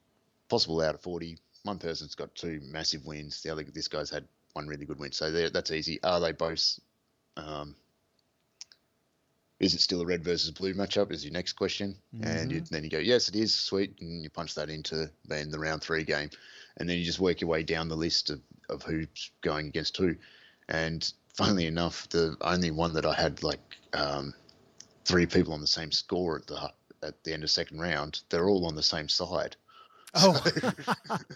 possible 0.49 0.81
out 0.81 0.95
of 0.95 1.01
40 1.01 1.37
one 1.63 1.79
person's 1.79 2.15
got 2.15 2.33
two 2.35 2.61
massive 2.63 3.05
wins 3.05 3.41
the 3.41 3.49
other 3.49 3.63
this 3.63 3.87
guy's 3.87 4.09
had 4.09 4.25
one 4.57 4.67
really 4.67 4.85
good 4.85 4.99
win. 4.99 5.11
So 5.11 5.49
that's 5.49 5.71
easy. 5.71 6.01
Are 6.03 6.19
they 6.19 6.31
both 6.31 6.79
um, 7.37 7.75
is 9.59 9.75
it 9.75 9.81
still 9.81 10.01
a 10.01 10.05
red 10.05 10.23
versus 10.23 10.49
blue 10.51 10.73
matchup 10.73 11.11
is 11.11 11.23
your 11.23 11.33
next 11.33 11.53
question. 11.53 11.95
And 12.23 12.51
you, 12.51 12.61
then 12.61 12.83
you 12.83 12.89
go 12.89 12.97
yes 12.97 13.29
it 13.29 13.35
is 13.35 13.53
sweet 13.53 13.95
and 14.01 14.23
you 14.23 14.29
punch 14.31 14.55
that 14.55 14.69
into 14.69 15.09
then 15.25 15.51
the 15.51 15.59
round 15.59 15.83
three 15.83 16.03
game. 16.03 16.31
And 16.77 16.89
then 16.89 16.97
you 16.97 17.05
just 17.05 17.19
work 17.19 17.41
your 17.41 17.49
way 17.49 17.63
down 17.63 17.87
the 17.87 17.95
list 17.95 18.31
of, 18.31 18.41
of 18.69 18.81
who's 18.83 19.31
going 19.41 19.67
against 19.67 19.97
who. 19.97 20.15
And 20.69 21.11
funnily 21.35 21.67
enough 21.67 22.09
the 22.09 22.35
only 22.41 22.71
one 22.71 22.93
that 22.93 23.05
i 23.05 23.13
had 23.13 23.43
like 23.43 23.77
um, 23.93 24.33
three 25.05 25.27
people 25.27 25.53
on 25.53 25.61
the 25.61 25.67
same 25.67 25.91
score 25.91 26.37
at 26.37 26.47
the 26.47 26.71
at 27.03 27.23
the 27.23 27.31
end 27.31 27.43
of 27.43 27.51
second 27.51 27.79
round, 27.79 28.21
they're 28.29 28.49
all 28.49 28.65
on 28.65 28.73
the 28.73 28.81
same 28.81 29.07
side. 29.07 29.55
Oh, 30.15 30.41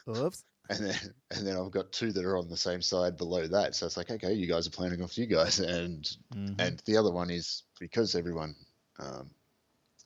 oops. 0.10 0.44
And 0.70 0.86
then 0.86 1.14
and 1.32 1.48
then 1.48 1.58
I've 1.58 1.72
got 1.72 1.92
two 1.92 2.12
that 2.12 2.26
are 2.26 2.38
on 2.38 2.50
the 2.50 2.58
same 2.58 2.82
side 2.82 3.18
below 3.18 3.48
that. 3.48 3.76
So 3.76 3.86
it's 3.86 3.98
like, 3.98 4.12
okay, 4.12 4.34
you 4.34 4.48
guys 4.48 4.68
are 4.68 4.72
planning 4.72 5.02
off 5.02 5.18
you 5.18 5.26
guys. 5.26 5.60
And 5.60 6.10
Mhm. 6.34 6.56
and 6.60 6.82
the 6.86 6.98
other 6.98 7.12
one 7.12 7.30
is 7.30 7.64
because 7.80 8.16
everyone 8.16 8.56
um, 9.00 9.30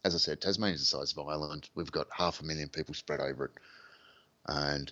as 0.03 0.13
I 0.13 0.19
said, 0.19 0.39
Tasmania's 0.39 0.79
the 0.81 0.85
size 0.85 1.13
of 1.17 1.27
Ireland. 1.27 1.69
We've 1.75 1.91
got 1.91 2.07
half 2.11 2.39
a 2.39 2.45
million 2.45 2.69
people 2.69 2.93
spread 2.93 3.19
over 3.19 3.45
it. 3.45 3.51
And 4.47 4.91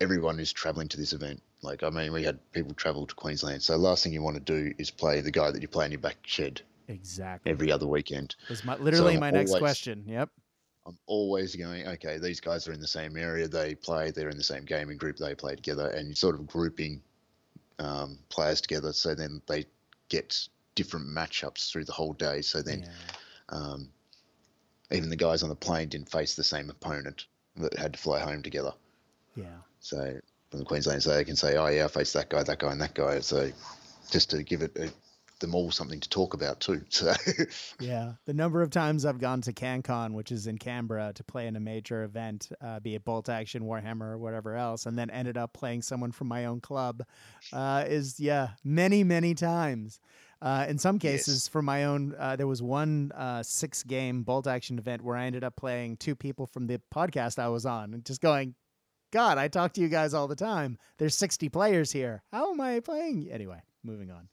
everyone 0.00 0.38
is 0.38 0.52
travelling 0.52 0.88
to 0.88 0.96
this 0.96 1.12
event. 1.12 1.42
Like 1.62 1.82
I 1.82 1.90
mean, 1.90 2.12
we 2.12 2.22
had 2.22 2.38
people 2.52 2.72
travel 2.74 3.06
to 3.06 3.14
Queensland. 3.14 3.62
So 3.62 3.76
last 3.76 4.04
thing 4.04 4.12
you 4.12 4.22
want 4.22 4.36
to 4.36 4.42
do 4.42 4.72
is 4.78 4.90
play 4.90 5.20
the 5.20 5.32
guy 5.32 5.50
that 5.50 5.60
you 5.60 5.68
play 5.68 5.86
in 5.86 5.92
your 5.92 6.00
back 6.00 6.18
shed 6.22 6.62
exactly. 6.86 7.50
every 7.50 7.72
other 7.72 7.86
weekend. 7.86 8.36
was 8.48 8.64
my, 8.64 8.76
literally 8.76 9.14
I'm 9.14 9.20
my 9.20 9.30
next 9.30 9.56
question. 9.58 10.04
Yep. 10.06 10.30
I'm 10.88 10.98
always 11.06 11.54
going, 11.54 11.86
okay, 11.86 12.18
these 12.18 12.40
guys 12.40 12.66
are 12.66 12.72
in 12.72 12.80
the 12.80 12.88
same 12.88 13.16
area, 13.18 13.46
they 13.46 13.74
play, 13.74 14.10
they're 14.10 14.30
in 14.30 14.38
the 14.38 14.42
same 14.42 14.64
gaming 14.64 14.96
group, 14.96 15.18
they 15.18 15.34
play 15.34 15.54
together, 15.54 15.90
and 15.90 16.16
sort 16.16 16.34
of 16.34 16.46
grouping 16.46 17.02
um, 17.78 18.18
players 18.30 18.60
together 18.60 18.92
so 18.92 19.14
then 19.14 19.42
they 19.46 19.66
get 20.08 20.48
different 20.74 21.06
matchups 21.06 21.70
through 21.70 21.84
the 21.84 21.92
whole 21.92 22.14
day. 22.14 22.40
So 22.40 22.62
then 22.62 22.80
Yeah. 22.80 22.88
um, 23.50 23.90
even 24.90 25.10
the 25.10 25.16
guys 25.16 25.42
on 25.42 25.50
the 25.50 25.54
plane 25.54 25.88
didn't 25.88 26.10
face 26.10 26.34
the 26.34 26.44
same 26.44 26.70
opponent 26.70 27.26
that 27.56 27.76
had 27.76 27.92
to 27.92 27.98
fly 27.98 28.18
home 28.20 28.42
together. 28.42 28.72
Yeah. 29.34 29.58
So 29.80 30.18
from 30.50 30.58
the 30.58 30.64
Queensland, 30.64 31.02
so 31.02 31.14
they 31.14 31.24
can 31.24 31.36
say, 31.36 31.56
oh, 31.56 31.66
yeah, 31.66 31.84
I 31.84 31.88
faced 31.88 32.14
that 32.14 32.30
guy, 32.30 32.42
that 32.42 32.58
guy, 32.58 32.72
and 32.72 32.80
that 32.80 32.94
guy. 32.94 33.20
So 33.20 33.50
just 34.10 34.30
to 34.30 34.42
give 34.42 34.62
it 34.62 34.76
a 34.78 34.90
them 35.40 35.54
all 35.54 35.70
something 35.70 36.00
to 36.00 36.08
talk 36.08 36.34
about 36.34 36.60
too. 36.60 36.82
So 36.88 37.12
yeah, 37.80 38.12
the 38.24 38.34
number 38.34 38.62
of 38.62 38.70
times 38.70 39.04
I've 39.04 39.18
gone 39.18 39.40
to 39.42 39.52
CanCon, 39.52 40.12
which 40.12 40.32
is 40.32 40.46
in 40.46 40.58
Canberra, 40.58 41.12
to 41.14 41.24
play 41.24 41.46
in 41.46 41.56
a 41.56 41.60
major 41.60 42.04
event, 42.04 42.50
uh, 42.60 42.80
be 42.80 42.94
it 42.94 43.04
Bolt 43.04 43.28
Action, 43.28 43.62
Warhammer, 43.62 44.12
or 44.12 44.18
whatever 44.18 44.56
else, 44.56 44.86
and 44.86 44.98
then 44.98 45.10
ended 45.10 45.36
up 45.36 45.52
playing 45.52 45.82
someone 45.82 46.12
from 46.12 46.28
my 46.28 46.46
own 46.46 46.60
club, 46.60 47.02
uh, 47.52 47.84
is 47.86 48.18
yeah, 48.18 48.50
many 48.64 49.04
many 49.04 49.34
times. 49.34 50.00
Uh, 50.40 50.66
in 50.68 50.78
some 50.78 51.00
cases, 51.00 51.34
yes. 51.34 51.48
for 51.48 51.62
my 51.62 51.84
own, 51.84 52.14
uh, 52.16 52.36
there 52.36 52.46
was 52.46 52.62
one 52.62 53.10
uh, 53.16 53.42
six 53.42 53.82
game 53.82 54.22
bolt 54.22 54.46
action 54.46 54.78
event 54.78 55.02
where 55.02 55.16
I 55.16 55.26
ended 55.26 55.42
up 55.42 55.56
playing 55.56 55.96
two 55.96 56.14
people 56.14 56.46
from 56.46 56.68
the 56.68 56.80
podcast 56.94 57.40
I 57.40 57.48
was 57.48 57.66
on 57.66 57.92
and 57.92 58.04
just 58.04 58.20
going, 58.20 58.54
God, 59.10 59.38
I 59.38 59.48
talk 59.48 59.72
to 59.72 59.80
you 59.80 59.88
guys 59.88 60.14
all 60.14 60.28
the 60.28 60.36
time. 60.36 60.78
There's 60.98 61.16
60 61.16 61.48
players 61.48 61.90
here. 61.90 62.22
How 62.30 62.52
am 62.52 62.60
I 62.60 62.80
playing? 62.80 63.28
Anyway, 63.32 63.60
moving 63.82 64.10
on. 64.10 64.28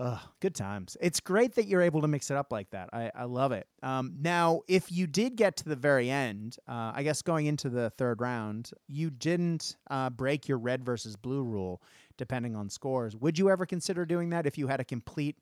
Oh, 0.00 0.22
good 0.38 0.54
times. 0.54 0.96
It's 1.00 1.18
great 1.18 1.56
that 1.56 1.66
you're 1.66 1.82
able 1.82 2.02
to 2.02 2.08
mix 2.08 2.30
it 2.30 2.36
up 2.36 2.52
like 2.52 2.70
that. 2.70 2.88
I, 2.92 3.10
I 3.16 3.24
love 3.24 3.50
it. 3.50 3.66
Um, 3.82 4.14
now, 4.20 4.62
if 4.68 4.92
you 4.92 5.08
did 5.08 5.34
get 5.34 5.56
to 5.56 5.68
the 5.68 5.74
very 5.74 6.08
end, 6.08 6.56
uh, 6.68 6.92
I 6.94 7.02
guess 7.02 7.20
going 7.20 7.46
into 7.46 7.68
the 7.68 7.90
third 7.90 8.20
round, 8.20 8.70
you 8.86 9.10
didn't 9.10 9.76
uh, 9.90 10.10
break 10.10 10.46
your 10.46 10.58
red 10.58 10.84
versus 10.84 11.16
blue 11.16 11.42
rule 11.42 11.82
depending 12.16 12.54
on 12.54 12.70
scores. 12.70 13.16
Would 13.16 13.40
you 13.40 13.50
ever 13.50 13.66
consider 13.66 14.04
doing 14.04 14.30
that 14.30 14.46
if 14.46 14.56
you 14.56 14.68
had 14.68 14.78
a 14.78 14.84
complete 14.84 15.36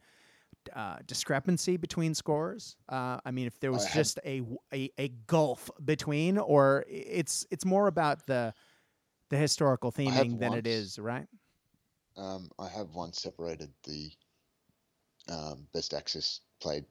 uh, 0.74 0.96
discrepancy 1.06 1.76
between 1.76 2.14
scores? 2.14 2.76
Uh, 2.88 3.18
I 3.26 3.32
mean, 3.32 3.46
if 3.46 3.60
there 3.60 3.72
was 3.72 3.86
just 3.92 4.18
a, 4.24 4.42
a, 4.72 4.90
a 4.96 5.08
gulf 5.26 5.70
between, 5.84 6.38
or 6.38 6.84
it's 6.88 7.46
it's 7.50 7.66
more 7.66 7.88
about 7.88 8.26
the 8.26 8.54
the 9.28 9.36
historical 9.36 9.92
theming 9.92 10.38
than 10.38 10.50
once, 10.50 10.58
it 10.60 10.66
is, 10.66 10.98
right? 10.98 11.26
Um, 12.16 12.48
I 12.58 12.68
have 12.68 12.94
once 12.94 13.20
separated 13.20 13.72
the 13.84 14.10
um, 15.28 15.66
best 15.72 15.94
Axis 15.94 16.40
played 16.60 16.84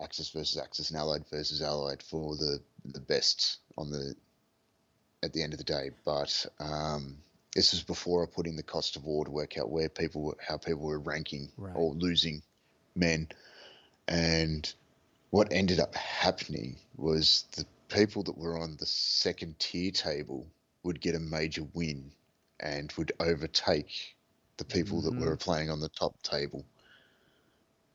Axis 0.00 0.30
versus 0.30 0.60
Axis 0.60 0.90
and 0.90 0.98
Allied 0.98 1.24
versus 1.30 1.62
Allied 1.62 2.02
for 2.02 2.36
the 2.36 2.60
the 2.84 3.00
best 3.00 3.58
on 3.78 3.90
the 3.90 4.14
at 5.22 5.32
the 5.32 5.42
end 5.42 5.52
of 5.52 5.58
the 5.58 5.64
day. 5.64 5.90
But 6.04 6.46
um, 6.58 7.18
this 7.54 7.72
was 7.72 7.82
before 7.82 8.22
I 8.22 8.26
put 8.26 8.46
in 8.46 8.56
the 8.56 8.62
cost 8.62 8.96
of 8.96 9.04
war 9.04 9.24
to 9.24 9.30
work 9.30 9.58
out 9.58 9.70
where 9.70 9.88
people 9.88 10.22
were, 10.22 10.36
how 10.40 10.56
people 10.56 10.82
were 10.82 10.98
ranking 10.98 11.50
right. 11.56 11.74
or 11.74 11.94
losing 11.94 12.42
men, 12.94 13.28
and 14.08 14.72
what 15.30 15.52
ended 15.52 15.80
up 15.80 15.94
happening 15.94 16.76
was 16.96 17.44
the 17.56 17.66
people 17.88 18.22
that 18.22 18.36
were 18.36 18.58
on 18.58 18.76
the 18.78 18.86
second 18.86 19.58
tier 19.58 19.90
table 19.90 20.46
would 20.82 21.00
get 21.00 21.14
a 21.14 21.20
major 21.20 21.62
win 21.74 22.12
and 22.60 22.92
would 22.92 23.12
overtake 23.20 24.16
the 24.56 24.64
people 24.64 25.00
mm-hmm. 25.00 25.18
that 25.18 25.26
were 25.26 25.36
playing 25.36 25.70
on 25.70 25.80
the 25.80 25.88
top 25.88 26.20
table. 26.22 26.64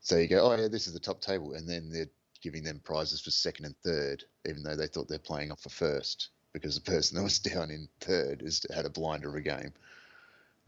So 0.08 0.16
you 0.16 0.30
go, 0.30 0.50
oh 0.50 0.56
yeah, 0.56 0.70
this 0.70 0.88
is 0.88 0.94
the 0.94 1.02
top 1.02 1.20
table, 1.20 1.52
and 1.52 1.68
then 1.68 1.90
they're 1.92 2.08
giving 2.42 2.64
them 2.64 2.80
prizes 2.82 3.20
for 3.20 3.30
second 3.30 3.66
and 3.66 3.78
third, 3.80 4.24
even 4.48 4.64
though 4.64 4.78
they 4.78 4.88
thought 4.88 5.10
they're 5.10 5.20
playing 5.20 5.52
off 5.52 5.60
for 5.60 5.70
first, 5.70 6.30
because 6.54 6.76
the 6.76 6.82
person 6.92 7.18
that 7.18 7.24
was 7.24 7.40
down 7.40 7.72
in 7.72 7.90
third 8.00 8.42
is 8.42 8.66
had 8.74 8.86
a 8.86 8.90
blinder 8.90 9.28
of 9.28 9.36
a 9.36 9.42
game, 9.42 9.74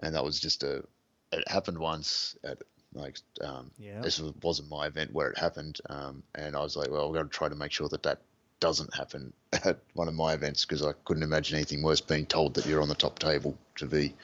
and 0.04 0.14
that 0.14 0.26
was 0.26 0.42
just 0.42 0.64
a. 0.64 0.84
It 1.32 1.48
happened 1.48 1.78
once 1.78 2.36
at 2.44 2.58
like 2.92 3.20
um, 3.40 3.72
yeah. 3.80 4.02
this 4.02 4.20
wasn't 4.42 4.70
my 4.70 4.88
event 4.88 5.14
where 5.14 5.30
it 5.30 5.38
happened, 5.38 5.80
um, 5.90 6.22
and 6.36 6.54
I 6.54 6.60
was 6.60 6.76
like, 6.76 6.92
well, 6.92 7.08
we're 7.08 7.20
going 7.20 7.30
to 7.30 7.34
try 7.34 7.48
to 7.48 7.56
make 7.56 7.72
sure 7.72 7.88
that 7.88 8.04
that 8.04 8.20
doesn't 8.60 8.94
happen 8.94 9.32
at 9.54 9.80
one 9.94 10.10
of 10.10 10.16
my 10.16 10.34
events 10.34 10.66
because 10.66 10.86
I 10.86 10.92
couldn't 11.06 11.24
imagine 11.24 11.56
anything 11.56 11.82
worse 11.82 12.02
being 12.02 12.26
told 12.26 12.56
that 12.56 12.66
you're 12.66 12.82
on 12.82 12.90
the 12.90 12.94
top 12.94 13.20
table 13.20 13.58
to 13.78 13.86
be 13.86 14.16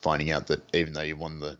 finding 0.00 0.32
out 0.32 0.48
that 0.48 0.62
even 0.74 0.94
though 0.94 1.02
you 1.02 1.14
won 1.14 1.38
the 1.38 1.56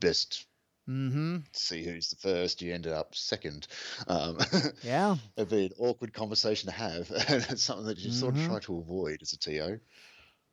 best 0.00 0.44
Mm-hmm. 0.90 1.36
See 1.52 1.84
who's 1.84 2.08
the 2.08 2.16
first. 2.16 2.60
You 2.60 2.74
ended 2.74 2.92
up 2.92 3.14
second. 3.14 3.68
Um, 4.08 4.38
yeah, 4.82 5.16
it'd 5.36 5.48
be 5.48 5.66
an 5.66 5.72
awkward 5.78 6.12
conversation 6.12 6.68
to 6.68 6.74
have, 6.74 7.10
and 7.28 7.46
it's 7.48 7.62
something 7.62 7.86
that 7.86 7.98
you 7.98 8.10
mm-hmm. 8.10 8.18
sort 8.18 8.36
of 8.36 8.44
try 8.44 8.58
to 8.60 8.78
avoid 8.78 9.18
as 9.22 9.32
a 9.32 9.38
TO. 9.38 9.78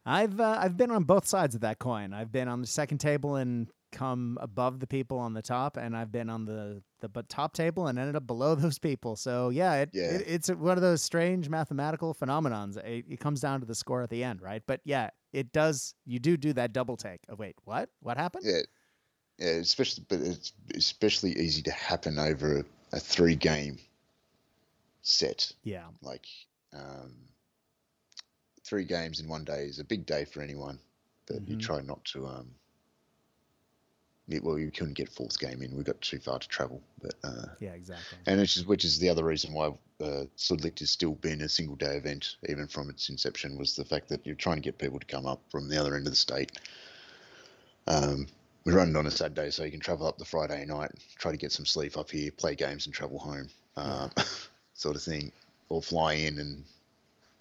I've 0.05 0.39
uh, 0.39 0.57
I've 0.61 0.77
been 0.77 0.91
on 0.91 1.03
both 1.03 1.27
sides 1.27 1.55
of 1.55 1.61
that 1.61 1.79
coin. 1.79 2.13
I've 2.13 2.31
been 2.31 2.47
on 2.47 2.61
the 2.61 2.67
second 2.67 2.99
table 2.99 3.35
and 3.35 3.67
come 3.91 4.37
above 4.41 4.79
the 4.79 4.87
people 4.87 5.17
on 5.17 5.33
the 5.33 5.41
top, 5.41 5.75
and 5.75 5.97
I've 5.97 6.11
been 6.11 6.29
on 6.29 6.45
the 6.45 6.83
the 6.99 7.23
top 7.23 7.53
table 7.53 7.87
and 7.87 7.97
ended 7.97 8.15
up 8.15 8.27
below 8.27 8.53
those 8.55 8.77
people. 8.77 9.15
So 9.15 9.49
yeah, 9.49 9.75
it, 9.75 9.89
yeah. 9.93 10.11
It, 10.11 10.23
it's 10.27 10.49
one 10.49 10.77
of 10.77 10.81
those 10.81 11.01
strange 11.01 11.49
mathematical 11.49 12.13
phenomenons. 12.13 12.77
It, 12.77 13.05
it, 13.09 13.19
comes 13.19 13.41
down 13.41 13.59
to 13.61 13.65
the 13.65 13.75
score 13.75 14.01
at 14.03 14.09
the 14.09 14.23
end, 14.23 14.41
right? 14.41 14.61
But 14.67 14.81
yeah, 14.85 15.09
it 15.33 15.51
does. 15.51 15.95
You 16.05 16.19
do 16.19 16.37
do 16.37 16.53
that 16.53 16.73
double 16.73 16.95
take. 16.95 17.21
Oh 17.29 17.35
wait, 17.35 17.55
what? 17.65 17.89
What 18.01 18.17
happened? 18.17 18.45
Yeah, 18.45 18.61
yeah, 19.37 19.49
especially, 19.49 20.05
but 20.07 20.19
it's 20.19 20.53
especially 20.75 21.37
easy 21.37 21.61
to 21.63 21.71
happen 21.71 22.17
over 22.19 22.59
a, 22.59 22.63
a 22.93 22.99
three 22.99 23.35
game 23.35 23.77
set. 25.01 25.51
Yeah. 25.63 25.85
Like, 26.01 26.25
um, 26.73 27.13
three 28.63 28.83
games 28.83 29.19
in 29.19 29.27
one 29.27 29.43
day 29.43 29.63
is 29.65 29.79
a 29.79 29.83
big 29.83 30.05
day 30.05 30.25
for 30.25 30.41
anyone, 30.41 30.79
but 31.27 31.37
mm-hmm. 31.37 31.51
you 31.51 31.57
try 31.57 31.81
not 31.81 32.03
to. 32.05 32.27
Um, 32.27 32.47
well, 34.41 34.59
you 34.59 34.71
couldn't 34.71 34.95
get 34.95 35.09
fourth 35.09 35.39
game 35.39 35.61
in. 35.61 35.75
We 35.75 35.83
got 35.83 36.01
too 36.01 36.19
far 36.19 36.37
to 36.39 36.47
travel, 36.49 36.81
but 37.01 37.13
uh, 37.23 37.45
yeah, 37.61 37.71
exactly. 37.71 38.17
And 38.25 38.41
which 38.41 38.57
is 38.57 38.65
which 38.65 38.83
is 38.83 38.99
the 38.99 39.07
other 39.07 39.23
reason 39.23 39.53
why 39.53 39.67
uh, 40.01 40.25
Sudlicht 40.35 40.79
has 40.79 40.89
still 40.89 41.13
been 41.13 41.41
a 41.41 41.49
single 41.49 41.77
day 41.77 41.95
event, 41.95 42.35
even 42.49 42.67
from 42.67 42.89
its 42.89 43.07
inception, 43.07 43.57
was 43.57 43.75
the 43.75 43.85
fact 43.85 44.09
that 44.09 44.25
you're 44.25 44.35
trying 44.35 44.57
to 44.57 44.61
get 44.61 44.77
people 44.77 44.99
to 44.99 45.05
come 45.05 45.25
up 45.25 45.41
from 45.49 45.69
the 45.69 45.79
other 45.79 45.95
end 45.95 46.07
of 46.07 46.11
the 46.11 46.17
state. 46.17 46.51
Um, 47.87 48.27
we 48.67 48.73
run 48.73 48.89
it 48.89 48.97
on 48.97 49.07
a 49.07 49.11
Saturday 49.11 49.49
so 49.49 49.63
you 49.63 49.71
can 49.71 49.79
travel 49.79 50.05
up 50.05 50.17
the 50.17 50.25
Friday 50.25 50.65
night, 50.65 50.91
try 51.17 51.31
to 51.31 51.37
get 51.37 51.53
some 51.53 51.65
sleep 51.65 51.97
up 51.97 52.11
here, 52.11 52.29
play 52.31 52.53
games 52.53 52.85
and 52.85 52.93
travel 52.93 53.17
home, 53.17 53.47
um, 53.77 54.11
sort 54.73 54.97
of 54.97 55.01
thing, 55.01 55.31
or 55.69 55.81
fly 55.81 56.15
in 56.15 56.37
and 56.37 56.65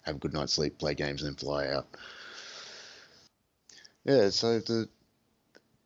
have 0.03 0.15
a 0.15 0.19
good 0.19 0.31
night's 0.31 0.53
sleep, 0.53 0.77
play 0.77 0.95
games 0.95 1.23
and 1.23 1.31
then 1.31 1.35
fly 1.35 1.67
out. 1.67 1.85
Yeah, 4.05 4.29
so 4.29 4.59
the 4.59 4.87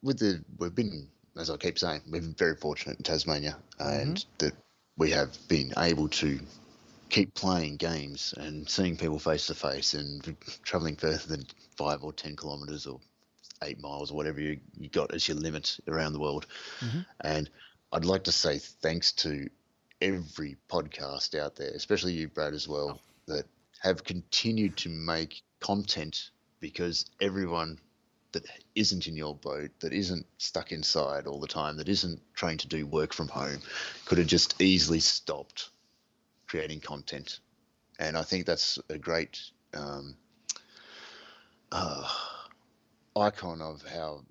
with 0.04 0.20
the 0.20 0.44
we've 0.60 0.76
been 0.76 1.08
as 1.36 1.50
I 1.50 1.58
keep 1.58 1.80
saying 1.80 2.02
we've 2.08 2.22
been 2.22 2.36
very 2.36 2.56
fortunate 2.56 2.98
in 2.98 3.04
Tasmania 3.04 3.58
and 3.80 4.18
mm-hmm. 4.18 4.46
that 4.46 4.54
we 4.96 5.10
have 5.10 5.36
been 5.48 5.74
able 5.80 6.08
to 6.10 6.39
keep 7.10 7.34
playing 7.34 7.78
games 7.78 8.36
and 8.38 8.70
seeing 8.70 8.96
people 8.96 9.18
face 9.18 9.48
to 9.48 9.56
face 9.56 9.96
and 9.96 10.36
traveling 10.62 10.98
further 10.98 11.26
than 11.26 11.48
five 11.78 12.04
or 12.04 12.14
ten 12.14 12.36
kilometers 12.36 12.86
or 12.86 13.00
eight 13.64 13.80
miles 13.82 14.12
or 14.12 14.18
whatever 14.18 14.41
you, 14.41 14.59
you 14.78 14.89
got 14.89 15.14
as 15.14 15.28
your 15.28 15.38
limit 15.38 15.78
around 15.88 16.14
the 16.14 16.20
world. 16.20 16.47
Mm-hmm. 16.80 16.99
And 17.22 17.49
I'd 17.91 18.05
like 18.05 18.24
to 18.26 18.32
say 18.32 18.57
thanks 18.57 19.12
to 19.14 19.49
every 20.01 20.57
podcast 20.70 21.39
out 21.39 21.55
there, 21.55 21.72
especially 21.72 22.14
you, 22.14 22.28
Brad, 22.28 22.53
as 22.53 22.68
well, 22.68 22.99
oh. 22.99 23.34
that 23.34 23.45
have 23.80 24.03
continued 24.03 24.78
to 24.78 24.89
make 24.89 25.41
content 25.59 26.32
because 26.59 27.05
everyone 27.20 27.80
that 28.32 28.45
isn't 28.76 29.07
in 29.07 29.16
your 29.16 29.36
boat, 29.36 29.72
that 29.80 29.93
isn't 29.93 30.26
stuck 30.38 30.72
inside 30.72 31.28
all 31.28 31.39
the 31.39 31.47
time, 31.47 31.78
that 31.78 31.89
isn't 31.89 32.22
trying 32.34 32.57
to 32.57 32.68
do 32.68 32.86
work 32.86 33.14
from 33.14 33.28
home, 33.28 33.59
could 34.05 34.18
have 34.18 34.28
just 34.28 34.62
easily 34.62 34.99
stopped 34.99 35.70
creating 36.47 36.80
content. 36.80 37.39
And 37.99 38.18
I 38.18 38.24
think 38.24 38.45
that's 38.45 38.80
a 38.89 38.97
great 38.97 39.39
um, 39.74 40.16
uh, 41.72 42.07
icon 43.16 43.62
of 43.62 43.84
how 43.84 44.24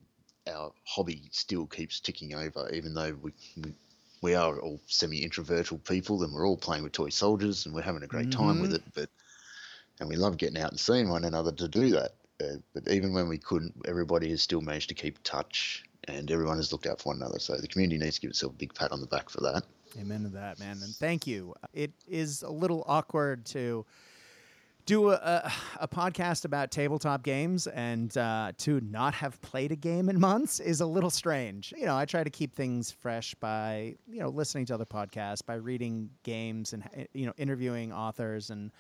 our 0.49 0.73
hobby 0.85 1.29
still 1.33 1.67
keeps 1.67 2.01
ticking 2.01 2.35
over, 2.35 2.71
even 2.73 2.95
though 2.95 3.17
we, 3.21 3.33
we, 3.57 3.75
we 4.23 4.35
are 4.35 4.59
all 4.61 4.81
semi-introverted 4.87 5.85
people 5.85 6.23
and 6.23 6.33
we're 6.33 6.47
all 6.47 6.57
playing 6.57 6.83
with 6.83 6.93
toy 6.93 7.09
soldiers 7.09 7.67
and 7.67 7.75
we're 7.75 7.83
having 7.83 8.03
a 8.03 8.07
great 8.07 8.29
mm-hmm. 8.29 8.47
time 8.47 8.61
with 8.61 8.73
mm-hmm. 8.73 8.89
it. 8.89 8.95
But 8.95 9.09
and 10.01 10.09
we 10.09 10.17
love 10.17 10.39
getting 10.39 10.61
out 10.61 10.71
and 10.71 10.81
seeing 10.81 11.09
one 11.09 11.25
another 11.25 11.53
to 11.53 11.69
do 11.69 11.91
that. 11.91 12.13
Uh, 12.43 12.57
but 12.75 12.89
even 12.89 13.13
when 13.13 13.29
we 13.29 13.37
couldn't, 13.37 13.75
everybody 13.87 14.31
has 14.31 14.41
still 14.41 14.63
managed 14.63 14.89
to 14.89 14.95
keep 14.95 15.23
touch 15.23 15.85
and 16.05 16.31
everyone 16.31 16.57
has 16.57 16.73
looked 16.73 16.87
out 16.87 17.01
for 17.01 17.11
one 17.11 17.17
another. 17.17 17.39
So 17.39 17.57
the 17.57 17.69
community 17.69 17.99
needs 17.99 18.17
to 18.17 18.23
give 18.23 18.31
itself 18.31 18.55
a 18.55 18.57
big 18.57 18.75
pat 18.75 18.93
on 18.93 19.01
the 19.01 19.07
back 19.07 19.29
for 19.29 19.43
that. 19.43 19.63
Amen 20.01 20.23
to 20.23 20.29
that, 20.31 20.59
man. 20.59 20.79
And 20.83 20.95
thank 20.95 21.27
you. 21.27 21.55
It 21.75 21.93
is 22.09 22.43
a 22.43 22.51
little 22.51 22.85
awkward 22.87 23.45
to 23.47 23.85
do 24.91 25.11
a, 25.11 25.53
a, 25.79 25.87
podcast 25.87 26.45
about 26.45 26.73
tabletop 26.73 27.23
games 27.23 27.69
and 27.69 28.19
uh, 28.19 28.51
to 28.59 28.81
not 28.81 29.15
have 29.15 29.41
played 29.41 29.71
a 29.71 29.77
game 29.77 30.09
in 30.09 30.19
months 30.19 30.59
is 30.59 30.81
a 30.81 30.87
little 30.87 31.11
strange. 31.11 31.73
You 31.77 31.87
know, 31.87 31.97
I 31.97 32.05
try 32.07 32.25
to 32.25 32.31
keep 32.31 32.57
things 32.57 32.91
fresh 32.91 33.33
by 33.37 33.95
you 34.09 34.19
know 34.19 34.31
listening 34.31 34.67
to 34.67 34.75
other 34.75 34.85
podcasts, 34.85 35.47
by 35.47 35.55
reading 35.55 36.11
games, 36.25 36.73
and 36.73 36.83
eh, 36.95 37.05
you 37.13 37.25
know 37.25 37.33
interviewing 37.37 37.93
authors 37.93 38.51
and 38.51 38.73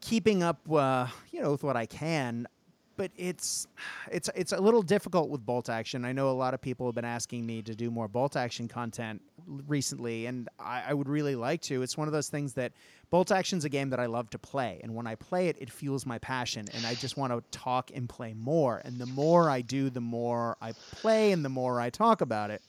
keeping 0.00 0.42
up, 0.42 0.58
uh, 0.72 1.06
you 1.30 1.42
know, 1.42 1.50
with 1.50 1.64
what 1.64 1.76
I 1.76 1.84
can 1.84 2.48
but 2.96 3.10
it's 3.16 3.66
it's 4.10 4.30
it's 4.36 4.52
a 4.52 4.60
little 4.60 4.80
difficult 4.80 5.28
with 5.28 5.44
bolt 5.44 5.68
action. 5.68 6.04
I 6.04 6.12
know 6.12 6.30
a 6.30 6.32
lot 6.32 6.54
of 6.54 6.60
people 6.60 6.86
have 6.86 6.94
been 6.94 7.04
asking 7.04 7.44
me 7.44 7.60
to 7.62 7.74
do 7.74 7.90
more 7.90 8.06
bolt 8.06 8.36
action 8.36 8.68
content 8.68 9.20
recently, 9.46 10.26
and 10.26 10.48
I, 10.58 10.84
I, 10.88 10.94
would 10.94 11.08
really 11.08 11.34
like 11.34 11.60
to. 11.62 11.82
It's 11.82 11.96
one 11.96 12.08
of 12.08 12.12
those 12.12 12.28
things 12.28 12.54
that 12.54 12.72
bolt 13.10 13.30
action's 13.30 13.64
a 13.64 13.68
game 13.68 13.90
that 13.90 14.00
I 14.00 14.06
love 14.06 14.30
to 14.30 14.38
play, 14.38 14.80
and 14.82 14.94
when 14.94 15.06
I 15.06 15.14
play 15.14 15.48
it, 15.48 15.56
it 15.60 15.70
fuels 15.70 16.06
my 16.06 16.18
passion, 16.18 16.66
and 16.74 16.86
I 16.86 16.94
just 16.94 17.16
want 17.16 17.32
to 17.32 17.58
talk 17.58 17.90
and 17.94 18.08
play 18.08 18.34
more. 18.34 18.80
And 18.84 18.98
the 18.98 19.06
more 19.06 19.50
I 19.50 19.60
do, 19.60 19.90
the 19.90 20.00
more 20.00 20.56
I 20.60 20.72
play, 20.92 21.32
and 21.32 21.44
the 21.44 21.48
more 21.48 21.80
I 21.80 21.90
talk 21.90 22.20
about 22.20 22.50
it. 22.50 22.62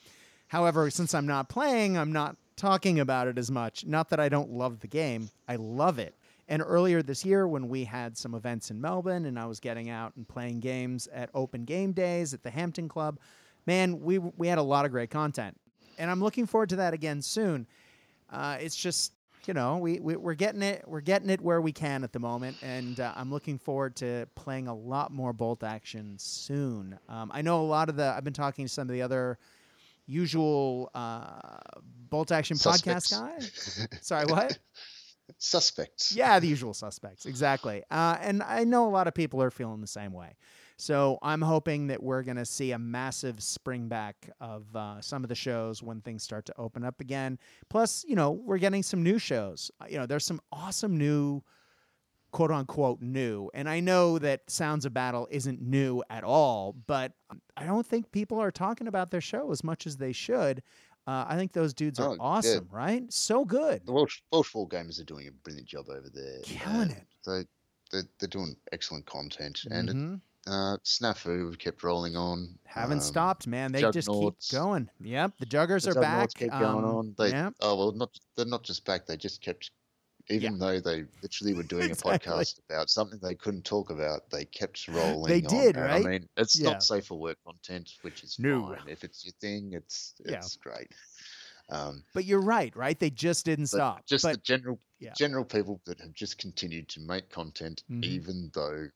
However, 0.47 0.89
since 0.89 1.13
I'm 1.13 1.27
not 1.27 1.49
playing, 1.49 1.97
I'm 1.97 2.11
not 2.11 2.37
talking 2.55 2.99
about 2.99 3.27
it 3.27 3.37
as 3.37 3.51
much. 3.51 3.85
Not 3.85 4.09
that 4.09 4.19
I 4.19 4.29
don't 4.29 4.51
love 4.51 4.79
the 4.79 4.87
game, 4.87 5.29
I 5.47 5.55
love 5.55 5.99
it. 5.99 6.15
And 6.47 6.61
earlier 6.61 7.01
this 7.01 7.25
year, 7.25 7.47
when 7.47 7.69
we 7.69 7.85
had 7.85 8.17
some 8.17 8.35
events 8.35 8.69
in 8.69 8.79
Melbourne 8.79 9.25
and 9.25 9.39
I 9.39 9.45
was 9.45 9.59
getting 9.59 9.89
out 9.89 10.15
and 10.15 10.27
playing 10.27 10.59
games 10.59 11.07
at 11.07 11.29
open 11.33 11.65
game 11.65 11.91
days 11.91 12.33
at 12.33 12.43
the 12.43 12.51
Hampton 12.51 12.87
Club, 12.87 13.19
man, 13.65 13.99
we, 14.01 14.19
we 14.19 14.47
had 14.47 14.59
a 14.59 14.63
lot 14.63 14.85
of 14.85 14.91
great 14.91 15.09
content. 15.09 15.57
And 15.97 16.09
I'm 16.09 16.21
looking 16.21 16.45
forward 16.45 16.69
to 16.69 16.77
that 16.77 16.93
again 16.93 17.21
soon. 17.21 17.67
Uh, 18.31 18.57
it's 18.59 18.75
just, 18.75 19.13
you 19.45 19.53
know, 19.53 19.77
we, 19.77 19.99
we, 19.99 20.15
we're 20.15 20.33
getting 20.33 20.61
it. 20.61 20.83
We're 20.87 21.01
getting 21.01 21.29
it 21.29 21.41
where 21.41 21.61
we 21.61 21.71
can 21.71 22.03
at 22.03 22.11
the 22.11 22.19
moment. 22.19 22.57
And 22.61 22.99
uh, 22.99 23.13
I'm 23.15 23.31
looking 23.31 23.57
forward 23.57 23.95
to 23.97 24.27
playing 24.35 24.67
a 24.67 24.75
lot 24.75 25.11
more 25.11 25.33
bolt 25.33 25.63
action 25.63 26.15
soon. 26.17 26.97
Um, 27.07 27.31
I 27.33 27.41
know 27.41 27.61
a 27.61 27.67
lot 27.67 27.89
of 27.89 27.95
the, 27.95 28.05
I've 28.05 28.23
been 28.23 28.33
talking 28.33 28.65
to 28.65 28.69
some 28.69 28.83
of 28.83 28.93
the 28.93 29.01
other 29.01 29.37
usual 30.07 30.89
uh, 30.93 31.39
bolt 32.09 32.31
action 32.31 32.57
Suspects. 32.57 33.11
podcast 33.11 33.87
guy. 33.89 33.97
Sorry, 34.01 34.25
what? 34.25 34.57
Suspects. 35.37 36.15
Yeah, 36.15 36.39
the 36.39 36.47
usual 36.47 36.73
suspects. 36.73 37.25
Exactly. 37.25 37.83
Uh, 37.89 38.17
and 38.21 38.43
I 38.43 38.63
know 38.63 38.87
a 38.87 38.91
lot 38.91 39.07
of 39.07 39.13
people 39.13 39.41
are 39.41 39.51
feeling 39.51 39.81
the 39.81 39.87
same 39.87 40.13
way. 40.13 40.35
So 40.77 41.17
I'm 41.21 41.41
hoping 41.41 41.87
that 41.87 42.03
we're 42.03 42.23
going 42.23 42.37
to 42.37 42.45
see 42.45 42.71
a 42.71 42.79
massive 42.79 43.41
spring 43.41 43.87
back 43.87 44.29
of 44.41 44.75
uh, 44.75 44.99
some 45.01 45.23
of 45.23 45.29
the 45.29 45.35
shows 45.35 45.81
when 45.81 46.01
things 46.01 46.21
start 46.23 46.45
to 46.45 46.53
open 46.57 46.83
up 46.83 46.99
again. 46.99 47.39
Plus, 47.69 48.03
you 48.07 48.15
know, 48.15 48.31
we're 48.31 48.57
getting 48.57 48.83
some 48.83 49.01
new 49.01 49.17
shows. 49.17 49.71
Uh, 49.79 49.85
You 49.89 49.97
know, 49.97 50.05
there's 50.05 50.25
some 50.25 50.41
awesome 50.51 50.97
new, 50.97 51.41
quote 52.31 52.51
unquote, 52.51 53.01
new. 53.01 53.49
And 53.53 53.69
I 53.69 53.79
know 53.79 54.19
that 54.19 54.49
Sounds 54.49 54.85
of 54.85 54.93
Battle 54.93 55.27
isn't 55.31 55.61
new 55.61 56.03
at 56.09 56.25
all, 56.25 56.73
but 56.87 57.13
I 57.55 57.65
don't 57.65 57.85
think 57.87 58.11
people 58.11 58.39
are 58.41 58.51
talking 58.51 58.87
about 58.87 59.11
their 59.11 59.21
show 59.21 59.51
as 59.51 59.63
much 59.63 59.87
as 59.87 59.95
they 59.95 60.11
should. 60.11 60.61
Uh, 61.07 61.23
I 61.27 61.35
think 61.37 61.53
those 61.53 61.73
dudes 61.73 61.99
are 61.99 62.09
Oh, 62.09 62.13
yeah. 62.13 62.19
awesome, 62.19 62.67
right? 62.71 63.13
So 63.13 63.45
good. 63.45 63.85
The 63.85 63.93
Welsh, 63.93 64.21
Welsh 64.31 64.53
War 64.55 64.67
Gamers 64.67 64.99
are 64.99 65.05
doing 65.05 65.27
a 65.27 65.31
brilliant 65.31 65.67
job 65.67 65.87
over 65.89 66.09
there. 66.09 66.39
Killing 66.43 66.81
and 66.81 66.91
it. 66.91 67.07
They, 67.25 67.45
they, 67.91 68.07
they're 68.19 68.27
doing 68.27 68.57
excellent 68.73 69.05
content. 69.05 69.65
And 69.69 69.89
Mhm. 69.89 70.21
Uh, 70.47 70.77
Snafu 70.83 71.49
we 71.49 71.55
kept 71.57 71.83
rolling 71.83 72.15
on. 72.15 72.57
Haven't 72.65 72.97
um, 72.99 73.03
stopped, 73.03 73.47
man. 73.47 73.71
They 73.71 73.81
just 73.91 74.07
keep 74.09 74.33
going. 74.51 74.89
Yep, 75.01 75.33
the 75.39 75.45
Juggers 75.45 75.83
the 75.85 75.91
are 75.91 76.01
back. 76.01 76.29
Juggernauts 76.29 76.33
kept 76.35 76.51
going 76.51 76.85
Um, 76.85 76.95
on. 76.95 77.15
They, 77.17 77.29
yeah. 77.29 77.49
Oh, 77.61 77.75
well, 77.75 77.91
not 77.93 78.11
they're 78.35 78.45
not 78.45 78.63
just 78.63 78.85
back. 78.85 79.05
They 79.07 79.17
just 79.17 79.41
kept, 79.41 79.71
even 80.29 80.57
though 80.59 80.79
they 80.79 81.05
literally 81.23 81.53
were 81.53 81.63
doing 81.63 81.89
Exactly. 81.91 82.31
a 82.31 82.35
podcast 82.35 82.59
about 82.69 82.89
something 82.89 83.19
they 83.21 83.35
couldn't 83.35 83.65
talk 83.65 83.89
about, 83.89 84.29
they 84.29 84.45
kept 84.45 84.87
rolling. 84.87 85.31
They 85.31 85.41
did, 85.41 85.75
And 85.77 85.85
right? 85.85 86.05
I 86.05 86.09
mean, 86.09 86.29
it's 86.37 86.59
Yeah. 86.59 86.71
not 86.71 86.83
safe 86.83 87.05
for 87.07 87.17
work 87.19 87.37
content, 87.45 87.91
which 88.01 88.23
is 88.23 88.37
No. 88.37 88.75
fine. 88.75 88.87
If 88.87 89.03
it's 89.03 89.25
your 89.25 89.33
thing, 89.41 89.73
it's 89.73 90.13
Yeah. 90.25 90.35
it's 90.37 90.57
great. 90.57 90.91
Um, 91.69 92.03
But 92.13 92.25
you're 92.25 92.41
right, 92.41 92.75
right? 92.75 92.99
They 92.99 93.09
just 93.09 93.45
didn't 93.45 93.67
stop. 93.67 94.05
just 94.05 94.23
but 94.23 94.33
the 94.35 94.41
general 94.41 94.79
yeah. 94.99 95.13
general 95.17 95.43
people 95.43 95.81
that 95.85 95.99
have 95.99 96.13
just 96.13 96.37
continued 96.37 96.87
to 96.89 96.99
make 96.99 97.29
content, 97.29 97.83
Mhm. 97.89 98.03
even 98.03 98.51
though 98.53 98.89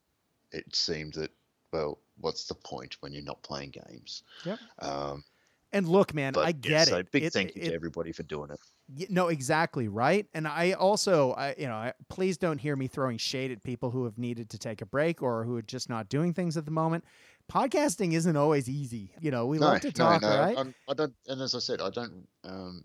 it 0.52 0.76
seemed 0.76 1.14
that 1.14 1.32
well, 1.72 2.00
what's 2.18 2.46
the 2.46 2.56
point 2.56 2.98
when 3.02 3.12
you're 3.14 3.24
not 3.24 3.42
playing 3.44 3.72
games? 3.72 4.24
Yep. 4.46 4.60
Um, 4.80 5.24
and 5.72 5.88
look, 5.88 6.14
man, 6.16 6.36
I 6.36 6.48
yeah, 6.48 6.52
get 6.54 6.88
so 6.88 6.98
it. 6.98 7.12
big 7.12 7.24
It- 7.24 7.34
thank 7.34 7.56
you 7.56 7.62
it- 7.62 7.70
to 7.70 7.74
everybody 7.76 8.12
for 8.12 8.24
doing 8.24 8.50
it. 8.50 8.60
Y- 8.98 9.06
No, 9.10 9.28
exactly 9.28 9.88
right. 9.88 10.26
And 10.34 10.48
I 10.48 10.72
also, 10.72 11.34
I, 11.34 11.54
you 11.60 11.68
know, 11.68 11.76
I, 11.76 11.94
please 12.10 12.38
don't 12.40 12.58
hear 12.58 12.76
me 12.76 12.88
throwing 12.88 13.18
shade 13.20 13.52
at 13.52 13.62
people 13.64 13.92
who 13.92 14.06
have 14.06 14.18
needed 14.18 14.50
to 14.50 14.58
take 14.58 14.82
a 14.82 14.86
break 14.88 15.22
or 15.22 15.44
who 15.44 15.56
are 15.58 15.62
just 15.62 15.90
not 15.90 16.10
doing 16.10 16.34
things 16.34 16.58
at 16.58 16.66
the 16.66 16.72
moment. 16.72 17.04
Podcasting 17.52 18.14
isn't 18.14 18.36
always 18.36 18.68
easy. 18.68 19.12
You 19.22 19.30
know, 19.30 19.46
we 19.46 19.60
no, 19.60 19.68
love 19.68 19.82
to 19.82 19.92
talk, 19.92 20.24
no, 20.24 20.28
right? 20.40 20.58
I'm, 20.58 20.74
I 20.88 20.94
don't. 20.96 21.14
And 21.28 21.40
as 21.42 21.54
I 21.54 21.60
said, 21.60 21.82
I 21.82 21.90
don't. 21.92 22.28
Um, 22.44 22.84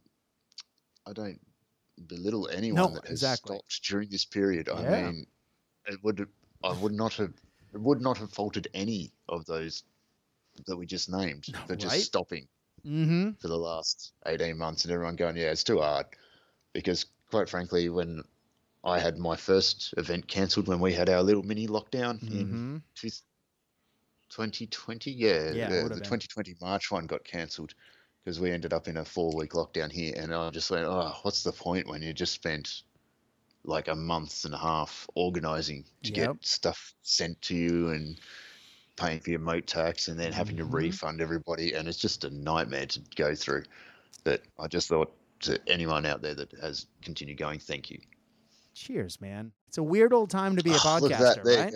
I 1.06 1.12
don't 1.12 1.38
belittle 2.06 2.48
anyone 2.48 2.76
No, 2.82 2.88
that 2.94 3.04
has 3.04 3.10
exactly. 3.22 3.56
stopped 3.56 3.82
during 3.88 4.08
this 4.10 4.24
period. 4.26 4.68
I 4.68 4.82
Yeah. 4.82 5.02
mean, 5.10 5.26
it 5.86 6.02
would. 6.02 6.26
I 6.62 6.72
would 6.72 6.92
not 6.92 7.14
have. 7.14 7.32
It 7.74 7.80
would 7.80 8.00
not 8.00 8.18
have 8.18 8.32
faulted 8.32 8.68
any 8.72 9.12
of 9.28 9.44
those 9.46 9.82
that 10.66 10.76
we 10.76 10.86
just 10.86 11.10
named 11.10 11.44
No, 11.52 11.58
for 11.66 11.74
just 11.76 12.04
stopping 12.04 12.46
mm-hmm. 12.86 13.32
for 13.40 13.48
the 13.48 13.56
last 13.58 14.12
18 14.26 14.56
months 14.56 14.84
and 14.84 14.92
everyone 14.92 15.16
going, 15.16 15.36
yeah, 15.36 15.50
it's 15.50 15.64
too 15.64 15.80
hard. 15.80 16.06
Because 16.72 17.06
quite 17.30 17.48
frankly, 17.48 17.88
when 17.88 18.22
I 18.84 19.00
had 19.00 19.18
my 19.18 19.34
first 19.36 19.92
event 19.96 20.28
cancelled 20.28 20.68
when 20.68 20.78
we 20.78 20.92
had 20.92 21.08
our 21.10 21.22
little 21.22 21.42
mini 21.42 21.66
lockdown 21.66 22.22
in 22.22 22.46
Mm-hmm. 22.46 22.76
two- 22.94 23.10
2020, 24.30 25.10
yeah, 25.12 25.50
Yeah, 25.52 25.68
the, 25.68 25.88
the 25.88 25.94
2020 25.96 26.56
March 26.60 26.90
one 26.90 27.06
got 27.06 27.24
cancelled 27.24 27.74
because 28.24 28.40
we 28.40 28.50
ended 28.50 28.72
up 28.72 28.88
in 28.88 28.96
a 28.96 29.04
four 29.04 29.32
week 29.36 29.52
lockdown 29.52 29.92
here. 29.92 30.14
And 30.16 30.34
I 30.34 30.50
just 30.50 30.70
went, 30.70 30.86
oh, 30.86 31.14
what's 31.22 31.42
the 31.42 31.52
point 31.52 31.86
when 31.88 32.02
you 32.02 32.12
just 32.12 32.32
spent 32.32 32.82
like 33.64 33.88
a 33.88 33.94
month 33.94 34.44
and 34.44 34.54
a 34.54 34.58
half 34.58 35.08
organizing 35.14 35.84
to 36.02 36.12
Yep. 36.12 36.36
get 36.36 36.44
stuff 36.44 36.94
sent 37.02 37.40
to 37.42 37.54
you 37.56 37.90
and 37.90 38.20
paying 38.96 39.20
for 39.20 39.30
your 39.30 39.40
moat 39.40 39.66
tax 39.66 40.08
and 40.08 40.18
then 40.20 40.32
having 40.32 40.56
to 40.56 40.64
Mhm. 40.64 40.72
refund 40.72 41.20
everybody 41.20 41.74
and 41.74 41.88
it's 41.88 41.98
just 41.98 42.24
a 42.24 42.30
nightmare 42.30 42.86
to 42.86 43.00
go 43.16 43.34
through 43.34 43.64
but 44.24 44.42
i 44.58 44.68
just 44.68 44.88
thought 44.88 45.12
to 45.40 45.60
anyone 45.68 46.06
out 46.06 46.22
there 46.22 46.34
that 46.34 46.52
has 46.60 46.86
continued 47.02 47.38
going 47.38 47.58
thank 47.58 47.90
you 47.90 48.00
Cheers, 48.74 49.20
man. 49.20 49.52
It's 49.68 49.78
a 49.78 49.82
weird 49.82 50.12
old 50.12 50.30
time 50.30 50.56
to 50.56 50.62
be 50.62 50.70
a 50.70 50.74
that. 50.80 51.38
podcaster, 51.38 51.44
right? 51.44 51.74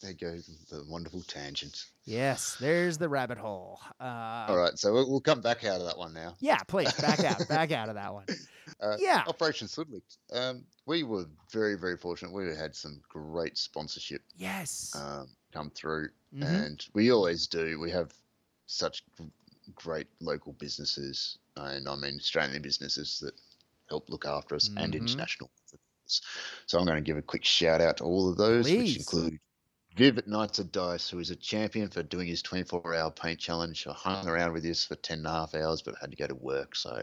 Go 0.00 0.06
there 0.06 0.14
goes 0.32 0.48
the 0.70 0.84
wonderful 0.88 1.22
tangent 1.22 1.86
Yes, 2.04 2.56
there's 2.60 2.98
the 2.98 3.08
rabbit 3.08 3.36
hole. 3.38 3.80
Uh, 4.00 4.46
all 4.48 4.56
right 4.56 4.78
so 4.78 4.92
we'll, 4.92 5.10
we'll 5.10 5.20
come 5.20 5.40
back 5.40 5.64
out 5.64 5.80
of 5.80 5.86
that 5.86 5.98
one 5.98 6.12
now 6.14 6.34
Yeah, 6.40 6.58
please 6.68 6.92
back 6.94 7.20
out, 7.24 7.46
back 7.48 7.72
out 7.72 7.88
of 7.88 7.94
that 7.96 8.12
one. 8.12 8.24
Uh, 8.82 8.96
Yeah. 9.00 9.24
operation 9.26 9.66
Sudlicht. 9.66 10.18
um 10.32 10.62
we 10.86 11.02
were 11.02 11.24
very 11.50 11.76
very 11.76 11.96
fortunate 11.96 12.30
we 12.32 12.46
had 12.54 12.76
some 12.76 13.00
great 13.08 13.56
sponsorship 13.56 14.22
Yes. 14.36 14.94
um, 14.94 15.26
come 15.52 15.70
through 15.70 16.10
Mhm. 16.34 16.64
and 16.66 16.86
we 16.92 17.10
always 17.10 17.46
do. 17.46 17.80
We 17.80 17.90
have 17.90 18.12
such 18.66 19.02
great 19.74 20.06
local 20.20 20.52
businesses, 20.52 21.38
and 21.56 21.88
I 21.88 21.94
mean 21.96 22.16
Australian 22.16 22.60
businesses 22.60 23.18
that 23.20 23.32
help 23.88 24.10
look 24.10 24.26
after 24.26 24.54
us, 24.54 24.68
and 24.76 24.92
Mhm. 24.92 24.98
international. 25.00 25.50
So 26.66 26.78
I'm 26.78 26.84
going 26.84 26.96
to 27.02 27.02
give 27.02 27.16
a 27.16 27.22
quick 27.22 27.44
shout 27.46 27.80
out 27.80 27.96
to 27.98 28.04
all 28.04 28.28
of 28.30 28.36
those, 28.36 28.66
Please. 28.66 28.78
which 28.78 28.96
include 28.98 29.40
Viv 29.98 30.16
at 30.16 30.28
Knights 30.28 30.60
of 30.60 30.70
Dice, 30.70 31.10
who 31.10 31.18
is 31.18 31.30
a 31.30 31.34
champion 31.34 31.88
for 31.88 32.04
doing 32.04 32.28
his 32.28 32.40
24-hour 32.44 33.10
paint 33.10 33.40
challenge. 33.40 33.84
I 33.84 33.92
hung 33.92 34.28
around 34.28 34.52
with 34.52 34.62
this 34.62 34.84
for 34.84 34.94
10 34.94 35.18
and 35.18 35.26
a 35.26 35.30
half 35.30 35.56
hours, 35.56 35.82
but 35.82 35.96
had 36.00 36.12
to 36.12 36.16
go 36.16 36.28
to 36.28 36.36
work, 36.36 36.76
so 36.76 37.02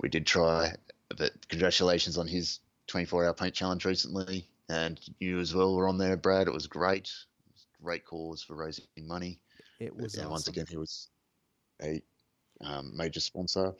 we 0.00 0.08
did 0.08 0.24
try. 0.24 0.74
But 1.10 1.46
congratulations 1.50 2.16
on 2.16 2.26
his 2.26 2.60
24-hour 2.88 3.34
paint 3.34 3.52
challenge 3.52 3.84
recently, 3.84 4.48
and 4.70 4.98
you 5.20 5.38
as 5.38 5.54
well 5.54 5.76
were 5.76 5.86
on 5.86 5.98
there, 5.98 6.16
Brad. 6.16 6.48
It 6.48 6.54
was 6.54 6.66
great. 6.66 7.12
It 7.44 7.52
was 7.52 7.66
great 7.82 8.06
cause 8.06 8.42
for 8.42 8.54
raising 8.54 8.86
money. 8.96 9.38
it 9.78 9.94
was 9.94 10.14
and 10.14 10.30
once 10.30 10.48
again, 10.48 10.64
he 10.66 10.78
was 10.78 11.10
a 11.82 12.00
um, 12.62 12.96
major 12.96 13.20
sponsor. 13.20 13.74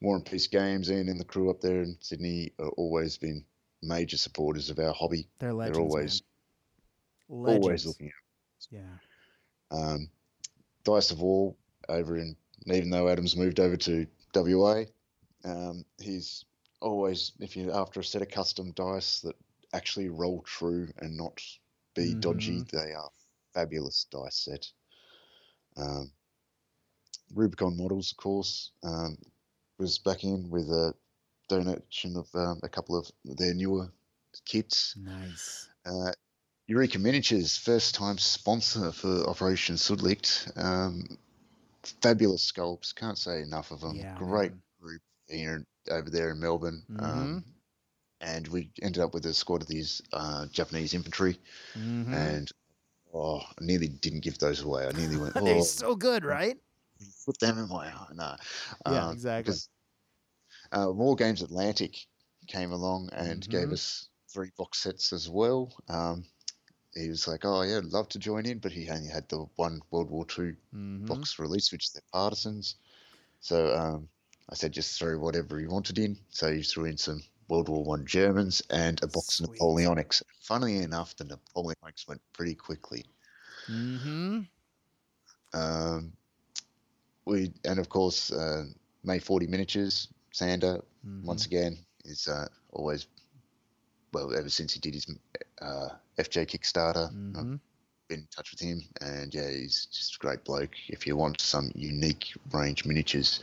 War 0.00 0.16
and 0.16 0.24
Peace 0.24 0.46
Games, 0.46 0.90
Ian 0.90 1.10
and 1.10 1.20
the 1.20 1.26
crew 1.26 1.50
up 1.50 1.60
there 1.60 1.82
in 1.82 1.98
Sydney 2.00 2.54
are 2.58 2.70
always 2.70 3.18
been 3.18 3.44
major 3.82 4.16
supporters 4.16 4.70
of 4.70 4.78
our 4.78 4.94
hobby. 4.94 5.28
They're 5.40 5.52
legends. 5.52 5.76
They're 5.76 5.84
always 5.84 6.22
man. 6.22 6.29
Legends. 7.30 7.64
always 7.66 7.86
looking 7.86 8.08
at 8.08 8.66
Yeah. 8.70 8.98
um, 9.70 10.10
Dice 10.84 11.10
of 11.10 11.20
War 11.20 11.54
over 11.88 12.16
in, 12.16 12.36
even 12.66 12.90
though 12.90 13.08
Adam's 13.08 13.36
moved 13.36 13.60
over 13.60 13.76
to 13.76 14.06
WA, 14.34 14.84
um, 15.44 15.84
he's 15.98 16.44
always, 16.80 17.32
if 17.40 17.56
you're 17.56 17.74
after 17.74 18.00
a 18.00 18.04
set 18.04 18.22
of 18.22 18.28
custom 18.28 18.72
dice 18.72 19.20
that 19.20 19.36
actually 19.72 20.08
roll 20.08 20.42
true 20.42 20.88
and 20.98 21.16
not 21.16 21.40
be 21.94 22.14
dodgy, 22.14 22.60
Mm-hmm. 22.60 22.76
they 22.76 22.92
are 22.92 23.10
fabulous 23.54 24.04
dice 24.10 24.36
set. 24.36 24.66
Um, 25.76 26.10
Rubicon 27.34 27.76
Models, 27.76 28.10
of 28.12 28.16
course, 28.18 28.72
um, 28.82 29.16
was 29.78 29.98
back 29.98 30.24
in 30.24 30.50
with 30.50 30.68
a 30.68 30.94
donation 31.48 32.16
of 32.16 32.28
um, 32.34 32.60
a 32.62 32.68
couple 32.68 32.96
of 32.98 33.10
their 33.24 33.54
newer 33.54 33.90
kits. 34.44 34.96
Nice. 34.96 35.68
Uh, 35.86 36.12
Eureka 36.70 37.00
Miniatures, 37.00 37.56
first 37.56 37.96
time 37.96 38.16
sponsor 38.16 38.92
for 38.92 39.28
Operation 39.28 39.74
Sudlicht. 39.74 40.56
Um, 40.56 41.18
fabulous 42.00 42.48
sculpts, 42.52 42.94
can't 42.94 43.18
say 43.18 43.42
enough 43.42 43.72
of 43.72 43.80
them. 43.80 43.96
Yeah, 43.96 44.14
Great 44.16 44.52
man. 44.52 44.62
group 44.80 45.02
here 45.26 45.66
over 45.90 46.08
there 46.08 46.30
in 46.30 46.38
Melbourne. 46.38 46.84
Mm-hmm. 46.88 47.04
Um, 47.04 47.44
and 48.20 48.46
we 48.46 48.70
ended 48.82 49.02
up 49.02 49.14
with 49.14 49.26
a 49.26 49.34
squad 49.34 49.62
of 49.62 49.66
these 49.66 50.00
uh, 50.12 50.46
Japanese 50.52 50.94
infantry, 50.94 51.40
Mhm. 51.76 52.14
and 52.14 52.52
oh, 53.12 53.40
I 53.40 53.52
nearly 53.60 53.88
didn't 53.88 54.20
give 54.20 54.38
those 54.38 54.60
away. 54.60 54.86
I 54.86 54.92
nearly 54.92 55.16
went, 55.16 55.34
They're 55.44 55.56
oh, 55.56 55.62
so 55.62 55.96
good, 55.96 56.24
right? 56.24 56.56
put 57.26 57.36
them 57.40 57.58
in 57.58 57.68
my 57.68 57.88
eye. 57.88 58.06
No. 58.14 58.36
Yeah, 58.86 59.06
Um, 59.08 59.12
exactly. 59.12 59.54
Uh, 60.70 60.86
Wargames 60.86 61.42
Atlantic 61.42 61.96
came 62.46 62.70
along 62.70 63.08
and 63.12 63.48
gave 63.48 63.70
Mhm. 63.70 63.72
us 63.72 64.08
three 64.32 64.52
box 64.56 64.78
sets 64.78 65.12
as 65.12 65.28
well. 65.28 65.74
Um, 65.88 66.24
he 66.94 67.08
was 67.08 67.26
like, 67.28 67.44
"Oh 67.44 67.62
yeah, 67.62 67.78
I'd 67.78 67.84
love 67.84 68.08
to 68.10 68.18
join 68.18 68.46
in," 68.46 68.58
but 68.58 68.72
he 68.72 68.88
only 68.90 69.08
had 69.08 69.28
the 69.28 69.46
one 69.56 69.80
World 69.90 70.10
War 70.10 70.26
II 70.38 70.56
Mhm. 70.74 71.06
box 71.06 71.38
release, 71.38 71.72
which 71.72 71.86
is 71.86 71.92
the 71.92 72.02
Partisans. 72.12 72.76
So 73.40 73.76
um, 73.76 74.08
I 74.48 74.54
said 74.54 74.72
just 74.72 74.98
throw 74.98 75.18
whatever 75.18 75.58
he 75.58 75.66
wanted 75.66 75.98
in. 75.98 76.18
So 76.30 76.52
he 76.52 76.62
threw 76.62 76.84
in 76.86 76.96
some 76.96 77.22
World 77.48 77.68
War 77.68 77.84
One 77.84 78.06
Germans 78.06 78.62
and 78.70 79.02
a 79.02 79.06
box 79.06 79.36
Sweet. 79.36 79.50
of 79.50 79.56
Napoleonics. 79.56 80.22
Funnily 80.40 80.78
enough, 80.78 81.16
the 81.16 81.24
Napoleonics 81.24 82.06
went 82.08 82.20
pretty 82.32 82.54
quickly. 82.54 83.04
Mm-hmm. 83.68 84.40
Um, 85.52 86.12
we 87.24 87.52
and 87.64 87.78
of 87.78 87.88
course 87.88 88.32
uh, 88.32 88.64
May 89.04 89.18
40 89.18 89.46
miniatures. 89.46 90.08
Sander 90.32 90.80
Mm-hmm. 91.06 91.26
once 91.26 91.46
again 91.46 91.78
is 92.04 92.28
uh, 92.28 92.46
always 92.70 93.06
well 94.12 94.34
ever 94.36 94.48
since 94.48 94.72
he 94.74 94.80
did 94.80 94.94
his 94.94 95.06
uh, 95.60 95.88
FJ 96.18 96.46
Kickstarter. 96.46 97.10
I've 97.36 97.46
Mm-hmm. 97.46 97.56
been 98.08 98.20
in 98.20 98.26
touch 98.34 98.50
with 98.52 98.60
him, 98.60 98.82
and 99.00 99.32
yeah, 99.34 99.48
he's 99.50 99.86
just 99.92 100.16
a 100.16 100.18
great 100.18 100.44
bloke. 100.44 100.74
If 100.88 101.06
you 101.06 101.16
want 101.16 101.40
some 101.40 101.70
unique 101.74 102.32
range 102.52 102.84
miniatures, 102.84 103.40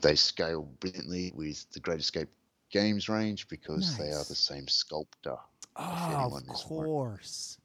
they 0.00 0.14
scale 0.14 0.62
brilliantly 0.80 1.32
with 1.34 1.70
the 1.72 1.80
Great 1.80 2.00
Escape 2.00 2.28
Games 2.70 3.08
range 3.08 3.48
because 3.48 3.96
they 3.96 4.10
are 4.12 4.24
the 4.24 4.34
same 4.34 4.68
sculptor. 4.68 5.36
Oh, 5.76 6.26
of 6.32 6.44
course. 6.44 7.58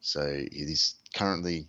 So 0.00 0.22
it 0.22 0.52
is 0.52 0.96
currently 1.14 1.66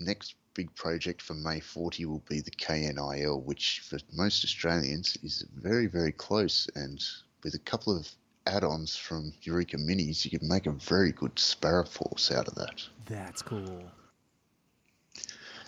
next 0.00 0.34
big 0.54 0.74
project 0.74 1.22
for 1.22 1.34
May 1.34 1.60
40 1.60 2.04
will 2.06 2.22
be 2.28 2.40
the 2.40 2.50
KNIL, 2.50 3.42
which 3.42 3.80
for 3.80 3.98
most 4.12 4.44
Australians 4.44 5.16
is 5.22 5.44
very 5.54 5.86
very 5.86 6.12
close, 6.12 6.68
and 6.74 7.02
with 7.42 7.54
a 7.54 7.58
couple 7.58 7.96
of 7.96 8.08
add-ons 8.46 8.96
from 8.96 9.32
Eureka 9.42 9.76
Minis, 9.76 10.24
you 10.24 10.30
could 10.30 10.42
make 10.42 10.66
a 10.66 10.72
very 10.72 11.12
good 11.12 11.38
Sparrow 11.38 11.84
Force 11.84 12.30
out 12.30 12.48
of 12.48 12.54
that. 12.56 12.82
That's 13.06 13.42
cool. 13.42 13.82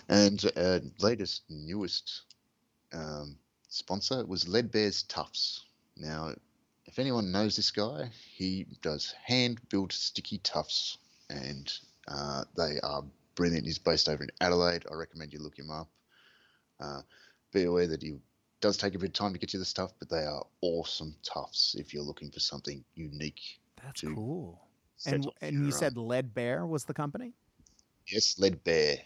And 0.09 0.43
uh, 0.55 0.79
latest, 0.99 1.43
newest 1.49 2.21
um, 2.93 3.37
sponsor 3.69 4.25
was 4.25 4.47
Leadbear's 4.47 5.03
Tufts. 5.03 5.65
Now, 5.97 6.33
if 6.85 6.99
anyone 6.99 7.31
knows 7.31 7.55
this 7.55 7.71
guy, 7.71 8.09
he 8.35 8.65
does 8.81 9.13
hand-built 9.23 9.91
sticky 9.91 10.37
tufts, 10.39 10.97
and 11.29 11.71
uh, 12.07 12.43
they 12.55 12.79
are 12.83 13.03
brilliant. 13.35 13.65
He's 13.65 13.79
based 13.79 14.07
over 14.07 14.23
in 14.23 14.29
Adelaide. 14.39 14.85
I 14.91 14.95
recommend 14.95 15.33
you 15.33 15.39
look 15.39 15.57
him 15.57 15.71
up. 15.71 15.89
Uh, 16.79 17.01
be 17.51 17.63
aware 17.63 17.87
that 17.87 18.03
he 18.03 18.15
does 18.65 18.77
take 18.77 18.95
a 18.95 18.97
bit 18.97 19.09
of 19.09 19.13
time 19.13 19.31
to 19.31 19.37
get 19.37 19.53
you 19.53 19.59
the 19.59 19.65
stuff, 19.65 19.91
but 19.99 20.09
they 20.09 20.25
are 20.25 20.43
awesome 20.61 21.15
tufts 21.21 21.75
if 21.77 21.93
you're 21.93 22.01
looking 22.01 22.31
for 22.31 22.39
something 22.39 22.83
unique. 22.95 23.59
That's 23.83 24.01
cool. 24.01 24.59
And 25.05 25.29
and 25.41 25.61
you 25.61 25.67
uh, 25.67 25.71
said 25.71 25.97
Lead 25.97 26.33
Bear 26.33 26.65
was 26.65 26.83
the 26.83 26.93
company? 26.93 27.33
yes, 28.07 28.39
Lead 28.39 28.63
Bear. 28.63 28.97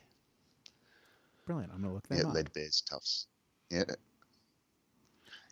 Brilliant. 1.46 1.74
I'm 1.74 1.82
gonna 1.82 1.94
look 1.94 2.08
them 2.08 2.20
Yeah, 2.20 2.28
up. 2.28 2.36
lead 2.36 2.54
bears, 2.54 2.82
toughs. 2.90 3.28
Yeah. 3.70 3.84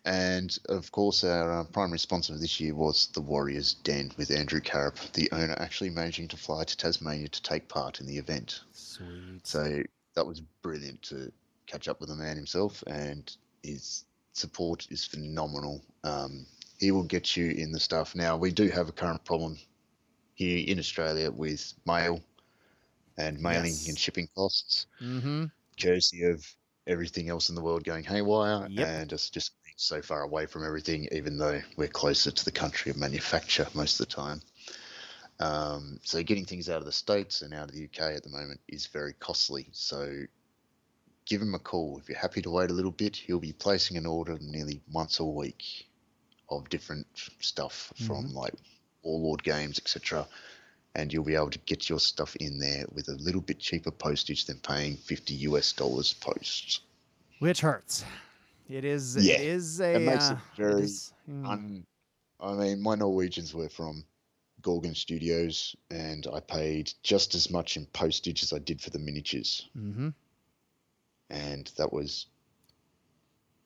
And 0.06 0.56
of 0.70 0.90
course, 0.90 1.22
our 1.22 1.60
uh, 1.60 1.64
primary 1.64 1.98
sponsor 1.98 2.38
this 2.38 2.58
year 2.60 2.74
was 2.74 3.08
the 3.08 3.20
Warriors 3.20 3.74
Den 3.74 4.10
with 4.16 4.30
Andrew 4.30 4.60
Carrup, 4.60 4.96
the 5.12 5.28
owner, 5.32 5.54
actually 5.58 5.90
managing 5.90 6.28
to 6.28 6.36
fly 6.38 6.64
to 6.64 6.76
Tasmania 6.78 7.28
to 7.28 7.42
take 7.42 7.68
part 7.68 8.00
in 8.00 8.06
the 8.06 8.16
event. 8.16 8.60
Sweet. 8.72 9.46
So 9.46 9.82
that 10.14 10.26
was 10.26 10.40
brilliant 10.62 11.02
to 11.02 11.30
catch 11.66 11.88
up 11.88 12.00
with 12.00 12.08
the 12.08 12.14
man 12.16 12.36
himself, 12.36 12.82
and 12.86 13.36
his 13.62 14.04
support 14.32 14.86
is 14.90 15.04
phenomenal. 15.04 15.82
Um, 16.04 16.46
he 16.78 16.90
will 16.90 17.02
get 17.04 17.36
you 17.36 17.50
in 17.50 17.72
the 17.72 17.80
stuff. 17.80 18.14
Now, 18.14 18.36
we 18.36 18.50
do 18.52 18.68
have 18.68 18.88
a 18.88 18.92
current 18.92 19.24
problem 19.24 19.58
here 20.34 20.64
in 20.66 20.78
Australia 20.78 21.30
with 21.30 21.74
mail 21.86 22.22
and 23.16 23.40
mailing 23.40 23.72
Yes. 23.72 23.88
and 23.88 23.98
shipping 23.98 24.28
costs 24.36 24.86
mm-hmm. 25.02 25.46
courtesy 25.80 26.22
of 26.22 26.46
everything 26.86 27.28
else 27.28 27.48
in 27.48 27.56
the 27.56 27.60
world 27.60 27.82
going 27.82 28.04
haywire 28.04 28.66
Yep. 28.70 28.86
and 28.86 29.12
us 29.12 29.28
just 29.28 29.52
being 29.64 29.74
so 29.76 30.00
far 30.00 30.22
away 30.22 30.46
from 30.46 30.64
everything, 30.64 31.08
even 31.10 31.36
though 31.36 31.60
we're 31.76 31.88
closer 31.88 32.30
to 32.30 32.44
the 32.44 32.52
country 32.52 32.90
of 32.90 32.96
manufacture 32.96 33.66
most 33.74 33.98
of 34.00 34.08
the 34.08 34.14
time. 34.14 34.40
Um, 35.40 36.00
so 36.02 36.22
getting 36.22 36.44
things 36.44 36.68
out 36.68 36.78
of 36.78 36.84
the 36.84 36.92
States 36.92 37.42
and 37.42 37.52
out 37.54 37.68
of 37.68 37.74
the 37.74 37.84
UK 37.84 38.12
at 38.14 38.22
the 38.22 38.30
moment 38.30 38.60
is 38.68 38.86
very 38.86 39.12
costly. 39.14 39.68
So 39.72 40.22
give 41.28 41.42
him 41.42 41.54
a 41.54 41.58
call. 41.58 41.98
If 41.98 42.08
you're 42.08 42.18
happy 42.18 42.42
to 42.42 42.50
wait 42.50 42.70
a 42.70 42.74
little 42.74 42.90
bit, 42.90 43.14
he'll 43.16 43.38
be 43.38 43.52
placing 43.52 43.96
an 43.96 44.06
order 44.06 44.38
nearly 44.40 44.80
once 44.92 45.20
a 45.20 45.24
week 45.24 45.86
of 46.48 46.68
different 46.70 47.06
stuff 47.40 47.92
from 47.96 48.32
like 48.34 48.54
Warlord 49.02 49.42
games, 49.42 49.78
etc. 49.78 50.26
And 50.94 51.12
you'll 51.12 51.24
be 51.24 51.34
able 51.34 51.50
to 51.50 51.58
get 51.60 51.88
your 51.88 52.00
stuff 52.00 52.34
in 52.36 52.58
there 52.58 52.86
with 52.92 53.08
a 53.08 53.12
little 53.16 53.42
bit 53.42 53.58
cheaper 53.58 53.90
postage 53.90 54.46
than 54.46 54.58
paying 54.60 54.96
50 54.96 55.34
US 55.34 55.72
dollars 55.72 56.14
post. 56.14 56.80
Which 57.40 57.60
hurts. 57.60 58.04
It 58.68 58.84
is. 58.84 59.16
Yeah, 59.16 59.34
It 59.36 59.40
is 59.46 59.80
a. 59.80 59.94
it 59.96 59.98
makes 60.00 60.30
uh, 60.30 60.34
it 60.34 60.56
very 60.56 60.82
is- 60.82 61.12
mm, 61.30 61.46
Un, 61.46 61.86
I 62.40 62.54
mean, 62.54 62.80
my 62.82 62.94
Norwegians 62.94 63.52
were 63.54 63.68
from 63.68 64.04
Gorgon 64.62 64.94
Studios, 64.94 65.76
and 65.90 66.26
I 66.32 66.40
paid 66.40 66.92
just 67.02 67.34
as 67.34 67.50
much 67.50 67.76
in 67.76 67.86
postage 67.86 68.42
as 68.42 68.52
I 68.52 68.58
did 68.58 68.80
for 68.80 68.90
the 68.90 68.98
miniatures, 68.98 69.68
mhm. 69.76 70.14
And 71.30 71.70
that 71.76 71.92
was 71.92 72.26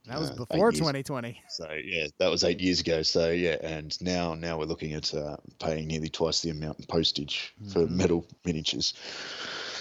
That 0.07 0.19
was 0.19 0.31
uh, 0.31 0.35
before 0.35 0.73
2020. 0.73 1.41
so 1.49 1.69
yeah, 1.85 2.07
that 2.19 2.31
was 2.31 2.43
eight 2.45 2.61
years 2.61 2.81
ago. 2.81 3.03
So 3.03 3.31
yeah, 3.31 3.57
and 3.63 3.97
now 4.03 4.35
now 4.35 4.59
we're 4.59 4.65
looking 4.67 4.95
at 4.95 5.13
uh, 5.15 5.37
paying 5.59 5.87
nearly 5.87 6.09
twice 6.09 6.41
the 6.43 6.51
amount 6.51 6.81
in 6.81 6.87
postage 6.87 7.55
for 7.73 7.87
Mhm. 7.87 7.91
metal 7.91 8.27
miniatures. 8.45 8.95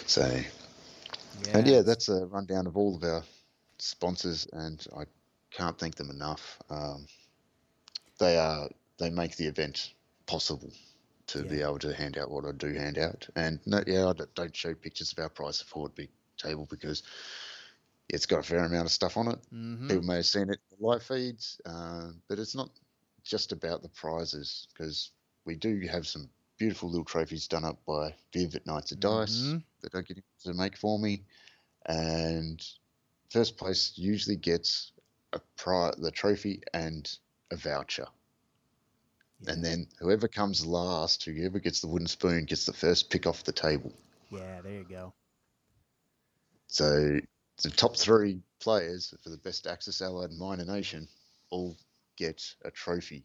So 0.05 0.41
and 1.53 1.67
yeah, 1.67 1.81
that's 1.81 2.07
a 2.09 2.25
rundown 2.27 2.67
of 2.67 2.77
all 2.77 2.95
of 2.95 3.03
our 3.03 3.23
sponsors, 3.79 4.47
and 4.53 4.85
I 4.95 5.05
can't 5.49 5.77
thank 5.77 5.95
them 5.95 6.09
enough. 6.11 6.59
Um, 6.69 7.07
they 8.19 8.37
are 8.37 8.69
they 8.99 9.09
make 9.09 9.35
the 9.37 9.47
event 9.47 9.93
possible 10.27 10.71
to 11.27 11.43
be 11.43 11.61
able 11.61 11.79
to 11.79 11.93
hand 11.93 12.17
out 12.17 12.29
what 12.29 12.45
I 12.45 12.51
do 12.51 12.73
hand 12.73 12.97
out. 12.99 13.27
And 13.35 13.59
no, 13.65 13.81
yeah, 13.87 14.07
I 14.09 14.13
don't- 14.13 14.55
show 14.55 14.73
pictures 14.75 15.11
of 15.13 15.19
our 15.19 15.29
price 15.29 15.61
of 15.61 15.67
forward 15.67 15.95
big 15.95 16.09
table 16.37 16.67
because 16.69 17.03
it's 18.11 18.27
got 18.27 18.39
a 18.41 18.43
fair 18.43 18.65
amount 18.65 18.85
of 18.87 18.91
stuff 18.91 19.17
on 19.17 19.29
it. 19.29 19.39
hmm 19.51 19.87
People 19.87 20.03
may 20.03 20.17
have 20.17 20.25
seen 20.27 20.49
it 20.49 20.59
in 20.71 20.77
live 20.85 21.03
feeds, 21.03 21.61
uh, 21.65 22.11
but 22.29 22.39
it's 22.39 22.55
not 22.55 22.69
just 23.23 23.51
about 23.53 23.81
the 23.83 23.89
prizes 23.89 24.67
because 24.73 25.11
we 25.45 25.55
do 25.55 25.79
have 25.91 26.07
some 26.07 26.29
beautiful 26.57 26.89
little 26.89 27.05
trophies 27.05 27.47
done 27.47 27.65
up 27.65 27.83
by 27.85 28.15
Viv 28.33 28.55
at 28.55 28.67
Knights 28.67 28.91
of 28.91 28.99
Dice 28.99 29.53
Mhm. 29.53 29.63
that 29.81 29.95
I 29.95 30.01
get 30.01 30.23
to 30.43 30.53
make 30.53 30.77
for 30.77 30.99
me, 30.99 31.25
and 31.85 32.61
first 33.31 33.57
place 33.57 33.97
usually 33.97 34.35
gets 34.37 34.93
a 35.33 35.39
pri- 35.57 35.95
the 35.97 36.11
trophy 36.11 36.61
and 36.73 37.17
a 37.51 37.57
voucher, 37.57 38.07
and 39.47 39.63
then 39.63 39.87
whoever 39.99 40.27
comes 40.27 40.65
last, 40.65 41.23
whoever 41.25 41.59
gets 41.59 41.81
the 41.81 41.87
wooden 41.87 42.07
spoon, 42.07 42.45
gets 42.45 42.65
the 42.65 42.73
first 42.73 43.09
pick 43.09 43.25
off 43.27 43.43
the 43.43 43.51
table. 43.53 43.93
Yeah, 44.29 44.61
there 44.61 44.79
you 44.79 44.85
go. 44.85 45.13
So 46.67 47.19
the 47.61 47.69
top 47.69 47.95
three 47.95 48.39
players 48.59 49.13
for 49.23 49.29
the 49.29 49.37
best 49.37 49.67
Axis 49.67 50.01
Allied 50.01 50.31
Minor 50.31 50.65
Nation 50.65 51.07
all 51.49 51.77
get 52.17 52.43
a 52.63 52.71
trophy 52.71 53.23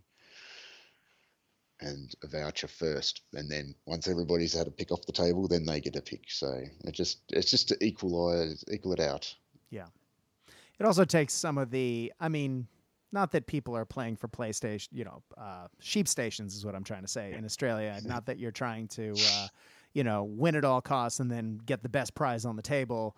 and 1.80 2.14
a 2.22 2.26
voucher 2.26 2.68
first, 2.68 3.22
and 3.34 3.50
then 3.50 3.74
once 3.86 4.08
everybody's 4.08 4.54
had 4.54 4.66
a 4.66 4.70
pick 4.70 4.90
off 4.90 5.04
the 5.06 5.12
table, 5.12 5.46
then 5.46 5.66
they 5.66 5.80
get 5.80 5.96
a 5.96 6.00
pick. 6.00 6.24
So 6.28 6.62
it 6.84 6.92
just 6.92 7.20
it's 7.28 7.50
just 7.50 7.68
to 7.68 7.84
equalize 7.84 8.64
equal 8.72 8.92
it 8.92 9.00
out. 9.00 9.34
Yeah, 9.70 9.86
it 10.78 10.86
also 10.86 11.04
takes 11.04 11.34
some 11.34 11.58
of 11.58 11.70
the. 11.70 12.12
I 12.18 12.28
mean, 12.28 12.66
not 13.12 13.32
that 13.32 13.46
people 13.46 13.76
are 13.76 13.84
playing 13.84 14.16
for 14.16 14.28
PlayStation. 14.28 14.88
You 14.92 15.04
know, 15.04 15.22
uh, 15.36 15.68
sheep 15.80 16.08
stations 16.08 16.54
is 16.54 16.64
what 16.64 16.74
I'm 16.74 16.84
trying 16.84 17.02
to 17.02 17.08
say 17.08 17.32
in 17.32 17.44
Australia. 17.44 18.00
Not 18.04 18.26
that 18.26 18.38
you're 18.38 18.52
trying 18.52 18.88
to, 18.88 19.14
uh, 19.14 19.48
you 19.92 20.04
know, 20.04 20.24
win 20.24 20.56
at 20.56 20.64
all 20.64 20.80
costs 20.80 21.20
and 21.20 21.30
then 21.30 21.60
get 21.66 21.82
the 21.82 21.88
best 21.88 22.14
prize 22.14 22.46
on 22.46 22.56
the 22.56 22.62
table, 22.62 23.16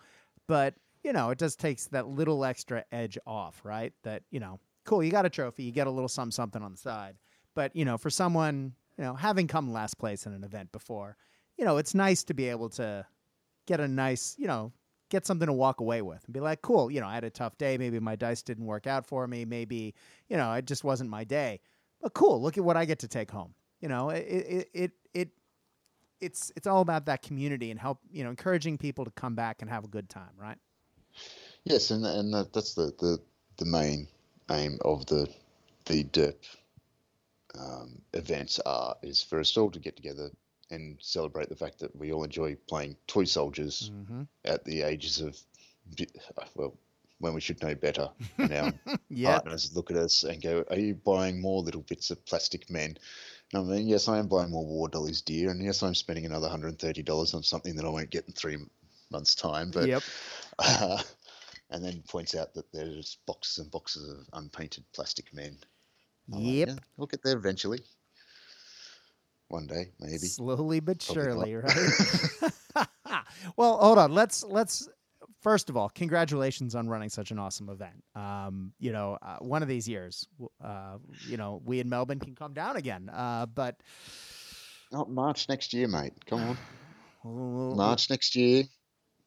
but 0.49 0.75
you 1.09 1.15
know, 1.15 1.31
it 1.31 1.39
just 1.39 1.59
takes 1.59 1.87
that 1.87 2.07
little 2.07 2.45
extra 2.45 2.85
edge 2.93 3.17
off, 3.27 3.63
right? 3.65 3.95
That 4.03 4.25
you 4.31 4.41
know, 4.41 4.61
cool, 4.85 5.03
you 5.03 5.11
got 5.11 5.25
a 5.25 5.31
trophy, 5.31 5.63
you 5.63 5.73
get 5.73 5.87
a 5.87 5.91
little 5.91 6.07
something 6.07 6.33
something 6.33 6.63
on 6.63 6.73
the 6.73 6.77
side, 6.77 7.17
but 7.55 7.75
you 7.75 7.87
know, 7.87 7.97
for 7.97 8.11
someone, 8.11 8.75
you 8.99 9.05
know, 9.05 9.15
having 9.15 9.47
come 9.47 9.73
last 9.73 9.97
place 9.99 10.27
in 10.27 10.35
an 10.35 10.45
event 10.45 10.71
before, 10.71 11.17
you 11.57 11.65
know, 11.65 11.79
it's 11.79 11.95
nice 11.95 12.23
to 12.25 12.35
be 12.35 12.51
able 12.51 12.69
to 12.69 13.07
get 13.67 13.81
a 13.81 13.89
nice, 13.89 14.37
you 14.39 14.47
know, 14.47 14.71
get 15.09 15.25
something 15.25 15.47
to 15.47 15.53
walk 15.55 15.81
away 15.81 16.03
with 16.03 16.23
and 16.27 16.35
be 16.35 16.41
like, 16.41 16.61
cool, 16.61 16.91
you 16.91 17.01
know, 17.01 17.07
I 17.07 17.15
had 17.15 17.25
a 17.25 17.31
tough 17.31 17.57
day. 17.57 17.79
Maybe 17.79 17.99
my 18.01 18.15
dice 18.15 18.43
didn't 18.43 18.67
work 18.67 18.87
out 18.87 19.07
for 19.07 19.27
me. 19.27 19.47
Maybe, 19.47 19.95
you 20.29 20.37
know, 20.37 20.53
it 20.53 20.67
just 20.67 20.85
wasn't 20.85 21.09
my 21.09 21.25
day. 21.25 21.61
But 22.03 22.13
cool, 22.13 22.43
look 22.43 22.59
at 22.59 22.65
what 22.65 22.77
I 22.77 22.85
get 22.85 22.99
to 22.99 23.09
take 23.09 23.31
home. 23.31 23.55
You 23.81 23.89
know, 23.89 24.11
it 24.11 24.27
it 24.27 24.69
it, 24.75 24.93
it 25.15 25.29
it's 26.21 26.53
it's 26.55 26.67
all 26.67 26.83
about 26.83 27.07
that 27.07 27.23
community 27.23 27.71
and 27.71 27.81
help, 27.81 28.01
you 28.13 28.25
know, 28.25 28.29
encouraging 28.31 28.77
people 28.77 29.07
to 29.07 29.11
come 29.13 29.35
back 29.35 29.63
and 29.63 29.71
have 29.71 29.85
a 29.85 29.89
good 29.89 30.11
time, 30.11 30.33
right? 30.37 30.59
Yes, 31.65 31.91
and 31.91 32.05
and 32.07 32.33
that, 32.35 32.53
that's 32.53 32.75
the, 32.75 32.93
the 32.99 33.19
the 33.59 33.65
main 33.67 34.09
aim 34.51 34.79
of 34.85 35.07
the 35.07 35.29
the 35.87 36.05
DERP 36.05 36.45
um, 37.59 38.03
events 38.15 38.59
are 38.61 38.97
is 39.03 39.23
for 39.23 39.41
us 39.41 39.57
all 39.57 39.71
to 39.71 39.79
get 39.81 39.97
together 39.97 40.31
and 40.71 40.99
celebrate 41.01 41.49
the 41.49 41.57
fact 41.57 41.79
that 41.79 41.95
we 41.97 42.13
all 42.13 42.25
enjoy 42.25 42.55
playing 42.69 42.97
toy 43.07 43.25
soldiers 43.25 43.91
Mm-hmm. 43.91 44.23
at 44.45 44.65
the 44.65 44.83
ages 44.83 45.21
of 45.21 45.39
well 46.55 46.77
when 47.19 47.35
we 47.35 47.41
should 47.41 47.63
know 47.63 47.75
better. 47.75 48.09
And 48.43 48.53
our 48.53 48.75
Yeah. 49.09 49.41
partners 49.41 49.75
look 49.75 49.91
at 49.91 49.97
us 49.97 50.23
and 50.25 50.41
go, 50.43 50.65
"Are 50.71 50.79
you 50.79 50.95
buying 50.95 51.41
more 51.41 51.63
little 51.63 51.83
bits 51.83 52.11
of 52.11 52.25
plastic 52.27 52.71
men?" 52.71 52.97
And 53.53 53.63
I 53.63 53.65
mean, 53.77 53.89
yes, 53.89 54.09
I 54.09 54.19
am 54.19 54.29
buying 54.29 54.51
more 54.51 54.67
war 54.67 54.89
dollies, 54.89 55.23
dear, 55.23 55.51
and 55.51 55.63
yes, 55.63 55.83
I'm 55.83 55.95
spending 55.95 56.27
another 56.27 56.49
hundred 56.49 56.69
and 56.69 56.79
thirty 56.79 57.03
dollars 57.03 57.35
on 57.35 57.43
something 57.43 57.77
that 57.77 57.85
I 57.87 57.91
won't 57.91 58.11
get 58.11 58.27
in 58.27 58.33
three 58.35 58.59
months' 59.11 59.35
time. 59.35 59.71
But 59.71 59.89
Yep. 59.89 60.03
uh, 60.59 61.03
and 61.71 61.85
then 61.85 62.03
points 62.09 62.35
out 62.35 62.55
that 62.55 62.71
there's 62.73 63.19
boxes 63.27 63.59
and 63.59 63.71
boxes 63.71 64.09
of 64.09 64.27
unpainted 64.33 64.85
plastic 64.95 65.33
men. 65.33 65.59
I'm 66.33 66.45
like, 66.45 66.55
Yep. 66.55 66.69
"Yeah, 66.69 66.77
we'll 66.97 67.07
get 67.07 67.23
there 67.23 67.37
eventually. 67.37 67.81
One 69.49 69.67
day, 69.67 69.93
maybe. 69.99 70.19
Slowly 70.19 70.81
but 70.81 71.03
Probably 71.05 71.23
surely, 71.23 71.55
right? 71.57 72.53
well, 73.57 73.79
hold 73.79 73.99
on. 73.99 74.13
Let's 74.13 74.45
let's 74.45 74.89
first 75.43 75.71
of 75.71 75.77
all, 75.77 75.89
congratulations 75.89 76.75
on 76.75 76.89
running 76.89 77.09
such 77.09 77.31
an 77.31 77.39
awesome 77.39 77.69
event. 77.69 78.05
Um, 78.15 78.73
you 78.79 78.93
know, 78.93 79.19
uh, 79.23 79.37
one 79.39 79.63
of 79.63 79.69
these 79.69 79.89
years, 79.89 80.27
uh, 80.63 80.99
you 81.27 81.37
know, 81.37 81.63
we 81.65 81.81
in 81.81 81.89
Melbourne 81.89 82.19
can 82.19 82.35
come 82.35 82.53
down 82.53 82.77
again. 82.77 83.09
Uh, 83.09 83.47
but 83.47 83.77
Not 84.93 85.11
March 85.11 85.49
next 85.49 85.73
year, 85.73 85.89
mate. 85.89 86.13
Come 86.27 86.57
on. 87.25 87.75
March 87.77 88.11
next 88.11 88.37
year. 88.37 88.65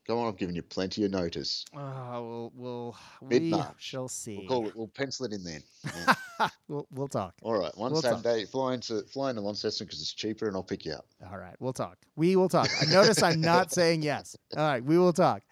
Come 0.08 0.18
on, 0.18 0.28
I've 0.28 0.38
given 0.38 0.56
you 0.56 0.64
plenty 0.64 1.06
of 1.06 1.12
notice. 1.12 1.64
Uh, 1.76 2.20
we'll, 2.22 2.52
we'll 2.56 2.98
we 3.22 3.54
shall 3.78 4.08
see. 4.08 4.38
We'll 4.38 4.48
call 4.48 4.68
it. 4.68 4.76
We'll 4.76 4.88
pencil 4.88 5.28
it 5.28 5.32
in 5.34 5.44
then. 5.44 5.62
Yeah. 5.86 6.48
we'll, 6.68 6.88
we'll 6.92 7.08
talk. 7.08 7.36
All 7.44 7.54
right, 7.58 7.72
one 7.78 7.92
We'll 7.94 8.02
talk. 8.02 8.24
Saturday, 8.24 8.46
fly 8.46 8.74
into 8.74 9.04
fly 9.04 9.30
into 9.30 9.42
Launceston 9.42 9.86
because 9.86 10.02
it's 10.02 10.12
cheaper, 10.14 10.48
and 10.48 10.56
I'll 10.56 10.64
pick 10.64 10.86
you 10.86 10.94
up. 10.94 11.06
All 11.32 11.38
right, 11.38 11.56
we'll 11.60 11.72
talk. 11.74 11.98
We 12.16 12.36
will 12.36 12.50
talk. 12.50 12.70
I 12.82 12.86
notice 12.86 13.22
I'm 13.22 13.42
not 13.42 13.72
saying 13.74 14.02
yes. 14.02 14.36
All 14.58 14.64
right, 14.68 14.84
we 14.84 14.98
will 14.98 15.14
talk. 15.14 15.44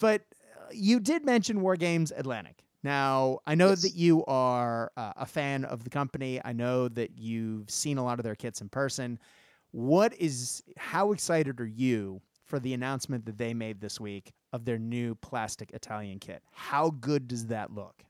But 0.00 0.22
uh, 0.56 0.70
you 0.72 1.00
did 1.00 1.24
mention 1.26 1.60
Wargames 1.60 2.10
Atlantic. 2.16 2.62
Now, 2.82 3.40
I 3.46 3.56
know 3.56 3.70
Yes. 3.70 3.82
that 3.82 3.94
you 3.94 4.24
are 4.26 4.90
uh, 4.96 5.12
a 5.16 5.26
fan 5.26 5.64
of 5.64 5.84
the 5.84 5.90
company. 5.90 6.40
I 6.44 6.52
know 6.52 6.88
that 6.88 7.18
you've 7.18 7.68
seen 7.70 7.98
a 7.98 8.04
lot 8.04 8.20
of 8.20 8.24
their 8.24 8.36
kits 8.36 8.60
in 8.60 8.68
person. 8.68 9.18
What 9.72 10.14
is 10.14 10.62
how 10.78 11.12
excited 11.12 11.60
are 11.60 11.66
you 11.66 12.22
for 12.48 12.58
the 12.58 12.74
announcement 12.74 13.26
that 13.26 13.38
they 13.38 13.54
made 13.54 13.80
this 13.80 14.00
week 14.00 14.32
of 14.52 14.64
their 14.64 14.78
new 14.78 15.14
plastic 15.14 15.70
Italian 15.72 16.18
kit? 16.18 16.42
How 16.50 16.90
good 16.90 17.28
does 17.28 17.46
that 17.46 17.72
look? 17.72 18.02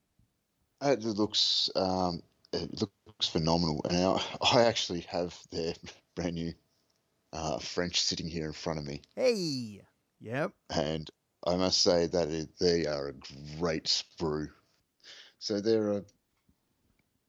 It 0.81 1.03
looks 1.05 1.69
um, 1.75 2.23
it 2.53 2.81
looks 2.81 3.29
phenomenal, 3.29 3.81
and 3.91 3.97
I, 3.99 4.23
I 4.59 4.63
actually 4.65 5.01
have 5.03 5.37
their 5.51 5.75
brand 6.15 6.35
new 6.37 6.53
uh, 7.33 7.59
French 7.59 8.01
sitting 8.01 8.29
here 8.29 8.47
in 8.47 8.53
front 8.53 8.79
of 8.79 8.87
me, 8.87 9.03
Hey. 9.17 9.83
Yep. 10.21 10.53
and 10.71 11.09
I 11.47 11.57
must 11.57 11.83
say 11.83 12.07
that 12.07 12.29
it, 12.29 12.49
they 12.59 12.87
are 12.87 13.09
a 13.09 13.59
great 13.59 13.85
sprue. 13.85 14.49
So 15.39 15.61
they're 15.61 15.93
a, 15.93 16.05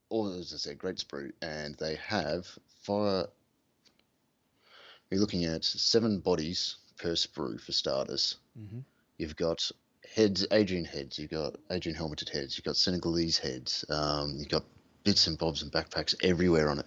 or 0.08 0.32
as 0.32 0.52
I 0.52 0.56
said, 0.56 0.78
great 0.78 0.96
sprue, 0.96 1.30
and 1.42 1.76
they 1.76 1.96
have 1.96 2.46
fire. 2.82 3.26
You're 5.10 5.20
looking 5.20 5.44
at 5.44 5.64
seven 5.64 6.18
bodies 6.20 6.76
per 7.00 7.14
sprue 7.14 7.60
for 7.60 7.72
starters. 7.72 8.36
Mm-hmm. 8.58 8.80
You've 9.18 9.36
got 9.36 9.70
heads, 10.14 10.46
Adrian 10.50 10.84
heads. 10.84 11.18
You've 11.18 11.30
got 11.30 11.56
Adrian 11.70 11.96
helmeted 11.96 12.28
heads. 12.28 12.56
You've 12.56 12.64
got 12.64 12.76
Senegalese 12.76 13.38
heads. 13.38 13.84
Um, 13.88 14.34
you've 14.38 14.48
got 14.48 14.64
bits 15.04 15.26
and 15.26 15.38
bobs 15.38 15.62
and 15.62 15.72
backpacks 15.72 16.14
everywhere 16.22 16.68
on 16.68 16.78
it. 16.78 16.86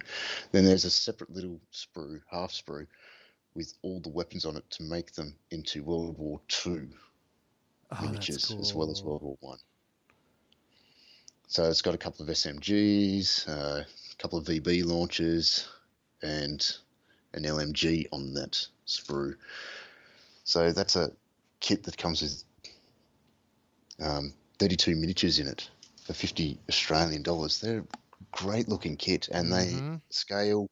Then 0.52 0.64
there's 0.64 0.84
a 0.84 0.90
separate 0.90 1.30
little 1.30 1.60
sprue, 1.72 2.20
half 2.30 2.52
sprue, 2.52 2.86
with 3.54 3.72
all 3.82 4.00
the 4.00 4.08
weapons 4.08 4.44
on 4.44 4.56
it 4.56 4.68
to 4.70 4.82
make 4.82 5.12
them 5.12 5.34
into 5.50 5.82
World 5.84 6.18
War 6.18 6.40
Two 6.48 6.88
Oh, 7.90 8.04
miniatures 8.04 8.50
as 8.50 8.74
well 8.74 8.90
as 8.90 9.02
World 9.02 9.22
War 9.22 9.36
One. 9.40 9.58
So 11.46 11.64
it's 11.68 11.82
got 11.82 11.94
a 11.94 11.98
couple 11.98 12.24
of 12.24 12.30
SMGs, 12.30 13.48
uh, 13.48 13.82
a 13.82 14.16
couple 14.18 14.38
of 14.38 14.46
VB 14.46 14.84
launchers, 14.84 15.68
and 16.22 16.66
an 17.34 17.44
LMG 17.44 18.06
on 18.12 18.34
that 18.34 18.66
sprue. 18.86 19.36
So 20.44 20.72
that's 20.72 20.96
a 20.96 21.10
kit 21.60 21.82
that 21.84 21.96
comes 21.96 22.22
with 22.22 22.44
um, 24.00 24.34
32 24.58 24.96
miniatures 24.96 25.38
in 25.38 25.46
it 25.46 25.70
for 26.04 26.12
50 26.12 26.58
Australian 26.68 27.22
dollars. 27.22 27.60
They're 27.60 27.80
a 27.80 27.86
great 28.32 28.68
looking 28.68 28.96
kit 28.96 29.28
and 29.28 29.52
they 29.52 29.72
Mhm. 29.72 30.02
scale 30.10 30.68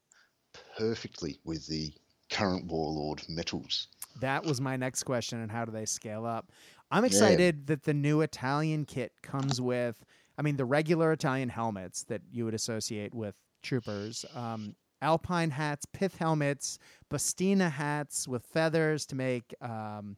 perfectly 0.76 1.40
with 1.44 1.66
the 1.66 1.94
current 2.30 2.66
Warlord 2.66 3.22
metals. 3.28 3.88
That 4.20 4.44
was 4.44 4.60
my 4.60 4.76
next 4.76 5.04
question. 5.04 5.40
And 5.40 5.50
how 5.50 5.64
do 5.64 5.72
they 5.72 5.86
scale 5.86 6.26
up? 6.26 6.52
I'm 6.90 7.04
excited 7.04 7.66
that 7.68 7.84
the 7.84 7.94
new 7.94 8.20
Italian 8.20 8.84
kit 8.84 9.12
comes 9.22 9.60
with, 9.60 10.04
I 10.36 10.42
mean, 10.42 10.56
the 10.56 10.64
regular 10.66 11.12
Italian 11.12 11.48
helmets 11.48 12.04
that 12.04 12.22
you 12.30 12.44
would 12.44 12.54
associate 12.54 13.14
with 13.14 13.34
troopers, 13.62 14.24
um, 14.34 14.76
alpine 15.02 15.50
hats, 15.50 15.84
pith 15.84 16.16
helmets, 16.16 16.78
Bastina 17.10 17.70
hats 17.70 18.26
with 18.26 18.44
feathers 18.46 19.04
to 19.06 19.14
make 19.16 19.54
um, 19.60 20.16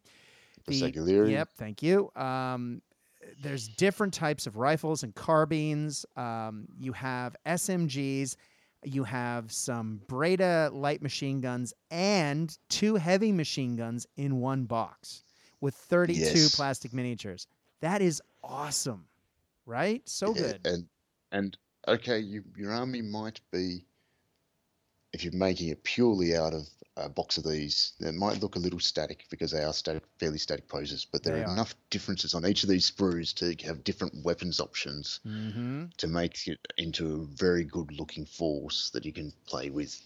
The. 0.67 0.81
Sagittarian. 0.81 1.31
Yep, 1.31 1.49
thank 1.57 1.83
you. 1.83 2.11
Um, 2.15 2.83
there's 3.43 3.69
different 3.69 4.13
types 4.15 4.47
of 4.47 4.57
rifles 4.57 5.03
and 5.03 5.15
carbines. 5.15 6.05
Um, 6.17 6.69
you 6.79 6.93
have 6.93 7.35
SMGs. 7.47 8.37
You 8.85 9.03
have 9.05 9.51
some 9.51 10.03
Breda 10.09 10.71
light 10.73 11.01
machine 11.03 11.41
guns 11.41 11.73
and 11.91 12.57
two 12.69 12.97
heavy 12.97 13.33
machine 13.33 13.77
guns 13.77 14.07
in 14.19 14.41
one 14.41 14.65
box 14.65 15.23
with 15.63 15.75
32 15.75 16.21
Yes. 16.21 16.55
plastic 16.55 16.93
miniatures. 16.93 17.47
That 17.81 18.03
is 18.03 18.21
awesome, 18.43 19.07
right? 19.65 20.07
So 20.07 20.35
Yeah, 20.35 20.43
good. 20.43 20.61
And 20.67 20.87
and 21.33 21.57
okay, 21.89 22.19
you, 22.19 22.45
your 22.57 22.73
army 22.73 23.01
might 23.01 23.41
be 23.51 23.87
if 25.15 25.25
you're 25.25 25.33
making 25.33 25.69
it 25.69 25.85
purely 25.85 26.37
out 26.37 26.53
of 26.53 26.69
a 26.97 27.09
box 27.09 27.39
of 27.39 27.45
these, 27.45 27.93
it 28.01 28.15
might 28.15 28.41
look 28.41 28.57
a 28.57 28.61
little 28.61 28.81
static 28.81 29.27
because 29.31 29.51
they 29.53 29.63
are 29.65 29.73
static, 29.73 30.03
fairly 30.19 30.39
static 30.39 30.69
poses. 30.69 31.05
But 31.05 31.23
there 31.23 31.35
They 31.35 31.43
are, 31.43 31.47
are. 31.49 31.53
enough 31.53 31.75
differences 31.91 32.35
on 32.35 32.47
each 32.47 32.63
of 32.63 32.69
these 32.69 32.91
sprues 32.91 33.35
to 33.37 33.67
have 33.67 33.85
different 33.85 34.25
weapons 34.25 34.61
options 34.61 35.21
Mm-hmm. 35.27 35.87
to 35.97 36.07
make 36.07 36.47
it 36.47 36.59
into 36.79 37.15
a 37.23 37.25
very 37.37 37.65
good 37.65 37.93
looking 37.93 38.27
force 38.27 38.91
that 38.91 39.05
you 39.05 39.13
can 39.13 39.33
play 39.47 39.71
with. 39.71 40.01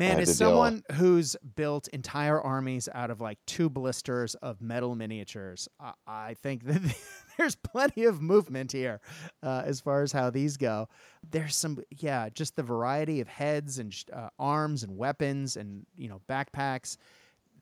Man, 0.00 0.16
they 0.16 0.24
someone 0.24 0.82
who's 0.92 1.36
built 1.56 1.88
entire 1.88 2.40
armies 2.40 2.88
out 2.94 3.10
of 3.10 3.20
like 3.20 3.38
two 3.46 3.68
blisters 3.68 4.34
of 4.36 4.62
metal 4.62 4.94
miniatures, 4.94 5.68
I, 5.78 5.92
I 6.06 6.34
think 6.42 6.64
that 6.64 6.80
there's 7.38 7.54
plenty 7.54 8.04
of 8.04 8.22
movement 8.22 8.72
here 8.72 9.00
uh, 9.42 9.62
as 9.64 9.80
far 9.80 10.02
as 10.02 10.10
how 10.10 10.30
these 10.30 10.56
go. 10.56 10.88
There's 11.30 11.54
some, 11.54 11.78
yeah, 11.98 12.30
just 12.30 12.56
the 12.56 12.62
variety 12.62 13.20
of 13.20 13.28
heads 13.28 13.78
and 13.78 13.94
uh, 14.10 14.30
arms 14.38 14.84
and 14.84 14.96
weapons 14.96 15.56
and 15.56 15.84
you 15.96 16.08
know 16.08 16.22
backpacks. 16.28 16.96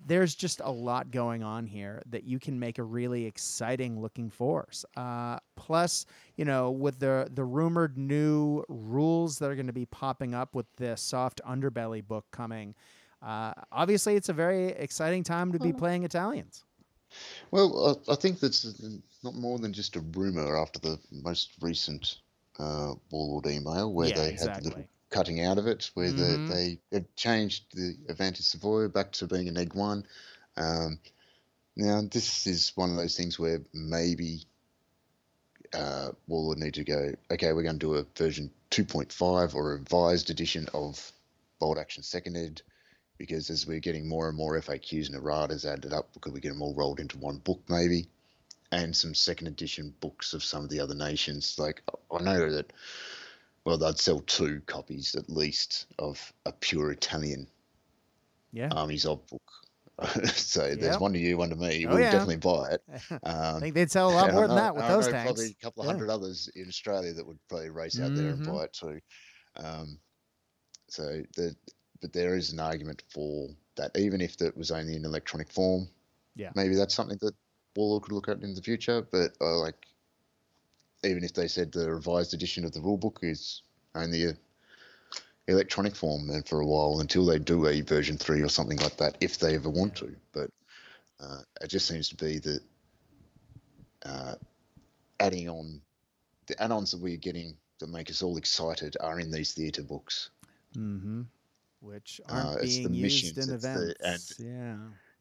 There's 0.06 0.34
just 0.34 0.60
a 0.64 0.70
lot 0.70 1.10
going 1.10 1.42
on 1.42 1.66
here 1.66 2.02
that 2.10 2.24
you 2.24 2.38
can 2.38 2.58
make 2.58 2.78
a 2.78 2.82
really 2.82 3.24
exciting 3.26 4.00
looking 4.00 4.30
force. 4.30 4.84
Uh, 4.96 5.38
plus, 5.56 6.06
you 6.36 6.44
know, 6.44 6.70
with 6.70 6.98
the 6.98 7.28
the 7.34 7.44
rumored 7.44 7.98
new 7.98 8.64
rules 8.68 9.38
that 9.38 9.50
are 9.50 9.54
going 9.54 9.66
to 9.66 9.72
be 9.72 9.86
popping 9.86 10.34
up 10.34 10.54
with 10.54 10.66
the 10.76 10.96
soft 10.96 11.40
underbelly 11.46 12.06
book 12.06 12.24
coming, 12.30 12.74
uh, 13.22 13.52
obviously 13.72 14.14
it's 14.14 14.28
a 14.28 14.32
very 14.32 14.68
exciting 14.68 15.22
time 15.22 15.52
to 15.52 15.58
be 15.58 15.72
playing 15.72 16.04
Italians. 16.04 16.64
Well, 17.50 17.98
I, 18.08 18.12
I 18.12 18.14
think 18.16 18.40
that's 18.40 18.64
not 19.22 19.34
more 19.34 19.58
than 19.58 19.72
just 19.72 19.96
a 19.96 20.00
rumor 20.00 20.56
after 20.56 20.78
the 20.78 20.98
most 21.10 21.50
recent 21.60 22.18
uh, 22.58 22.94
Warlord 23.10 23.46
email 23.46 23.92
where 23.92 24.08
yeah, 24.08 24.14
they 24.14 24.24
had 24.24 24.32
exactly. 24.32 24.62
the 24.62 24.68
little 24.68 24.84
cutting 25.10 25.40
out 25.40 25.58
of 25.58 25.66
it, 25.66 25.90
where 25.94 26.12
Mhm. 26.12 26.46
they, 26.46 26.54
they 26.54 26.80
had 26.92 27.16
changed 27.16 27.64
the 27.74 27.96
Avanti 28.08 28.42
Savoy 28.42 28.88
back 28.88 29.12
to 29.12 29.26
being 29.26 29.48
an 29.48 29.56
Egg 29.56 29.74
1. 29.74 30.06
Um, 30.56 31.00
now, 31.76 32.02
this 32.02 32.46
is 32.46 32.72
one 32.76 32.90
of 32.90 32.96
those 32.96 33.16
things 33.16 33.38
where 33.38 33.62
maybe 33.72 34.44
uh, 35.72 36.12
Warlord 36.26 36.58
need 36.58 36.74
to 36.74 36.84
go, 36.84 37.14
okay, 37.30 37.52
we're 37.52 37.62
going 37.62 37.78
to 37.78 37.86
do 37.86 37.94
a 37.94 38.06
version 38.16 38.50
2.5 38.70 39.54
or 39.54 39.72
a 39.72 39.76
revised 39.76 40.30
edition 40.30 40.66
of 40.72 41.12
Bolt 41.58 41.78
Action 41.78 42.02
Second 42.02 42.36
Ed, 42.36 42.62
because 43.18 43.50
as 43.50 43.66
we're 43.66 43.80
getting 43.80 44.08
more 44.08 44.28
and 44.28 44.36
more 44.36 44.58
FAQs 44.60 45.08
and 45.08 45.16
erratas 45.16 45.64
added 45.64 45.92
up, 45.92 46.08
could 46.20 46.32
we 46.32 46.40
get 46.40 46.50
them 46.50 46.62
all 46.62 46.74
rolled 46.74 47.00
into 47.00 47.18
one 47.18 47.38
book 47.38 47.60
maybe? 47.68 48.08
And 48.70 48.94
some 48.94 49.14
second 49.14 49.46
edition 49.46 49.94
books 50.00 50.34
of 50.34 50.44
some 50.44 50.64
of 50.64 50.70
the 50.70 50.80
other 50.80 50.94
nations. 50.94 51.58
Like, 51.58 51.82
I 52.10 52.22
know 52.22 52.50
that 52.50 52.72
well, 53.68 53.76
they'd 53.76 53.98
sell 53.98 54.20
two 54.20 54.62
copies 54.64 55.14
at 55.14 55.28
least 55.28 55.86
of 55.98 56.32
a 56.46 56.52
pure 56.52 56.90
Italian 56.90 57.46
Yeah. 58.50 58.70
Armies 58.72 59.04
of 59.04 59.26
book. 59.26 59.42
so 60.32 60.64
Yep. 60.64 60.78
there's 60.80 60.98
one 60.98 61.12
to 61.12 61.18
you, 61.18 61.36
one 61.36 61.50
to 61.50 61.56
me. 61.56 61.84
Oh, 61.84 61.90
we'll 61.90 62.00
yeah. 62.00 62.10
definitely 62.12 62.36
buy 62.36 62.70
it. 62.70 62.82
I 63.24 63.28
Um, 63.30 63.60
think 63.60 63.74
they'd 63.74 63.90
sell 63.90 64.08
a 64.08 64.14
lot 64.14 64.32
more 64.32 64.46
than 64.48 64.56
know- 64.56 64.62
that 64.62 64.74
with 64.74 64.84
I 64.84 64.88
those 64.88 65.04
know 65.06 65.12
tanks. 65.12 65.26
Probably 65.26 65.50
a 65.50 65.62
couple 65.62 65.82
of 65.82 65.86
Yeah. 65.86 65.92
hundred 65.92 66.08
others 66.10 66.48
in 66.56 66.66
Australia 66.66 67.12
that 67.12 67.26
would 67.26 67.38
probably 67.48 67.68
race 67.68 68.00
out 68.00 68.14
there 68.14 68.28
and 68.30 68.46
Mhm. 68.46 68.54
buy 68.56 68.64
it 68.64 68.72
too. 68.72 69.00
Um, 69.56 69.98
so 70.88 71.22
the 71.36 71.54
but 72.00 72.12
there 72.14 72.36
is 72.36 72.52
an 72.52 72.60
argument 72.60 73.02
for 73.10 73.48
that, 73.74 73.90
even 73.98 74.20
if 74.22 74.40
it 74.40 74.56
was 74.56 74.70
only 74.70 74.94
in 74.96 75.04
electronic 75.04 75.50
form. 75.52 75.88
Yeah. 76.36 76.52
Maybe 76.54 76.74
that's 76.76 76.94
something 76.94 77.18
that 77.20 77.34
Warlord 77.76 78.04
could 78.04 78.12
look 78.12 78.28
at 78.28 78.40
in 78.42 78.54
the 78.54 78.62
future. 78.62 79.02
But 79.02 79.32
uh, 79.42 79.58
like, 79.58 79.87
even 81.04 81.22
if 81.24 81.32
they 81.34 81.48
said 81.48 81.70
the 81.72 81.90
revised 81.90 82.34
edition 82.34 82.64
of 82.64 82.72
the 82.72 82.80
rulebook 82.80 83.18
is 83.22 83.62
only 83.94 84.24
a 84.26 84.32
electronic 85.46 85.96
form, 85.96 86.28
and 86.30 86.46
for 86.46 86.60
a 86.60 86.66
while 86.66 87.00
until 87.00 87.24
they 87.24 87.38
do 87.38 87.66
a 87.66 87.80
version 87.80 88.16
three 88.18 88.42
or 88.42 88.48
something 88.48 88.78
like 88.78 88.96
that, 88.98 89.16
if 89.20 89.38
they 89.38 89.54
ever 89.54 89.70
want 89.70 89.94
to. 89.96 90.14
But 90.32 90.50
uh, 91.20 91.38
it 91.62 91.68
just 91.68 91.86
seems 91.88 92.08
to 92.10 92.16
be 92.16 92.38
that 92.40 92.60
uh, 94.04 94.34
adding 95.20 95.48
on 95.48 95.80
the 96.46 96.62
add-ons 96.62 96.90
that 96.92 97.00
we're 97.00 97.16
getting 97.16 97.56
that 97.78 97.88
make 97.88 98.10
us 98.10 98.22
all 98.22 98.36
excited 98.36 98.96
are 99.00 99.20
in 99.20 99.30
these 99.30 99.54
theatre 99.54 99.82
books. 99.82 100.30
Mm-hmm. 100.76 101.22
Which 101.80 102.20
Uh, 102.28 102.32
aren't 102.34 102.62
it's 102.64 102.76
the 102.78 102.88
being 102.88 102.94
used 103.04 103.38
in 103.38 103.44
it's 103.54 103.62
the- 103.62 103.94
events. 104.00 104.34
yeah. 104.38 104.76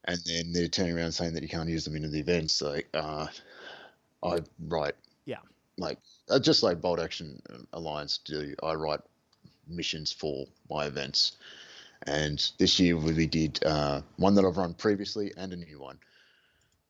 and 0.06 0.20
then 0.26 0.52
they're 0.52 0.68
turning 0.68 0.98
around 0.98 1.12
saying 1.12 1.34
that 1.36 1.44
you 1.44 1.50
can't 1.50 1.70
use 1.70 1.86
them 1.86 1.96
in 1.96 2.12
the 2.12 2.20
events. 2.20 2.62
Like, 2.62 2.88
uh, 2.94 3.28
I 4.24 4.40
write. 4.68 4.96
Like 5.78 6.00
uh, 6.30 6.40
just 6.40 6.64
like 6.64 6.82
Bolt 6.82 7.00
Action 7.00 7.42
Alliance 7.74 8.20
do. 8.26 8.56
I 8.64 8.74
write 8.74 9.02
missions 9.68 10.12
for 10.12 10.48
my 10.70 10.86
events, 10.86 11.38
and 12.06 12.44
this 12.58 12.80
year 12.80 12.98
we 12.98 13.28
did 13.28 13.64
uh, 13.64 14.02
one 14.18 14.36
that 14.36 14.46
I've 14.46 14.58
run 14.58 14.74
previously 14.74 15.34
and 15.38 15.54
a 15.54 15.58
new 15.58 15.80
one, 15.80 16.00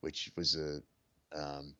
which 0.00 0.32
was 0.36 0.56
a 0.56 0.80
um, 1.38 1.74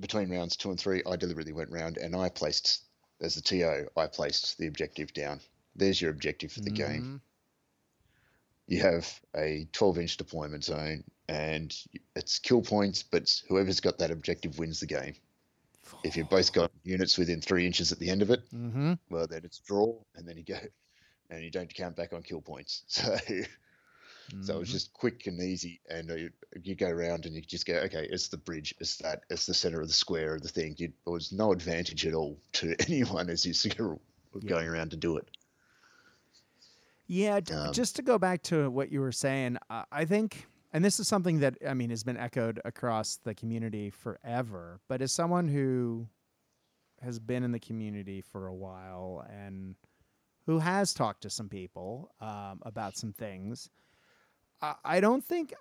between 0.00 0.30
rounds 0.30 0.56
two 0.56 0.70
and 0.70 0.80
three. 0.80 1.02
I 1.08 1.16
deliberately 1.16 1.52
went 1.52 1.70
round 1.70 1.96
and 1.96 2.16
I 2.16 2.28
placed 2.28 2.82
as 3.20 3.34
the 3.34 3.40
TO. 3.40 3.88
I 3.96 4.06
placed 4.06 4.58
the 4.58 4.66
objective 4.66 5.12
down. 5.14 5.40
There's 5.76 6.00
your 6.00 6.10
objective 6.10 6.52
for 6.52 6.60
the 6.60 6.70
game 6.70 7.02
Mhm. 7.02 7.20
you 8.68 8.80
have 8.80 9.20
a 9.36 9.68
12 9.72 9.98
inch 9.98 10.16
deployment 10.16 10.64
zone 10.64 11.04
and 11.28 11.72
it's 12.16 12.38
kill 12.40 12.62
points, 12.62 13.02
but 13.02 13.42
whoever's 13.48 13.80
got 13.80 13.98
that 13.98 14.10
objective 14.10 14.58
wins 14.58 14.80
the 14.80 14.86
game. 14.86 15.14
If 16.04 16.16
you've 16.16 16.28
both 16.30 16.52
got 16.52 16.70
units 16.84 17.18
within 17.18 17.40
three 17.40 17.66
inches 17.66 17.92
at 17.92 17.98
the 17.98 18.10
end 18.10 18.22
of 18.22 18.30
it, 18.30 18.40
Mm-hmm. 18.54 18.94
well, 19.10 19.26
then 19.26 19.42
it's 19.44 19.58
draw, 19.58 19.94
and 20.14 20.26
then 20.28 20.36
you 20.36 20.44
go, 20.44 20.58
and 21.30 21.42
you 21.42 21.50
don't 21.50 21.72
count 21.72 21.96
back 21.96 22.12
on 22.12 22.22
kill 22.22 22.40
points. 22.40 22.84
So, 24.28 24.52
so 24.54 24.60
it's 24.60 24.70
Mhm. 24.70 24.72
just 24.72 24.92
quick 24.92 25.28
and 25.28 25.40
easy, 25.40 25.80
and 25.88 26.08
you, 26.10 26.30
you 26.62 26.74
go 26.74 26.88
around 26.88 27.26
and 27.26 27.34
you 27.36 27.42
just 27.42 27.64
go, 27.64 27.74
okay, 27.74 28.08
it's 28.10 28.26
the 28.28 28.36
bridge, 28.36 28.74
it's 28.80 28.96
that, 28.96 29.22
it's 29.30 29.46
the 29.46 29.54
center 29.54 29.80
of 29.80 29.86
the 29.86 29.94
square 29.94 30.34
of 30.34 30.42
the 30.42 30.48
thing. 30.48 30.74
You, 30.78 30.92
there 31.04 31.12
was 31.12 31.30
no 31.32 31.52
advantage 31.52 32.04
at 32.06 32.14
all 32.14 32.36
to 32.54 32.74
anyone 32.88 33.30
as 33.30 33.46
you're 33.46 33.98
Yeah. 34.40 34.48
going 34.48 34.66
around 34.68 34.90
to 34.90 34.96
do 34.96 35.16
it. 35.16 35.28
Yeah, 37.06 37.38
Um, 37.52 37.72
just 37.72 37.94
to 37.96 38.02
go 38.02 38.18
back 38.18 38.42
to 38.44 38.68
what 38.68 38.90
you 38.90 39.00
were 39.00 39.12
saying, 39.12 39.58
I 39.70 40.04
think, 40.04 40.46
and 40.76 40.84
this 40.84 41.00
is 41.00 41.08
something 41.08 41.40
that 41.40 41.56
I 41.66 41.72
mean 41.72 41.88
has 41.88 42.04
been 42.04 42.18
echoed 42.18 42.60
across 42.66 43.16
the 43.24 43.34
community 43.34 43.88
forever. 43.88 44.78
But 44.88 45.00
as 45.00 45.10
someone 45.10 45.48
who 45.48 46.06
has 47.00 47.18
been 47.18 47.42
in 47.44 47.50
the 47.50 47.58
community 47.58 48.20
for 48.20 48.46
a 48.46 48.54
while 48.54 49.26
and 49.30 49.74
who 50.44 50.58
has 50.58 50.92
talked 50.92 51.22
to 51.22 51.30
some 51.30 51.48
people 51.48 52.10
um, 52.20 52.60
about 52.60 52.94
some 52.98 53.14
things, 53.14 53.70
I, 54.60 54.74
I 54.84 55.00
don't 55.00 55.24
think 55.24 55.54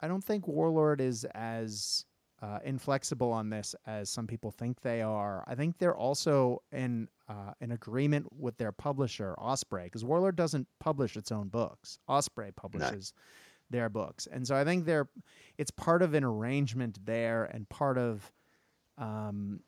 I 0.00 0.08
don't 0.08 0.24
think 0.24 0.48
Warlord 0.48 1.00
is 1.00 1.22
as 1.36 2.04
uh, 2.42 2.58
inflexible 2.64 3.30
on 3.30 3.48
this 3.48 3.76
as 3.86 4.10
some 4.10 4.26
people 4.26 4.50
think 4.50 4.80
they 4.80 5.02
are. 5.02 5.44
I 5.46 5.54
think 5.54 5.78
they're 5.78 5.96
also 5.96 6.62
in 6.72 7.06
uh, 7.28 7.52
an 7.60 7.70
agreement 7.70 8.26
with 8.36 8.58
their 8.58 8.72
publisher, 8.72 9.36
Osprey, 9.38 9.84
because 9.84 10.04
Warlord 10.04 10.34
doesn't 10.34 10.66
publish 10.80 11.16
its 11.16 11.30
own 11.30 11.46
books. 11.46 12.00
Osprey 12.08 12.50
publishes 12.50 13.12
their 13.70 13.88
books, 13.88 14.26
and 14.30 14.46
so 14.46 14.54
I 14.54 14.64
think 14.64 14.84
they're 14.84 15.08
it's 15.56 15.70
part 15.70 16.02
of 16.02 16.14
an 16.14 16.24
arrangement 16.24 17.04
there, 17.04 17.44
and 17.44 17.68
part 17.68 17.98
of 17.98 18.30
um, 18.96 19.60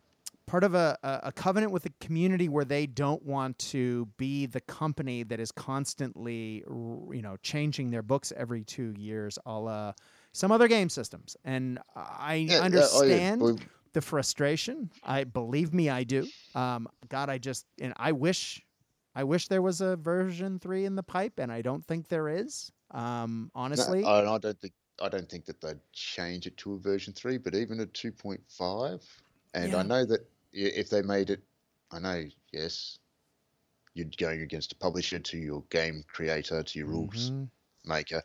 part 0.47 0.65
of 0.65 0.75
a, 0.75 0.99
a 1.03 1.31
covenant 1.31 1.71
with 1.71 1.85
the 1.85 1.93
community 2.01 2.49
where 2.49 2.65
they 2.65 2.85
don't 2.85 3.25
want 3.25 3.57
to 3.59 4.07
be 4.17 4.47
the 4.47 4.61
company 4.61 5.23
that 5.23 5.39
is 5.39 5.53
constantly 5.53 6.65
you 6.67 7.21
know 7.23 7.37
changing 7.43 7.91
their 7.91 8.03
books 8.03 8.33
every 8.37 8.65
two 8.65 8.93
years, 8.99 9.39
a 9.47 9.53
la 9.53 9.93
some 10.33 10.53
other 10.53 10.69
game 10.69 10.89
systems. 10.89 11.37
And 11.45 11.79
I 11.95 12.35
Yeah, 12.35 12.55
oh, 12.55 12.59
yeah, 12.59 12.65
understand 12.65 13.43
well, 13.43 13.59
the 13.93 14.01
frustration. 14.01 14.91
I 15.05 15.25
believe 15.25 15.73
me, 15.73 15.89
I 15.89 16.05
do. 16.05 16.27
Um, 16.55 16.89
God, 17.09 17.31
I 17.31 17.39
just 17.39 17.67
and 17.81 17.93
I 17.97 18.13
wish, 18.13 18.61
I 19.15 19.25
wish 19.25 19.49
there 19.49 19.63
was 19.63 19.81
a 19.81 19.97
version 19.97 20.59
three 20.59 20.85
in 20.85 20.97
the 20.97 21.03
pipe, 21.03 21.39
and 21.39 21.53
I 21.53 21.63
don't 21.63 21.85
think 21.85 22.09
there 22.09 22.29
is. 22.29 22.73
Um, 22.91 23.51
No, 23.75 23.85
honestly, 23.85 24.03
I, 24.03 24.25
I 24.35 24.39
don't 24.39 24.61
think 24.61 24.75
I 25.01 25.09
don't 25.09 25.29
think 25.29 25.47
that 25.47 25.61
they'd 25.61 25.81
change 25.93 26.47
it 26.47 26.57
to 26.59 26.75
a 26.75 26.79
version 26.79 27.13
three, 27.13 27.39
but 27.39 27.55
even 27.55 27.81
a 27.81 27.87
two 27.87 28.13
point 28.13 28.43
five. 28.49 29.03
And 29.55 29.75
Yeah. 29.75 29.77
I 29.77 29.83
know 29.83 30.05
that 30.07 30.21
if 30.53 30.91
they 30.91 31.03
made 31.03 31.31
it, 31.31 31.43
I 31.91 31.99
know 32.01 32.27
yes, 32.53 32.99
you're 33.95 34.09
going 34.19 34.43
against 34.43 34.73
a 34.73 34.77
publisher 34.77 35.19
to 35.21 35.39
your 35.39 35.63
game 35.71 36.05
creator 36.09 36.63
to 36.63 36.79
your 36.79 36.89
rules 36.89 37.33
Mhm. 37.33 37.51
maker. 37.85 38.23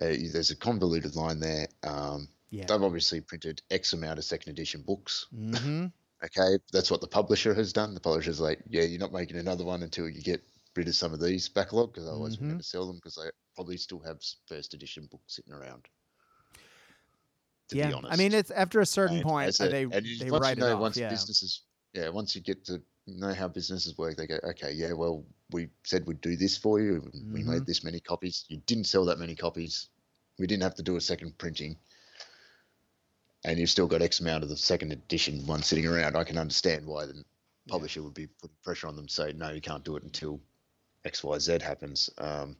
Uh, 0.00 0.16
there's 0.32 0.50
a 0.50 0.56
convoluted 0.56 1.16
line 1.16 1.40
there. 1.40 1.68
Um, 1.82 2.28
yeah, 2.50 2.68
they've 2.68 2.82
obviously 2.82 3.20
printed 3.20 3.62
X 3.70 3.92
amount 3.92 4.18
of 4.18 4.24
second 4.24 4.52
edition 4.52 4.82
books. 4.82 5.28
hmm 5.32 5.86
Okay, 6.24 6.58
that's 6.72 6.90
what 6.90 7.00
the 7.00 7.06
publisher 7.08 7.54
has 7.54 7.72
done. 7.72 7.94
The 7.94 8.00
publisher's 8.00 8.40
like, 8.40 8.62
yeah, 8.68 8.82
you're 8.82 8.98
not 9.00 9.12
making 9.12 9.36
another 9.36 9.64
one 9.64 9.82
until 9.84 10.08
you 10.08 10.20
get 10.22 10.42
rid 10.76 10.88
of 10.88 10.96
some 10.96 11.12
of 11.12 11.20
these 11.20 11.48
backlog 11.48 11.92
because 11.92 12.08
otherwise 12.08 12.38
we're 12.40 12.46
Mhm. 12.46 12.48
going 12.48 12.58
to 12.60 12.64
sell 12.64 12.86
them 12.88 12.96
because 12.96 13.14
they 13.16 13.30
probably 13.58 13.76
still 13.76 13.98
have 13.98 14.18
first 14.46 14.72
edition 14.72 15.08
books 15.10 15.34
sitting 15.34 15.52
around. 15.52 15.82
To 17.70 17.76
yeah. 17.76 17.88
be 17.88 17.94
honest, 17.94 18.12
I 18.12 18.16
mean, 18.16 18.32
it's 18.32 18.52
after 18.52 18.78
a 18.80 18.86
certain 18.86 19.16
And 19.16 19.24
point 19.24 19.60
uh, 19.60 19.64
a- 19.64 19.68
they 19.68 19.84
they 19.84 20.30
once 20.30 20.42
write 20.42 20.58
you 20.58 20.62
know, 20.62 20.70
it 20.70 20.74
off. 20.74 20.80
once 20.80 20.96
yeah, 20.96 21.10
businesses, 21.10 21.62
yeah, 21.92 22.08
once 22.08 22.36
you 22.36 22.40
get 22.40 22.64
to 22.66 22.80
know 23.08 23.34
how 23.34 23.48
businesses 23.48 23.98
work, 23.98 24.16
they 24.16 24.28
go, 24.28 24.38
okay, 24.44 24.70
yeah, 24.72 24.92
well, 24.92 25.24
we 25.50 25.68
said 25.82 26.06
we'd 26.06 26.20
do 26.20 26.36
this 26.36 26.56
for 26.56 26.78
you. 26.80 27.10
We 27.32 27.42
Mhm. 27.42 27.46
made 27.46 27.66
this 27.66 27.82
many 27.82 27.98
copies. 27.98 28.44
You 28.48 28.58
didn't 28.66 28.84
sell 28.84 29.04
that 29.06 29.18
many 29.18 29.34
copies. 29.34 29.88
We 30.38 30.46
didn't 30.46 30.62
have 30.62 30.76
to 30.76 30.82
do 30.84 30.94
a 30.94 31.00
second 31.00 31.36
printing. 31.36 31.76
And 33.44 33.58
you've 33.58 33.70
still 33.70 33.88
got 33.88 34.02
X 34.02 34.20
amount 34.20 34.44
of 34.44 34.50
the 34.50 34.56
second 34.56 34.92
edition 34.92 35.44
one 35.46 35.62
sitting 35.64 35.86
around. 35.86 36.16
I 36.16 36.22
can 36.24 36.38
understand 36.38 36.86
why 36.86 37.06
the 37.06 37.24
publisher 37.66 38.02
would 38.04 38.14
be 38.14 38.28
putting 38.28 38.56
pressure 38.62 38.86
on 38.86 38.94
them 38.94 39.06
to 39.08 39.12
say, 39.12 39.32
no, 39.32 39.50
you 39.50 39.60
can't 39.60 39.84
do 39.84 39.96
it 39.96 40.04
until 40.04 40.40
X, 41.04 41.24
Y, 41.24 41.38
Z 41.38 41.58
happens. 41.60 42.08
Um, 42.18 42.56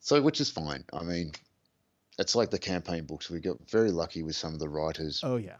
so, 0.00 0.20
which 0.22 0.40
is 0.40 0.50
fine. 0.50 0.84
I 0.92 1.02
mean, 1.02 1.32
it's 2.18 2.34
like 2.34 2.50
the 2.50 2.58
campaign 2.58 3.04
books. 3.04 3.30
We 3.30 3.40
got 3.40 3.56
very 3.70 3.90
lucky 3.90 4.22
with 4.22 4.36
some 4.36 4.52
of 4.54 4.60
the 4.60 4.68
writers 4.68 5.20
oh 5.22 5.36
yeah, 5.36 5.56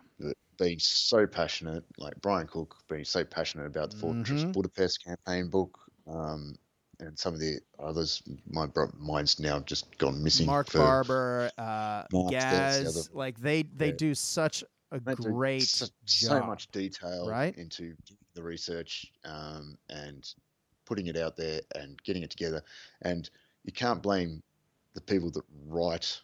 being 0.59 0.79
so 0.79 1.27
passionate, 1.27 1.85
like 1.99 2.21
Brian 2.21 2.47
Cook 2.47 2.77
being 2.89 3.05
so 3.05 3.25
passionate 3.25 3.67
about 3.67 3.91
the 3.93 3.97
Fortress 3.99 4.45
Mhm. 4.45 4.53
Budapest 4.53 5.05
campaign 5.05 5.49
book, 5.49 5.79
um, 6.07 6.57
and 7.01 7.17
some 7.17 7.33
of 7.33 7.39
the 7.41 7.61
others. 7.79 8.23
My 8.51 8.67
bro- 8.67 8.91
mine's 8.99 9.39
now 9.39 9.61
just 9.61 9.97
gone 9.99 10.23
missing. 10.23 10.47
Mark 10.47 10.69
for- 10.69 10.79
Barber, 10.79 11.51
uh, 11.59 12.05
Mark, 12.13 12.31
Gaz, 12.33 13.09
like 13.15 13.39
they 13.39 13.63
they 13.63 13.91
yeah. 13.91 13.97
do 13.97 14.15
such 14.15 14.65
a 14.91 14.99
They 14.99 15.15
great 15.15 15.63
so, 15.63 15.87
job. 16.07 16.41
so 16.41 16.47
much 16.47 16.69
detail 16.73 17.29
right? 17.29 17.57
into 17.57 17.95
the 18.35 18.43
research 18.43 19.13
um, 19.25 19.77
and 19.91 20.27
putting 20.87 21.07
it 21.09 21.17
out 21.17 21.37
there 21.37 21.61
and 21.75 22.03
getting 22.03 22.23
it 22.23 22.31
together. 22.31 22.63
And 23.03 23.29
you 23.69 23.73
can't 23.73 24.03
blame 24.03 24.43
the 24.95 25.01
people 25.03 25.31
that 25.33 25.45
write 25.67 26.19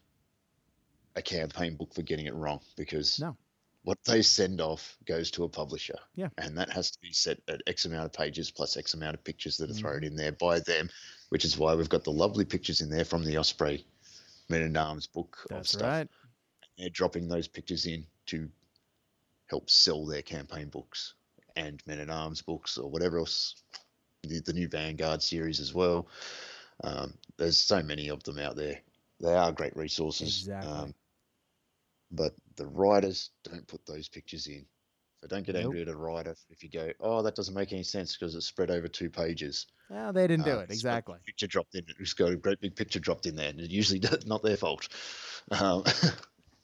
a 1.14 1.20
campaign 1.20 1.76
book 1.76 1.92
for 1.95 2.01
getting 2.01 2.24
it 2.24 2.32
wrong 2.34 2.59
because 2.74 3.20
No. 3.20 3.36
what 3.82 3.99
they 4.07 4.22
send 4.22 4.62
off 4.62 4.97
goes 5.05 5.30
to 5.32 5.45
a 5.45 5.49
publisher. 5.49 5.99
Yeah. 6.14 6.30
And 6.38 6.57
that 6.57 6.70
has 6.70 6.90
to 6.92 6.99
be 7.03 7.12
set 7.12 7.38
at 7.49 7.61
X 7.66 7.84
amount 7.84 8.07
of 8.07 8.14
pages 8.14 8.51
plus 8.51 8.78
X 8.78 8.95
amount 8.95 9.14
of 9.14 9.22
pictures 9.22 9.59
that 9.59 9.70
are 9.70 9.74
thrown 9.74 9.97
Mm-hmm. 9.97 10.05
in 10.07 10.16
there 10.16 10.32
by 10.32 10.61
them, 10.61 10.88
which 11.28 11.45
is 11.45 11.59
why 11.59 11.74
we've 11.74 11.90
got 11.90 12.03
the 12.03 12.11
lovely 12.12 12.47
pictures 12.47 12.80
in 12.80 12.88
there 12.88 13.05
from 13.05 13.24
the 13.24 13.36
Osprey 13.36 13.84
Men 14.49 14.62
at 14.62 14.82
Arms 14.82 15.07
book 15.07 15.36
of 15.51 15.57
That's 15.59 15.68
stuff 15.72 15.82
right. 15.82 16.09
they're 16.78 16.88
dropping 16.88 17.28
those 17.28 17.47
pictures 17.47 17.84
in 17.84 18.07
to 18.26 18.49
help 19.49 19.68
sell 19.68 20.07
their 20.07 20.22
campaign 20.22 20.68
books 20.70 21.12
and 21.57 21.82
Men 21.86 22.01
at 22.01 22.09
Arms 22.11 22.40
books 22.40 22.78
or 22.78 22.90
whatever 22.90 23.18
else, 23.18 23.62
the, 24.22 24.40
the 24.40 24.53
new 24.55 24.66
Vanguard 24.66 25.22
series 25.22 25.61
as 25.61 25.74
well. 25.74 26.09
Um, 26.83 27.14
there's 27.39 27.59
so 27.59 27.83
many 27.83 28.09
of 28.09 28.22
them 28.25 28.39
out 28.39 28.57
there. 28.57 28.81
They 29.20 29.35
are 29.35 29.53
great 29.53 29.77
resources. 29.77 30.49
Exactly. 30.49 30.70
Um, 30.70 30.95
but 32.11 32.33
the 32.57 32.66
writers 32.66 33.31
don't 33.43 33.66
put 33.66 33.85
those 33.87 34.09
pictures 34.09 34.47
in. 34.47 34.66
So 35.20 35.29
don't 35.29 35.45
get 35.47 35.55
Nope. 35.55 35.64
angry 35.64 35.83
at 35.83 35.89
a 35.89 35.97
writer 35.97 36.35
if 36.51 36.62
you 36.62 36.68
go, 36.70 36.93
oh, 37.01 37.22
that 37.22 37.35
doesn't 37.35 37.55
make 37.55 37.72
any 37.72 37.83
sense 37.83 38.16
because 38.16 38.35
it's 38.35 38.47
spread 38.47 38.70
over 38.70 38.89
two 38.89 39.11
pages. 39.11 39.66
Well, 39.89 40.12
they 40.12 40.27
didn't 40.27 40.45
do 40.45 40.51
Uh, 40.51 40.59
it 40.61 40.70
it's 40.70 40.83
got 40.83 40.99
a 40.99 41.03
exactly. 41.03 41.18
Picture 41.25 41.47
dropped 41.47 41.75
in. 41.75 41.85
It's 41.99 42.12
got 42.14 42.33
a 42.33 42.37
great 42.37 42.61
big 42.61 42.77
picture 42.77 43.01
dropped 43.01 43.27
in 43.27 43.37
there, 43.37 43.49
and 43.51 43.61
it's 43.61 43.72
usually 43.72 44.01
not 44.27 44.43
their 44.43 44.57
fault. 44.57 44.89
Um, 45.51 45.85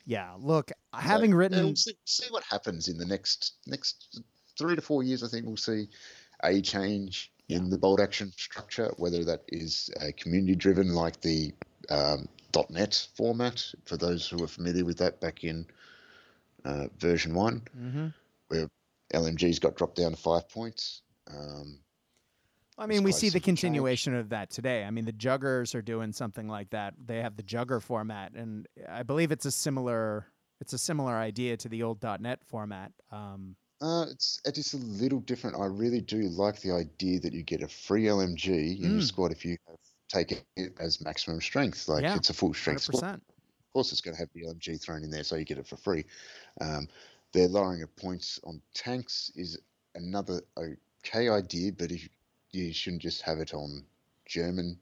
Yeah, 0.05 0.35
look, 0.39 0.73
having 0.93 1.33
yeah, 1.33 1.37
written, 1.37 1.65
we'll 1.65 1.77
see, 1.77 1.97
see 2.05 2.27
what 2.31 2.45
happens 2.45 2.89
in 2.89 2.99
the 2.99 3.07
next 3.07 3.55
next 3.67 4.21
three 4.59 4.75
to 4.75 4.83
four 4.83 5.03
years. 5.03 5.23
I 5.23 5.29
think 5.29 5.47
we'll 5.47 5.57
see 5.57 5.89
a 6.43 6.61
change 6.61 7.33
in 7.51 7.71
the 7.71 7.79
bold 7.79 8.01
action 8.01 8.33
structure, 8.37 8.93
whether 8.97 9.25
that 9.25 9.43
is 9.49 9.91
uh, 10.01 10.07
community 10.17 10.55
driven, 10.55 10.95
like 10.95 11.21
the 11.21 11.53
um, 11.91 12.29
.NET 12.71 13.09
format 13.15 13.65
for 13.85 13.97
those 13.97 14.29
who 14.29 14.43
are 14.43 14.49
familiar 14.49 14.85
with 14.85 14.99
that 14.99 15.21
back 15.21 15.45
in 15.45 15.67
uh, 16.65 16.87
version 16.99 17.35
one, 17.35 17.63
Mm-hmm. 17.79 18.09
where 18.49 18.69
LMG's 19.15 19.59
got 19.59 19.77
dropped 19.77 19.97
down 19.97 20.13
to 20.13 20.17
five 20.17 20.49
points. 20.49 21.03
Um, 21.31 21.81
I 22.79 22.87
mean, 22.87 23.03
we 23.03 23.13
see 23.13 23.29
the 23.29 23.35
change. 23.35 23.45
continuation 23.45 24.15
of 24.15 24.31
that 24.31 24.51
today. 24.51 24.85
I 24.85 24.91
mean, 24.91 25.05
the 25.05 25.13
Juggers 25.13 25.75
are 25.75 25.83
doing 25.83 26.13
something 26.13 26.49
like 26.49 26.71
that. 26.71 26.95
They 27.05 27.19
have 27.19 27.37
the 27.37 27.43
Jugger 27.43 27.83
format, 27.83 28.33
and 28.33 28.67
I 28.89 29.03
believe 29.03 29.33
it's 29.33 29.45
a 29.45 29.51
similar 29.51 30.27
it's 30.61 30.73
a 30.73 30.79
similar 30.79 31.15
idea 31.15 31.57
to 31.59 31.69
the 31.69 31.83
old 31.83 32.03
.NET 32.03 32.45
format. 32.45 32.93
Um, 33.11 33.57
Uh, 33.81 34.07
it's 34.11 34.41
it 34.45 34.59
is 34.59 34.75
a 34.75 34.79
little 34.79 35.21
different. 35.21 35.57
I 35.57 35.67
really 35.67 36.01
do 36.01 36.23
like 36.23 36.61
the 36.61 36.73
idea 36.73 37.21
that 37.21 37.33
you 37.33 37.43
get 37.43 37.63
a 37.63 37.69
free 37.69 38.05
LMG 38.05 38.77
in 38.77 38.83
your 38.83 39.01
Mm. 39.01 39.03
squad 39.03 39.33
if 39.33 39.45
you 39.45 39.57
have 39.67 39.79
taken 40.09 40.39
it 40.57 40.75
as 40.79 41.01
maximum 41.01 41.41
strength. 41.41 41.89
Like 41.89 42.03
Yeah, 42.03 42.17
it's 42.17 42.31
a 42.31 42.35
full 42.35 42.53
strength 42.53 42.83
squad. 42.83 43.05
Of 43.15 43.73
course, 43.73 43.93
it's 43.93 44.01
going 44.01 44.17
to 44.17 44.21
have 44.21 44.31
the 44.35 44.43
LMG 44.45 44.81
thrown 44.81 45.03
in 45.05 45.11
there, 45.11 45.25
so 45.25 45.37
you 45.37 45.45
get 45.45 45.59
it 45.59 45.67
for 45.67 45.77
free. 45.77 46.05
Um, 46.61 46.89
their 47.33 47.49
lowering 47.49 47.83
of 47.83 47.95
points 47.97 48.41
on 48.45 48.61
tanks 48.75 49.31
is 49.37 49.59
another 49.95 50.41
okay 50.59 51.29
idea, 51.29 51.73
but 51.73 51.93
if 51.93 52.09
you 52.51 52.73
shouldn't 52.73 53.03
just 53.03 53.23
have 53.23 53.39
it 53.39 53.55
on 53.55 53.85
German 54.27 54.79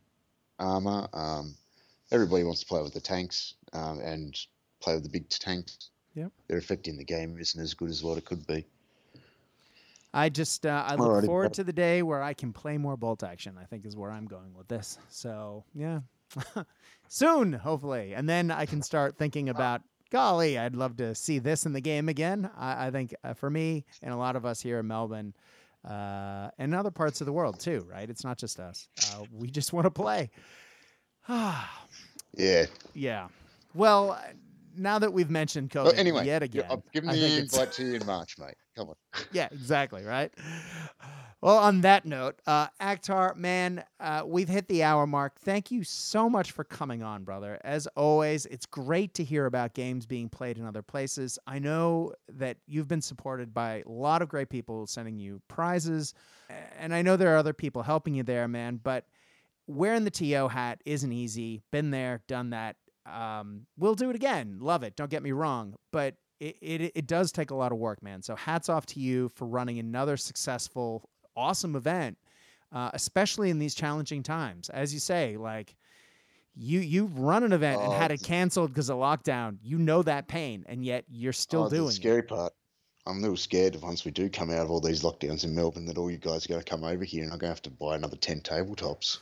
armor. 0.59 1.09
Um, 1.13 1.55
everybody 2.11 2.45
wants 2.45 2.61
to 2.61 2.67
play 2.67 2.83
with 2.83 2.95
the 2.95 3.01
tanks 3.01 3.55
um, 3.73 4.01
and 4.01 4.37
play 4.81 4.95
with 4.95 5.05
the 5.05 5.09
big 5.11 5.29
tanks. 5.29 5.91
Yep. 6.15 6.33
Their 6.49 6.59
effect 6.59 6.89
in 6.89 6.97
the 6.97 7.05
game 7.05 7.39
isn't 7.39 7.61
as 7.61 7.75
good 7.75 7.91
as 7.91 8.03
what 8.03 8.19
it 8.19 8.25
could 8.25 8.47
be. 8.47 8.67
I 10.15 10.29
just 10.29 10.65
uh, 10.67 10.85
I 10.87 10.95
look 10.95 11.09
Alrighty, 11.09 11.27
forward 11.27 11.55
to 11.55 11.65
the 11.65 11.73
day 11.73 12.03
where 12.03 12.23
I 12.23 12.33
can 12.35 12.53
play 12.53 12.79
more 12.79 12.97
bolt 12.97 13.23
action. 13.23 13.57
I 13.61 13.65
think 13.65 13.85
is 13.87 13.97
where 13.97 14.11
I'm 14.11 14.27
going 14.27 14.55
with 14.55 14.69
this. 14.69 14.99
So 15.11 15.65
yeah, 15.75 16.01
soon 17.09 17.53
hopefully, 17.53 18.15
and 18.15 18.29
then 18.29 18.51
I 18.51 18.67
can 18.67 18.83
start 18.83 19.17
thinking 19.19 19.49
about. 19.49 19.83
Golly, 20.11 20.57
I'd 20.57 20.75
love 20.75 20.97
to 20.97 21.15
see 21.15 21.39
this 21.39 21.67
in 21.67 21.75
the 21.75 21.83
game 21.83 22.09
again. 22.09 22.49
I, 22.57 22.87
I 22.87 22.91
think 22.91 23.15
uh, 23.23 23.35
for 23.35 23.51
me 23.51 23.85
and 24.03 24.11
a 24.11 24.17
lot 24.17 24.37
of 24.37 24.47
us 24.47 24.59
here 24.59 24.79
in 24.79 24.87
Melbourne 24.87 25.35
uh, 25.87 26.49
and 26.59 26.75
other 26.75 26.91
parts 26.91 27.21
of 27.21 27.27
the 27.27 27.33
world 27.35 27.61
too, 27.61 27.87
right? 27.91 28.09
It's 28.09 28.25
not 28.25 28.39
just 28.39 28.59
us. 28.59 28.89
Uh, 29.13 29.25
we 29.31 29.51
just 29.51 29.75
want 29.75 29.85
to 29.85 29.91
play. 29.91 30.31
Yeah. 32.37 32.67
yeah. 32.95 33.29
Well, 33.75 34.13
uh, 34.13 34.19
now 34.77 34.99
that 34.99 35.13
we've 35.13 35.31
mentioned 35.31 35.71
COVID 35.71 35.85
Well, 35.85 35.95
anyway, 35.97 36.25
yet 36.27 36.43
you- 36.43 36.61
again, 36.61 36.67
I'm 36.71 36.83
giving 36.93 37.11
I 37.11 37.15
the 37.15 37.21
think 37.21 37.33
it's- 37.45 37.53
invite 37.53 37.73
to 37.73 37.85
you 37.85 37.95
in 37.97 38.07
March, 38.07 38.39
mate. 38.39 38.55
Come 38.79 38.91
on. 38.91 38.95
yeah, 39.33 39.49
exactly, 39.51 40.05
right? 40.05 40.33
Well, 41.41 41.59
on 41.59 41.81
that 41.81 42.05
note, 42.05 42.41
uh, 42.47 42.69
Akhtar, 42.81 43.35
man, 43.37 43.85
uh, 43.99 44.23
we've 44.25 44.49
hit 44.49 44.69
the 44.69 44.85
hour 44.85 45.05
mark. 45.05 45.39
Thank 45.41 45.73
you 45.73 45.83
so 45.83 46.31
much 46.31 46.53
for 46.53 46.63
coming 46.63 47.03
on, 47.03 47.25
brother. 47.25 47.61
As 47.65 47.89
always, 47.97 48.47
it's 48.47 48.67
great 48.67 49.15
to 49.15 49.25
hear 49.25 49.47
about 49.47 49.75
games 49.75 50.07
being 50.07 50.29
played 50.29 50.59
in 50.59 50.65
other 50.65 50.83
places. 50.83 51.39
I 51.45 51.59
know 51.59 52.13
that 52.29 52.57
you've 52.69 52.87
been 52.89 53.03
supported 53.03 53.53
by 53.53 53.83
a 53.85 53.91
lot 53.91 54.23
of 54.23 54.29
great 54.29 54.49
people 54.49 54.87
sending 54.87 55.19
you 55.19 55.43
prizes, 55.49 56.15
and 56.79 56.95
I 56.95 57.03
know 57.03 57.17
there 57.17 57.35
are 57.35 57.39
other 57.39 57.53
people 57.53 57.83
helping 57.83 58.15
you 58.15 58.23
there, 58.23 58.47
man, 58.47 58.81
but 58.83 59.07
wearing 59.67 60.05
the 60.05 60.11
TO 60.11 60.47
hat 60.49 60.81
isn't 60.87 61.13
easy. 61.13 61.63
Been 61.73 61.91
there, 61.91 62.21
done 62.29 62.51
that. 62.51 62.77
Um, 63.07 63.67
we'll 63.77 63.95
do 63.95 64.11
it 64.11 64.17
again. 64.17 64.59
Love 64.61 64.85
it. 64.85 64.95
Don't 64.95 65.11
get 65.11 65.23
me 65.23 65.33
wrong, 65.33 65.75
but 65.93 66.15
it, 66.41 66.57
it 66.61 66.93
it 66.95 67.07
does 67.07 67.33
take 67.33 67.51
a 67.51 67.55
lot 67.55 67.73
of 67.73 67.79
work, 67.79 68.03
man. 68.03 68.23
So 68.23 68.37
hats 68.37 68.69
off 68.69 68.87
to 68.87 69.01
you 69.01 69.29
for 69.31 69.47
running 69.47 69.79
another 69.79 70.17
successful, 70.17 71.09
awesome 71.37 71.75
event, 71.77 72.17
uh, 72.73 72.91
especially 72.95 73.51
in 73.51 73.59
these 73.59 73.75
challenging 73.75 74.23
times. 74.23 74.69
As 74.71 74.93
you 74.95 75.01
say, 75.01 75.37
like 75.37 75.75
you 76.57 76.81
you've 76.81 77.19
run 77.19 77.43
an 77.45 77.53
event 77.53 77.83
and 77.83 77.93
Oh, 77.93 77.97
had 77.97 78.11
it 78.11 78.23
canceled 78.23 78.71
because 78.71 78.89
of 78.91 78.99
lockdown. 78.99 79.59
You 79.63 79.79
know 79.79 80.03
that 80.03 80.29
pain, 80.29 80.65
and 80.69 80.85
yet 80.85 81.05
you're 81.09 81.33
still 81.33 81.65
Oh, 81.65 81.69
doing 81.71 81.83
the 81.85 81.89
it. 81.91 81.95
scary 81.95 82.23
part. 82.23 82.53
I'm 83.07 83.19
a 83.19 83.21
little 83.21 83.37
scared 83.39 83.75
of 83.75 83.83
once 83.85 84.05
we 84.05 84.11
do 84.11 84.29
come 84.29 84.51
out 84.51 84.59
of 84.67 84.71
all 84.71 84.81
these 84.81 85.03
lockdowns 85.03 85.43
in 85.43 85.55
Melbourne 85.55 85.87
that 85.87 85.97
all 85.97 86.11
you 86.11 86.19
guys 86.19 86.45
are 86.45 86.49
going 86.51 86.61
to 86.63 86.71
come 86.71 86.85
over 86.85 87.05
here 87.05 87.23
and 87.25 87.33
I'm 87.33 87.39
going 87.39 87.49
to 87.49 87.55
have 87.55 87.63
to 87.63 87.71
buy 87.71 87.95
another 87.97 88.17
10 88.17 88.43
tabletops. 88.43 89.19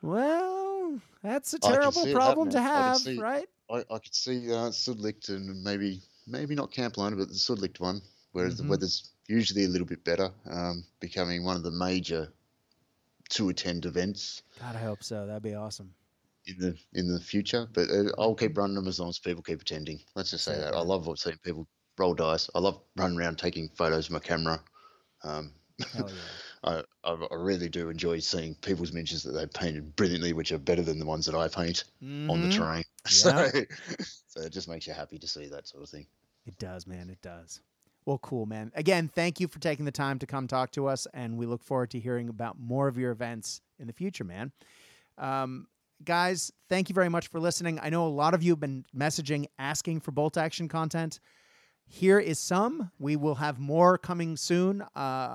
Well, 0.00 1.00
that's 1.22 1.54
a 1.54 1.58
terrible 1.58 2.06
problem 2.12 2.50
to 2.50 2.60
happening. 2.62 2.86
I 2.86 2.88
have, 2.92 3.00
see- 3.00 3.18
right? 3.20 3.48
I, 3.70 3.94
I 3.94 3.98
could 3.98 4.14
see 4.14 4.46
uh, 4.52 4.70
Sudlicht 4.70 5.28
and 5.30 5.62
maybe 5.64 6.02
maybe 6.26 6.54
not 6.54 6.72
Camp 6.72 6.96
Liner, 6.96 7.16
but 7.16 7.28
the 7.28 7.34
Sudlicht 7.34 7.80
one, 7.80 8.02
where 8.32 8.48
Mhm. 8.48 8.56
the 8.56 8.64
weather's 8.64 9.10
usually 9.28 9.64
a 9.64 9.68
little 9.68 9.86
bit 9.86 10.04
better, 10.04 10.32
um, 10.46 10.84
becoming 11.00 11.44
one 11.44 11.56
of 11.56 11.62
the 11.62 11.70
major 11.70 12.32
to 13.30 13.48
attend 13.48 13.86
events 13.86 14.42
God, 14.60 14.76
I 14.76 14.80
hope 14.80 15.02
so. 15.02 15.26
That'd 15.26 15.42
be 15.42 15.54
awesome. 15.54 15.94
in 16.46 16.58
the 16.58 16.78
in 16.92 17.08
the 17.08 17.20
future. 17.20 17.66
But 17.72 17.88
uh, 17.90 18.10
I'll 18.18 18.34
keep 18.34 18.56
running 18.56 18.74
them 18.76 18.86
as 18.86 19.00
long 19.00 19.08
as 19.08 19.18
people 19.18 19.42
keep 19.42 19.62
attending. 19.62 20.00
Let's 20.14 20.30
just 20.30 20.44
say 20.44 20.58
that. 20.58 20.74
I 20.74 20.80
love 20.80 21.08
seeing 21.18 21.38
people 21.38 21.66
roll 21.98 22.14
dice. 22.14 22.50
I 22.54 22.58
love 22.58 22.80
running 22.96 23.18
around 23.18 23.38
taking 23.38 23.68
photos 23.70 24.08
with 24.10 24.22
my 24.22 24.26
camera. 24.26 24.62
Um, 25.22 25.52
yeah. 25.96 26.04
I, 26.64 26.82
I, 27.02 27.34
really 27.34 27.68
do 27.68 27.88
enjoy 27.88 28.20
seeing 28.20 28.54
people's 28.56 28.92
miniatures 28.92 29.22
that 29.24 29.32
they 29.32 29.46
painted 29.46 29.96
brilliantly, 29.96 30.32
which 30.32 30.52
are 30.52 30.58
better 30.58 30.82
than 30.82 30.98
the 30.98 31.06
ones 31.06 31.26
that 31.26 31.34
I 31.34 31.48
paint 31.48 31.84
on 32.28 32.40
the 32.40 32.48
Mhm. 32.48 32.52
terrain. 32.52 32.84
So, 33.10 33.50
so 34.26 34.40
it 34.40 34.52
just 34.52 34.66
makes 34.66 34.86
you 34.86 34.94
happy 34.94 35.18
to 35.18 35.28
see 35.28 35.46
that 35.48 35.68
sort 35.68 35.82
of 35.82 35.90
thing. 35.90 36.06
It 36.46 36.58
does, 36.58 36.86
man. 36.86 37.10
It 37.10 37.20
does. 37.20 37.60
Well, 38.06 38.18
cool, 38.18 38.46
man. 38.46 38.70
Again, 38.74 39.10
thank 39.14 39.40
you 39.40 39.48
for 39.48 39.58
taking 39.58 39.84
the 39.84 39.92
time 39.92 40.18
to 40.18 40.26
come 40.26 40.46
talk 40.46 40.70
to 40.72 40.86
us, 40.86 41.06
and 41.14 41.38
we 41.38 41.46
look 41.46 41.62
forward 41.62 41.90
to 41.90 42.00
hearing 42.00 42.28
about 42.28 42.58
more 42.58 42.86
of 42.88 42.98
your 42.98 43.12
events 43.12 43.60
in 43.78 43.86
the 43.86 43.92
future, 43.92 44.24
man. 44.24 44.52
Um, 45.16 45.66
guys, 46.04 46.52
thank 46.68 46.88
you 46.88 46.94
very 46.94 47.08
much 47.08 47.28
for 47.28 47.40
listening. 47.40 47.78
I 47.82 47.88
know 47.88 48.06
a 48.06 48.08
lot 48.08 48.34
of 48.34 48.42
you 48.42 48.52
have 48.52 48.60
been 48.60 48.84
messaging 48.96 49.46
asking 49.58 50.00
for 50.00 50.10
bolt 50.12 50.36
action 50.36 50.68
content. 50.68 51.20
Here 51.86 52.18
is 52.18 52.38
some. 52.38 52.90
We 52.98 53.16
will 53.16 53.36
have 53.36 53.58
more 53.58 53.98
coming 53.98 54.36
soon. 54.36 54.82
Uh, 54.82 54.86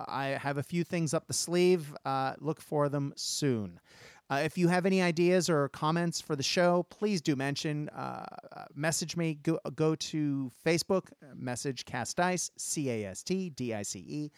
I 0.07 0.37
have 0.41 0.57
a 0.57 0.63
few 0.63 0.83
things 0.83 1.13
up 1.13 1.27
the 1.27 1.33
sleeve. 1.33 1.95
Uh, 2.05 2.33
look 2.39 2.61
for 2.61 2.89
them 2.89 3.13
soon. 3.15 3.79
Uh, 4.29 4.41
if 4.43 4.57
you 4.57 4.67
have 4.67 4.85
any 4.85 5.01
ideas 5.01 5.49
or 5.49 5.69
comments 5.69 6.21
for 6.21 6.35
the 6.35 6.43
show, 6.43 6.85
please 6.89 7.21
do 7.21 7.35
mention. 7.35 7.89
Uh, 7.89 8.25
uh, 8.55 8.65
message 8.75 9.17
me. 9.17 9.35
Go, 9.35 9.59
go 9.75 9.95
to 9.95 10.51
Facebook, 10.65 11.07
uh, 11.23 11.33
message 11.35 11.83
Cast 11.85 12.17
Dice, 12.17 12.51
C 12.57 12.89
A 12.89 13.05
S 13.05 13.23
T 13.23 13.49
D 13.49 13.73
I 13.73 13.81
C 13.81 13.99
E. 13.99 14.31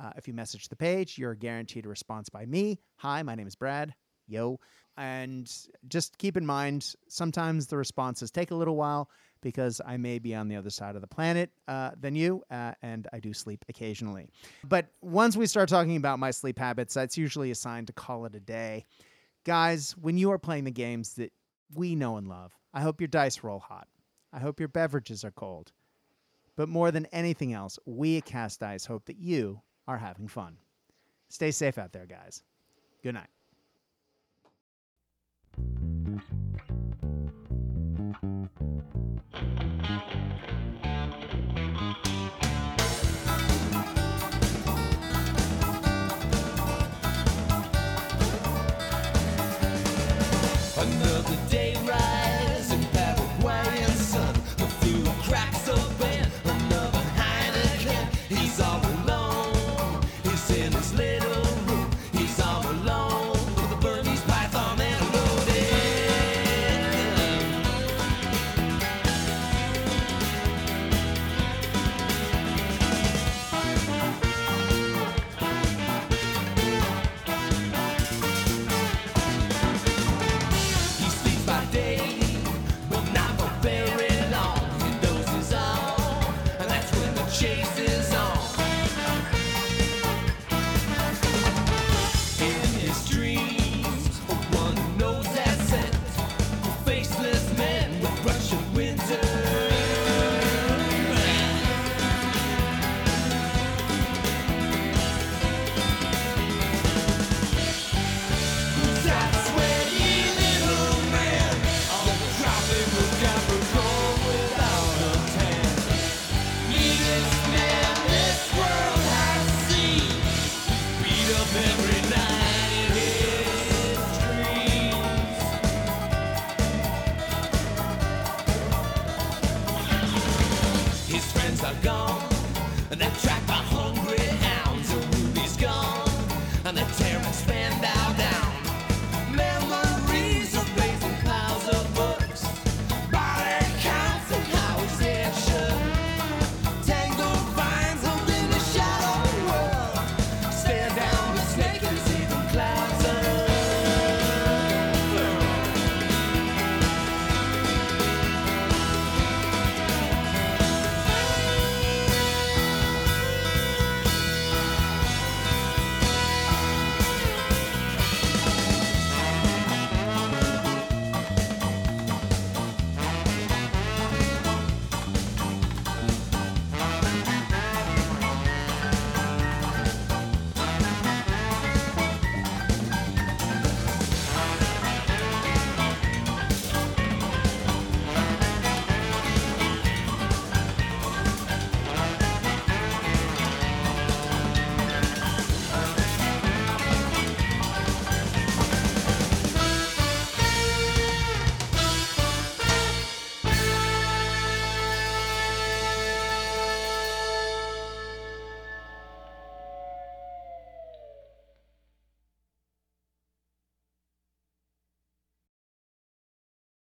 Uh, 0.00 0.10
if 0.16 0.26
you 0.26 0.34
message 0.34 0.68
the 0.68 0.76
page, 0.76 1.16
you're 1.16 1.34
guaranteed 1.34 1.86
a 1.86 1.88
response 1.88 2.28
by 2.28 2.44
me. 2.44 2.80
Hi, 2.96 3.22
my 3.22 3.34
name 3.34 3.46
is 3.46 3.54
Brad. 3.54 3.94
Yo. 4.26 4.58
And 4.98 5.52
just 5.88 6.16
keep 6.18 6.36
in 6.36 6.46
mind, 6.46 6.94
sometimes 7.08 7.66
the 7.66 7.76
responses 7.76 8.30
take 8.30 8.50
a 8.50 8.54
little 8.54 8.76
while 8.76 9.10
because 9.42 9.80
I 9.84 9.98
may 9.98 10.18
be 10.18 10.34
on 10.34 10.48
the 10.48 10.56
other 10.56 10.70
side 10.70 10.96
of 10.96 11.02
the 11.02 11.06
planet 11.06 11.50
uh, 11.68 11.90
than 12.00 12.16
you, 12.16 12.42
uh, 12.50 12.72
and 12.82 13.06
I 13.12 13.20
do 13.20 13.34
sleep 13.34 13.64
occasionally. 13.68 14.30
But 14.64 14.86
once 15.02 15.36
we 15.36 15.46
start 15.46 15.68
talking 15.68 15.96
about 15.96 16.18
my 16.18 16.30
sleep 16.30 16.58
habits, 16.58 16.94
that's 16.94 17.18
usually 17.18 17.50
a 17.50 17.54
sign 17.54 17.84
to 17.86 17.92
call 17.92 18.24
it 18.24 18.34
a 18.34 18.40
day. 18.40 18.86
Guys, 19.46 19.94
when 20.00 20.18
you 20.18 20.32
are 20.32 20.40
playing 20.40 20.64
the 20.64 20.72
games 20.72 21.14
that 21.14 21.32
we 21.72 21.94
know 21.94 22.16
and 22.16 22.26
love, 22.26 22.52
I 22.74 22.80
hope 22.80 23.00
your 23.00 23.06
dice 23.06 23.44
roll 23.44 23.60
hot. 23.60 23.86
I 24.32 24.40
hope 24.40 24.58
your 24.58 24.68
beverages 24.68 25.24
are 25.24 25.30
cold. 25.30 25.70
But 26.56 26.68
more 26.68 26.90
than 26.90 27.06
anything 27.12 27.52
else, 27.52 27.78
we 27.86 28.16
at 28.16 28.24
Cast 28.24 28.58
Dice 28.58 28.84
hope 28.86 29.04
that 29.04 29.18
you 29.20 29.60
are 29.86 29.98
having 29.98 30.26
fun. 30.26 30.56
Stay 31.28 31.52
safe 31.52 31.78
out 31.78 31.92
there, 31.92 32.06
guys. 32.06 32.42
Good 33.04 33.14
night. 33.14 33.28
Another 40.88 41.05